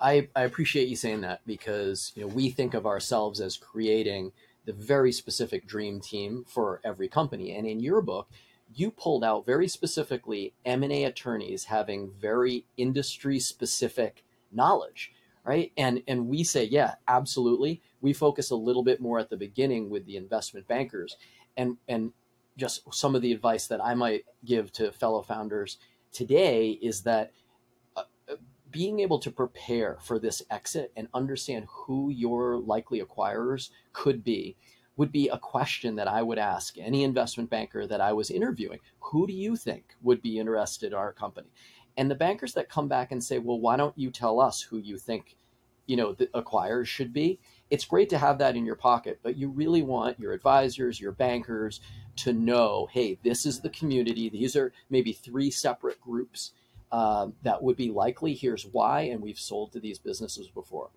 I, 0.00 0.28
I 0.36 0.42
appreciate 0.42 0.88
you 0.88 0.96
saying 0.96 1.22
that 1.22 1.40
because 1.46 2.12
you 2.14 2.22
know 2.22 2.28
we 2.28 2.50
think 2.50 2.74
of 2.74 2.86
ourselves 2.86 3.40
as 3.40 3.56
creating 3.56 4.32
the 4.66 4.72
very 4.72 5.12
specific 5.12 5.66
dream 5.66 6.00
team 6.00 6.44
for 6.46 6.80
every 6.84 7.08
company. 7.08 7.52
And 7.54 7.66
in 7.66 7.80
your 7.80 8.02
book, 8.02 8.28
you 8.74 8.90
pulled 8.90 9.24
out 9.24 9.46
very 9.46 9.68
specifically 9.68 10.52
M&A 10.64 11.04
attorneys 11.04 11.64
having 11.64 12.10
very 12.20 12.66
industry 12.76 13.38
specific 13.38 14.24
knowledge, 14.52 15.12
right? 15.44 15.72
And 15.76 16.02
and 16.08 16.28
we 16.28 16.44
say, 16.44 16.64
yeah, 16.64 16.96
absolutely. 17.08 17.80
We 18.00 18.12
focus 18.12 18.50
a 18.50 18.56
little 18.56 18.82
bit 18.82 19.00
more 19.00 19.18
at 19.18 19.30
the 19.30 19.36
beginning 19.36 19.88
with 19.88 20.04
the 20.04 20.16
investment 20.16 20.66
bankers 20.66 21.16
and 21.56 21.76
and 21.88 22.12
just 22.56 22.82
some 22.92 23.14
of 23.14 23.22
the 23.22 23.32
advice 23.32 23.66
that 23.66 23.84
I 23.84 23.94
might 23.94 24.24
give 24.44 24.72
to 24.72 24.90
fellow 24.90 25.22
founders 25.22 25.78
today 26.12 26.70
is 26.70 27.02
that 27.02 27.32
being 28.76 29.00
able 29.00 29.18
to 29.18 29.30
prepare 29.30 29.96
for 30.02 30.18
this 30.18 30.42
exit 30.50 30.92
and 30.94 31.08
understand 31.14 31.64
who 31.66 32.10
your 32.10 32.58
likely 32.58 33.00
acquirers 33.00 33.70
could 33.94 34.22
be 34.22 34.54
would 34.98 35.10
be 35.10 35.28
a 35.28 35.38
question 35.38 35.96
that 35.96 36.06
I 36.06 36.20
would 36.20 36.38
ask 36.38 36.76
any 36.76 37.02
investment 37.02 37.48
banker 37.48 37.86
that 37.86 38.02
I 38.02 38.12
was 38.12 38.30
interviewing. 38.30 38.80
Who 39.00 39.26
do 39.26 39.32
you 39.32 39.56
think 39.56 39.94
would 40.02 40.20
be 40.20 40.38
interested 40.38 40.88
in 40.88 40.92
our 40.92 41.10
company? 41.10 41.48
And 41.96 42.10
the 42.10 42.14
bankers 42.14 42.52
that 42.52 42.68
come 42.68 42.86
back 42.86 43.12
and 43.12 43.24
say, 43.24 43.38
"Well, 43.38 43.58
why 43.58 43.78
don't 43.78 43.96
you 43.96 44.10
tell 44.10 44.40
us 44.40 44.60
who 44.60 44.76
you 44.76 44.98
think, 44.98 45.38
you 45.86 45.96
know, 45.96 46.12
the 46.12 46.26
acquirers 46.34 46.86
should 46.86 47.14
be?" 47.14 47.40
It's 47.70 47.86
great 47.86 48.10
to 48.10 48.18
have 48.18 48.36
that 48.40 48.56
in 48.56 48.66
your 48.66 48.76
pocket, 48.76 49.20
but 49.22 49.38
you 49.38 49.48
really 49.48 49.80
want 49.80 50.20
your 50.20 50.34
advisors, 50.34 51.00
your 51.00 51.12
bankers, 51.12 51.80
to 52.16 52.34
know, 52.34 52.88
hey, 52.92 53.18
this 53.22 53.46
is 53.46 53.60
the 53.60 53.70
community. 53.70 54.28
These 54.28 54.54
are 54.54 54.74
maybe 54.90 55.14
three 55.14 55.50
separate 55.50 55.98
groups 55.98 56.52
um, 56.92 57.34
that 57.42 57.62
would 57.62 57.76
be 57.76 57.90
likely. 57.90 58.34
Here's 58.34 58.64
why, 58.64 59.02
and 59.02 59.20
we've 59.20 59.38
sold 59.38 59.72
to 59.72 59.80
these 59.80 59.98
businesses 59.98 60.48
before. 60.48 60.90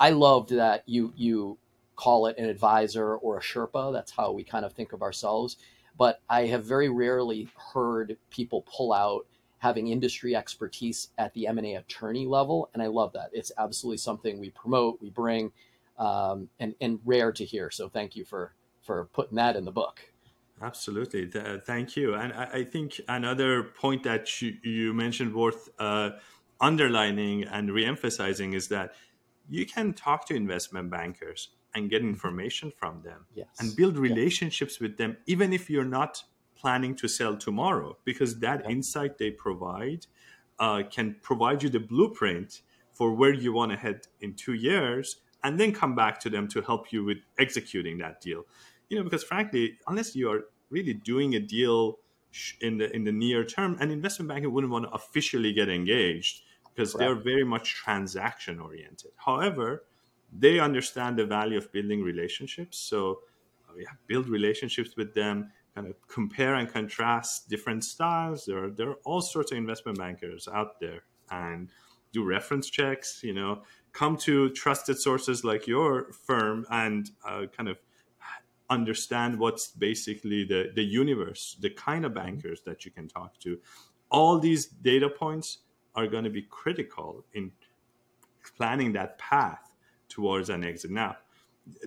I 0.00 0.10
loved 0.10 0.50
that 0.50 0.82
you 0.86 1.12
you 1.16 1.58
call 1.96 2.26
it 2.26 2.38
an 2.38 2.48
advisor 2.48 3.14
or 3.16 3.38
a 3.38 3.40
Sherpa. 3.40 3.92
That's 3.92 4.12
how 4.12 4.32
we 4.32 4.42
kind 4.42 4.64
of 4.64 4.72
think 4.72 4.92
of 4.92 5.02
ourselves. 5.02 5.56
But 5.96 6.20
I 6.28 6.46
have 6.46 6.64
very 6.64 6.88
rarely 6.88 7.48
heard 7.72 8.16
people 8.30 8.62
pull 8.62 8.92
out 8.92 9.26
having 9.58 9.88
industry 9.88 10.34
expertise 10.34 11.08
at 11.16 11.32
the 11.32 11.46
M&A 11.46 11.76
attorney 11.76 12.26
level, 12.26 12.68
and 12.74 12.82
I 12.82 12.86
love 12.88 13.12
that. 13.14 13.30
It's 13.32 13.52
absolutely 13.56 13.98
something 13.98 14.38
we 14.38 14.50
promote, 14.50 15.00
we 15.00 15.10
bring, 15.10 15.52
um, 15.98 16.48
and 16.58 16.74
and 16.80 17.00
rare 17.04 17.32
to 17.32 17.44
hear. 17.44 17.70
So 17.70 17.88
thank 17.88 18.16
you 18.16 18.24
for 18.24 18.54
for 18.82 19.06
putting 19.12 19.36
that 19.36 19.56
in 19.56 19.64
the 19.64 19.72
book. 19.72 20.00
Absolutely. 20.62 21.26
Th- 21.26 21.62
thank 21.64 21.96
you. 21.96 22.14
And 22.14 22.32
I, 22.32 22.44
I, 22.44 22.64
think 22.64 23.00
another 23.08 23.62
point 23.62 24.04
that 24.04 24.40
you, 24.40 24.56
you 24.62 24.94
mentioned 24.94 25.34
worth 25.34 25.68
uh, 25.78 26.10
underlining 26.60 27.44
and 27.44 27.70
reemphasizing 27.70 28.54
is 28.54 28.68
that 28.68 28.94
you 29.48 29.66
can 29.66 29.92
talk 29.92 30.26
to 30.28 30.34
investment 30.34 30.90
bankers 30.90 31.50
and 31.74 31.90
get 31.90 32.02
information 32.02 32.72
from 32.76 33.02
them 33.02 33.26
yes. 33.34 33.48
and 33.58 33.74
build 33.76 33.98
relationships 33.98 34.78
yeah. 34.80 34.86
with 34.86 34.96
them, 34.96 35.16
even 35.26 35.52
if 35.52 35.68
you're 35.68 35.84
not 35.84 36.22
planning 36.56 36.94
to 36.94 37.08
sell 37.08 37.36
tomorrow, 37.36 37.98
because 38.04 38.38
that 38.38 38.62
yeah. 38.64 38.70
insight 38.70 39.18
they 39.18 39.30
provide 39.30 40.06
uh, 40.58 40.82
can 40.90 41.16
provide 41.20 41.62
you 41.62 41.68
the 41.68 41.80
blueprint 41.80 42.62
for 42.92 43.12
where 43.12 43.32
you 43.32 43.52
want 43.52 43.72
to 43.72 43.76
head 43.76 44.06
in 44.20 44.34
two 44.34 44.54
years 44.54 45.16
and 45.42 45.58
then 45.58 45.72
come 45.72 45.94
back 45.94 46.20
to 46.20 46.30
them 46.30 46.48
to 46.48 46.62
help 46.62 46.92
you 46.92 47.04
with 47.04 47.18
executing 47.38 47.98
that 47.98 48.20
deal 48.20 48.46
you 48.94 49.00
know 49.00 49.04
because 49.04 49.24
frankly 49.24 49.76
unless 49.88 50.14
you 50.14 50.30
are 50.30 50.44
really 50.70 50.94
doing 50.94 51.34
a 51.34 51.40
deal 51.40 51.98
in 52.60 52.78
the 52.78 52.94
in 52.94 53.02
the 53.04 53.12
near 53.12 53.44
term 53.44 53.76
an 53.80 53.90
investment 53.90 54.28
banker 54.28 54.48
wouldn't 54.48 54.72
want 54.72 54.84
to 54.84 54.90
officially 54.90 55.52
get 55.52 55.68
engaged 55.68 56.42
because 56.68 56.92
Correct. 56.92 56.98
they're 57.00 57.22
very 57.22 57.44
much 57.44 57.74
transaction 57.74 58.60
oriented. 58.60 59.10
However 59.16 59.84
they 60.36 60.58
understand 60.58 61.16
the 61.16 61.26
value 61.26 61.56
of 61.56 61.70
building 61.70 62.02
relationships. 62.02 62.78
So 62.78 63.20
uh, 63.68 63.74
yeah, 63.78 63.94
build 64.08 64.28
relationships 64.28 64.96
with 64.96 65.14
them 65.14 65.52
kind 65.74 65.86
of 65.88 65.94
compare 66.08 66.54
and 66.54 66.68
contrast 66.72 67.48
different 67.48 67.84
styles. 67.84 68.44
There 68.46 68.64
are, 68.64 68.70
there 68.70 68.90
are 68.90 68.98
all 69.04 69.20
sorts 69.20 69.50
of 69.52 69.58
investment 69.58 69.98
bankers 69.98 70.48
out 70.52 70.80
there 70.80 71.02
and 71.30 71.68
do 72.12 72.24
reference 72.24 72.70
checks 72.70 73.20
you 73.24 73.34
know 73.34 73.62
come 73.92 74.16
to 74.16 74.50
trusted 74.50 74.98
sources 74.98 75.44
like 75.44 75.66
your 75.66 76.12
firm 76.12 76.64
and 76.70 77.10
uh, 77.26 77.46
kind 77.56 77.68
of 77.68 77.78
understand 78.70 79.38
what's 79.38 79.68
basically 79.68 80.44
the, 80.44 80.70
the 80.74 80.82
universe, 80.82 81.56
the 81.60 81.70
kind 81.70 82.04
of 82.04 82.14
bankers 82.14 82.62
that 82.62 82.84
you 82.84 82.90
can 82.90 83.08
talk 83.08 83.38
to. 83.40 83.58
All 84.10 84.38
these 84.38 84.66
data 84.66 85.08
points 85.08 85.58
are 85.94 86.06
going 86.06 86.24
to 86.24 86.30
be 86.30 86.42
critical 86.42 87.24
in 87.34 87.52
planning 88.56 88.92
that 88.92 89.18
path 89.18 89.74
towards 90.08 90.50
an 90.50 90.64
exit. 90.64 90.90
Now, 90.90 91.16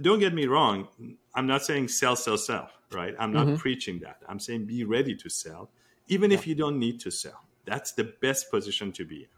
don't 0.02 0.20
get 0.20 0.34
me 0.34 0.46
wrong. 0.46 0.88
I'm 1.36 1.48
not 1.48 1.64
saying 1.64 1.90
sell, 1.90 2.16
sell, 2.16 2.38
sell, 2.38 2.70
right? 2.92 3.16
I'm 3.20 3.32
not 3.32 3.48
mm-hmm. 3.48 3.56
preaching 3.58 4.00
that. 4.00 4.18
I'm 4.28 4.40
saying 4.40 4.66
be 4.66 4.84
ready 4.84 5.16
to 5.16 5.30
sell, 5.30 5.70
even 6.08 6.32
yeah. 6.32 6.38
if 6.38 6.48
you 6.48 6.56
don't 6.56 6.80
need 6.80 7.00
to 7.02 7.12
sell. 7.12 7.44
That's 7.66 7.92
the 7.92 8.06
best 8.22 8.50
position 8.50 8.92
to 8.94 9.06
be 9.06 9.24
in. 9.24 9.37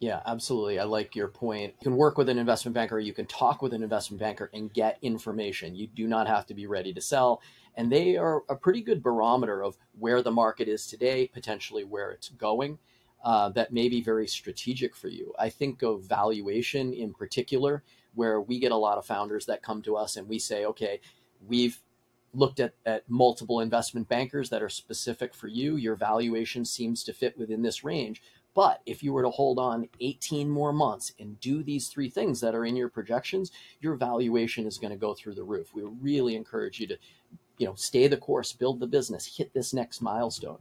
Yeah, 0.00 0.20
absolutely. 0.26 0.78
I 0.78 0.84
like 0.84 1.16
your 1.16 1.28
point. 1.28 1.74
You 1.80 1.84
can 1.84 1.96
work 1.96 2.18
with 2.18 2.28
an 2.28 2.38
investment 2.38 2.74
banker, 2.74 3.00
you 3.00 3.12
can 3.12 3.26
talk 3.26 3.62
with 3.62 3.72
an 3.72 3.82
investment 3.82 4.20
banker 4.20 4.48
and 4.54 4.72
get 4.72 4.98
information. 5.02 5.74
You 5.74 5.88
do 5.88 6.06
not 6.06 6.28
have 6.28 6.46
to 6.46 6.54
be 6.54 6.66
ready 6.66 6.92
to 6.92 7.00
sell. 7.00 7.42
And 7.74 7.90
they 7.90 8.16
are 8.16 8.42
a 8.48 8.56
pretty 8.56 8.80
good 8.80 9.02
barometer 9.02 9.62
of 9.62 9.76
where 9.98 10.22
the 10.22 10.30
market 10.30 10.68
is 10.68 10.86
today, 10.86 11.28
potentially 11.28 11.84
where 11.84 12.10
it's 12.10 12.28
going. 12.28 12.78
Uh, 13.24 13.48
that 13.50 13.72
may 13.72 13.88
be 13.88 14.00
very 14.00 14.28
strategic 14.28 14.94
for 14.94 15.08
you. 15.08 15.34
I 15.38 15.48
think 15.48 15.82
of 15.82 16.04
valuation 16.04 16.92
in 16.92 17.12
particular, 17.12 17.82
where 18.14 18.40
we 18.40 18.60
get 18.60 18.72
a 18.72 18.76
lot 18.76 18.98
of 18.98 19.06
founders 19.06 19.46
that 19.46 19.62
come 19.62 19.82
to 19.82 19.96
us 19.96 20.16
and 20.16 20.28
we 20.28 20.38
say, 20.38 20.64
okay, 20.64 21.00
we've 21.44 21.80
looked 22.32 22.60
at, 22.60 22.74
at 22.86 23.08
multiple 23.08 23.60
investment 23.60 24.08
bankers 24.08 24.50
that 24.50 24.62
are 24.62 24.68
specific 24.68 25.34
for 25.34 25.48
you. 25.48 25.76
Your 25.76 25.96
valuation 25.96 26.64
seems 26.64 27.02
to 27.04 27.12
fit 27.12 27.36
within 27.38 27.62
this 27.62 27.82
range. 27.82 28.22
But 28.58 28.82
if 28.86 29.04
you 29.04 29.12
were 29.12 29.22
to 29.22 29.30
hold 29.30 29.60
on 29.60 29.88
18 30.00 30.50
more 30.50 30.72
months 30.72 31.12
and 31.20 31.38
do 31.38 31.62
these 31.62 31.86
three 31.86 32.10
things 32.10 32.40
that 32.40 32.56
are 32.56 32.64
in 32.64 32.74
your 32.74 32.88
projections, 32.88 33.52
your 33.80 33.94
valuation 33.94 34.66
is 34.66 34.78
going 34.78 34.90
to 34.90 34.96
go 34.96 35.14
through 35.14 35.34
the 35.34 35.44
roof. 35.44 35.72
We 35.72 35.84
really 35.84 36.34
encourage 36.34 36.80
you 36.80 36.88
to, 36.88 36.98
you 37.58 37.68
know, 37.68 37.76
stay 37.76 38.08
the 38.08 38.16
course, 38.16 38.52
build 38.52 38.80
the 38.80 38.88
business, 38.88 39.36
hit 39.36 39.54
this 39.54 39.72
next 39.72 40.02
milestone. 40.02 40.58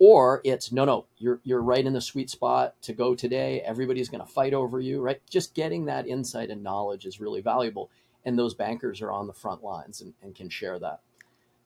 Or 0.00 0.40
it's 0.42 0.72
no, 0.72 0.84
no, 0.84 1.06
you're 1.18 1.38
you're 1.44 1.62
right 1.62 1.86
in 1.86 1.92
the 1.92 2.00
sweet 2.00 2.30
spot 2.30 2.74
to 2.82 2.92
go 2.92 3.14
today. 3.14 3.60
Everybody's 3.60 4.08
going 4.08 4.26
to 4.26 4.32
fight 4.32 4.52
over 4.52 4.80
you, 4.80 5.00
right? 5.00 5.20
Just 5.30 5.54
getting 5.54 5.84
that 5.84 6.08
insight 6.08 6.50
and 6.50 6.64
knowledge 6.64 7.06
is 7.06 7.20
really 7.20 7.42
valuable, 7.42 7.92
and 8.24 8.36
those 8.36 8.54
bankers 8.54 9.00
are 9.00 9.12
on 9.12 9.28
the 9.28 9.32
front 9.32 9.62
lines 9.62 10.00
and, 10.00 10.14
and 10.20 10.34
can 10.34 10.48
share 10.48 10.80
that. 10.80 10.98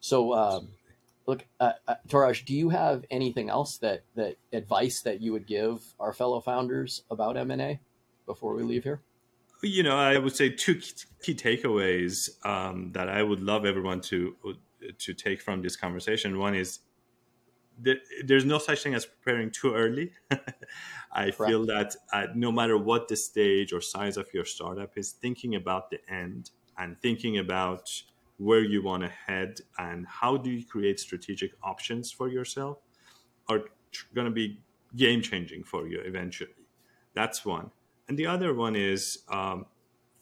So 0.00 0.34
um, 0.34 0.68
Look, 1.26 1.46
uh, 1.60 1.72
uh, 1.86 1.94
Touraj, 2.08 2.44
do 2.44 2.54
you 2.54 2.70
have 2.70 3.04
anything 3.10 3.50
else 3.50 3.78
that 3.78 4.02
that 4.16 4.36
advice 4.52 5.02
that 5.02 5.20
you 5.20 5.32
would 5.32 5.46
give 5.46 5.82
our 6.00 6.12
fellow 6.12 6.40
founders 6.40 7.04
about 7.10 7.36
M 7.36 7.50
and 7.50 7.62
A 7.62 7.80
before 8.26 8.54
we 8.54 8.62
leave 8.62 8.84
here? 8.84 9.02
You 9.62 9.82
know, 9.82 9.96
I 9.96 10.16
would 10.18 10.34
say 10.34 10.48
two 10.48 10.80
key 11.22 11.34
takeaways 11.34 12.30
um, 12.46 12.92
that 12.92 13.08
I 13.08 13.22
would 13.22 13.40
love 13.40 13.64
everyone 13.64 14.00
to 14.02 14.34
to 14.98 15.14
take 15.14 15.42
from 15.42 15.62
this 15.62 15.76
conversation. 15.76 16.38
One 16.38 16.54
is 16.54 16.80
there's 18.24 18.44
no 18.44 18.58
such 18.58 18.82
thing 18.82 18.94
as 18.94 19.06
preparing 19.06 19.50
too 19.50 19.74
early. 19.74 20.12
I 21.12 21.30
Correct. 21.30 21.36
feel 21.36 21.66
that 21.66 21.96
uh, 22.12 22.26
no 22.34 22.52
matter 22.52 22.76
what 22.76 23.08
the 23.08 23.16
stage 23.16 23.72
or 23.72 23.80
size 23.80 24.16
of 24.16 24.28
your 24.34 24.44
startup 24.44 24.96
is, 24.96 25.12
thinking 25.12 25.54
about 25.54 25.90
the 25.90 25.98
end 26.08 26.50
and 26.78 27.00
thinking 27.00 27.38
about 27.38 27.90
where 28.40 28.64
you 28.64 28.82
want 28.82 29.02
to 29.02 29.08
head 29.08 29.60
and 29.78 30.06
how 30.06 30.34
do 30.34 30.50
you 30.50 30.64
create 30.64 30.98
strategic 30.98 31.52
options 31.62 32.10
for 32.10 32.28
yourself 32.28 32.78
are 33.50 33.64
going 34.14 34.24
to 34.24 34.30
be 34.30 34.58
game 34.96 35.20
changing 35.20 35.62
for 35.62 35.86
you 35.86 36.00
eventually. 36.00 36.64
That's 37.12 37.44
one. 37.44 37.70
And 38.08 38.18
the 38.18 38.26
other 38.26 38.54
one 38.54 38.76
is 38.76 39.24
um, 39.28 39.66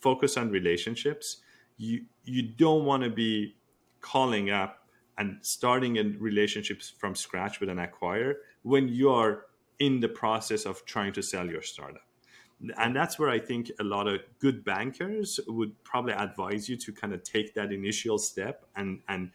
focus 0.01 0.37
on 0.37 0.51
relationships. 0.51 1.39
You 1.77 2.07
you 2.25 2.43
don't 2.43 2.85
want 2.85 3.05
to 3.05 3.11
be 3.11 3.55
calling 4.01 4.51
up 4.51 4.89
and 5.17 5.39
starting 5.43 5.97
in 5.97 6.17
relationships 6.19 6.93
from 6.99 7.15
scratch 7.15 7.61
with 7.61 7.69
an 7.69 7.79
acquirer 7.79 8.35
when 8.63 8.89
you 8.89 9.11
are 9.11 9.47
in 9.79 10.01
the 10.01 10.09
process 10.09 10.67
of 10.67 10.85
trying 10.87 11.13
to 11.13 11.23
sell 11.23 11.47
your 11.47 11.63
startup 11.63 12.08
and 12.77 12.95
that's 12.95 13.19
where 13.19 13.29
I 13.29 13.39
think 13.39 13.71
a 13.79 13.85
lot 13.85 14.09
of 14.09 14.21
good 14.41 14.65
bankers 14.65 15.39
would 15.47 15.73
probably 15.85 16.13
advise 16.13 16.69
you 16.69 16.77
to 16.77 16.93
kind 16.93 17.13
of 17.13 17.23
take 17.23 17.55
that 17.55 17.73
initial 17.73 18.19
step 18.19 18.65
and 18.77 19.01
and 19.09 19.31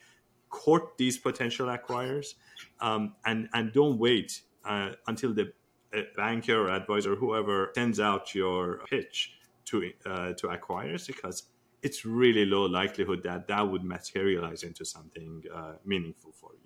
court 0.49 0.97
these 0.97 1.17
potential 1.17 1.67
acquirers, 1.67 2.35
um, 2.79 3.15
and 3.25 3.49
and 3.53 3.73
don't 3.73 3.97
wait 3.97 4.41
uh, 4.65 4.91
until 5.07 5.33
the 5.33 5.51
uh, 5.95 6.01
banker 6.15 6.67
or 6.67 6.69
advisor 6.69 7.15
whoever 7.15 7.71
sends 7.75 7.99
out 7.99 8.35
your 8.35 8.79
pitch 8.89 9.37
to 9.65 9.91
uh, 10.05 10.33
to 10.33 10.47
acquirers 10.47 11.07
because 11.07 11.43
it's 11.81 12.05
really 12.05 12.45
low 12.45 12.65
likelihood 12.65 13.23
that 13.23 13.47
that 13.47 13.61
would 13.61 13.83
materialize 13.83 14.63
into 14.63 14.85
something 14.85 15.43
uh, 15.53 15.73
meaningful 15.85 16.31
for 16.31 16.51
you. 16.53 16.62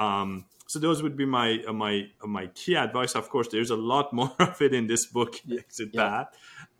Um, 0.00 0.46
so 0.66 0.78
those 0.78 1.02
would 1.02 1.16
be 1.16 1.26
my 1.26 1.62
uh, 1.68 1.72
my 1.72 2.08
uh, 2.22 2.26
my 2.26 2.46
key 2.48 2.74
advice. 2.74 3.14
Of 3.14 3.28
course, 3.28 3.48
there's 3.48 3.70
a 3.70 3.76
lot 3.76 4.12
more 4.20 4.34
of 4.38 4.60
it 4.62 4.72
in 4.72 4.86
this 4.86 5.06
book, 5.06 5.34
Exit 5.50 5.90
yep. 5.92 6.08
Path. 6.08 6.28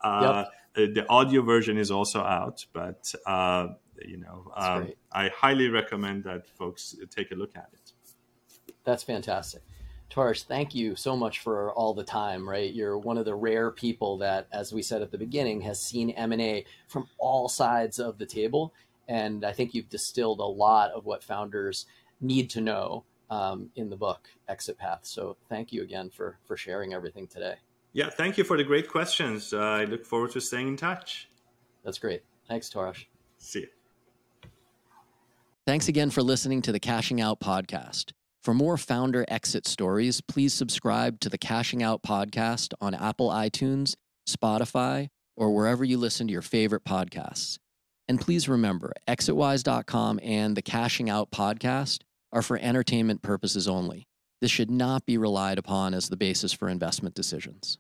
Uh, 0.01 0.45
yep. 0.77 0.95
The 0.95 1.07
audio 1.09 1.43
version 1.43 1.77
is 1.77 1.91
also 1.91 2.21
out, 2.21 2.65
but 2.73 3.13
uh, 3.27 3.69
you 4.07 4.19
know, 4.19 4.53
um, 4.57 4.93
I 5.13 5.29
highly 5.29 5.69
recommend 5.69 6.25
that 6.25 6.49
folks 6.49 6.95
take 7.11 7.33
a 7.33 7.35
look 7.35 7.51
at 7.57 7.69
it. 7.73 7.93
That's 8.85 9.03
fantastic. 9.03 9.63
Touraj, 10.11 10.45
thank 10.45 10.75
you 10.75 10.97
so 10.97 11.17
much 11.17 11.41
for 11.41 11.73
all 11.73 11.93
the 11.93 12.05
time, 12.05 12.49
right? 12.49 12.73
You're 12.73 12.99
one 12.99 13.19
of 13.19 13.25
the 13.25 13.35
rare 13.35 13.71
people 13.71 14.19
that, 14.19 14.47
as 14.53 14.73
we 14.73 14.83
said 14.83 15.03
at 15.03 15.11
the 15.11 15.19
beginning, 15.19 15.61
has 15.63 15.81
seen 15.81 16.11
M&A 16.11 16.65
from 16.89 17.07
all 17.19 17.49
sides 17.49 17.99
of 17.99 18.19
the 18.19 18.27
table. 18.27 18.75
And 19.07 19.45
I 19.45 19.53
think 19.53 19.75
you've 19.75 19.89
distilled 19.89 20.41
a 20.41 20.45
lot 20.45 20.91
of 20.93 21.05
what 21.05 21.23
founders 21.23 21.87
need 22.21 22.51
to 22.51 22.61
know 22.61 23.05
um, 23.31 23.71
in 23.77 23.89
the 23.89 23.97
book 23.97 24.29
exit 24.49 24.77
path. 24.77 25.01
So 25.03 25.37
thank 25.49 25.73
you 25.73 25.83
again 25.83 26.11
for 26.11 26.39
for 26.47 26.57
sharing 26.57 26.93
everything 26.93 27.27
today. 27.27 27.55
Yeah 27.93 28.11
thank 28.11 28.37
you 28.37 28.45
for 28.45 28.57
the 28.57 28.65
great 28.65 28.89
questions. 28.89 29.53
Uh, 29.53 29.59
i 29.59 29.85
look 29.85 30.05
forward 30.05 30.33
to 30.33 30.41
staying 30.41 30.69
in 30.69 30.77
touch. 30.77 31.29
That's 31.85 31.99
great. 31.99 32.23
Thanks 32.49 32.69
touraj 32.69 33.07
see 33.39 33.61
you 33.61 33.69
thanks 35.67 35.89
again 35.89 36.11
for 36.11 36.23
listening 36.23 36.61
to 36.61 36.73
the 36.73 36.81
cashing 36.81 37.21
out 37.21 37.41
podcast. 37.41 38.13
For 38.43 38.53
more 38.53 38.77
founder 38.77 39.25
exit 39.29 39.67
stories 39.67 40.21
please 40.21 40.53
subscribe 40.53 41.21
to 41.21 41.29
the 41.29 41.39
cashing 41.39 41.83
out 41.83 42.03
podcast 42.03 42.75
on 42.81 42.95
apple 42.95 43.31
itunes 43.31 43.95
spotify 44.29 45.09
or 45.37 45.55
wherever 45.55 45.85
you 45.85 45.97
listen 45.97 46.27
to 46.27 46.33
your 46.33 46.43
favorite 46.43 46.85
podcasts. 46.85 47.59
And 48.09 48.21
please 48.21 48.49
remember 48.49 48.93
exitwise.com 49.09 50.21
and 50.23 50.57
the 50.57 50.63
cashing 50.63 51.09
out 51.09 51.31
podcast 51.31 52.01
are 52.33 52.43
for 52.43 52.57
entertainment 52.59 53.23
purposes 53.23 53.67
only. 53.67 54.07
This 54.41 54.53
should 54.53 54.71
not 54.71 55.05
be 55.05 55.19
relied 55.19 55.59
upon 55.59 55.95
as 55.95 56.09
the 56.09 56.17
basis 56.17 56.53
for 56.53 56.69
investment 56.69 57.15
decisions. 57.15 57.79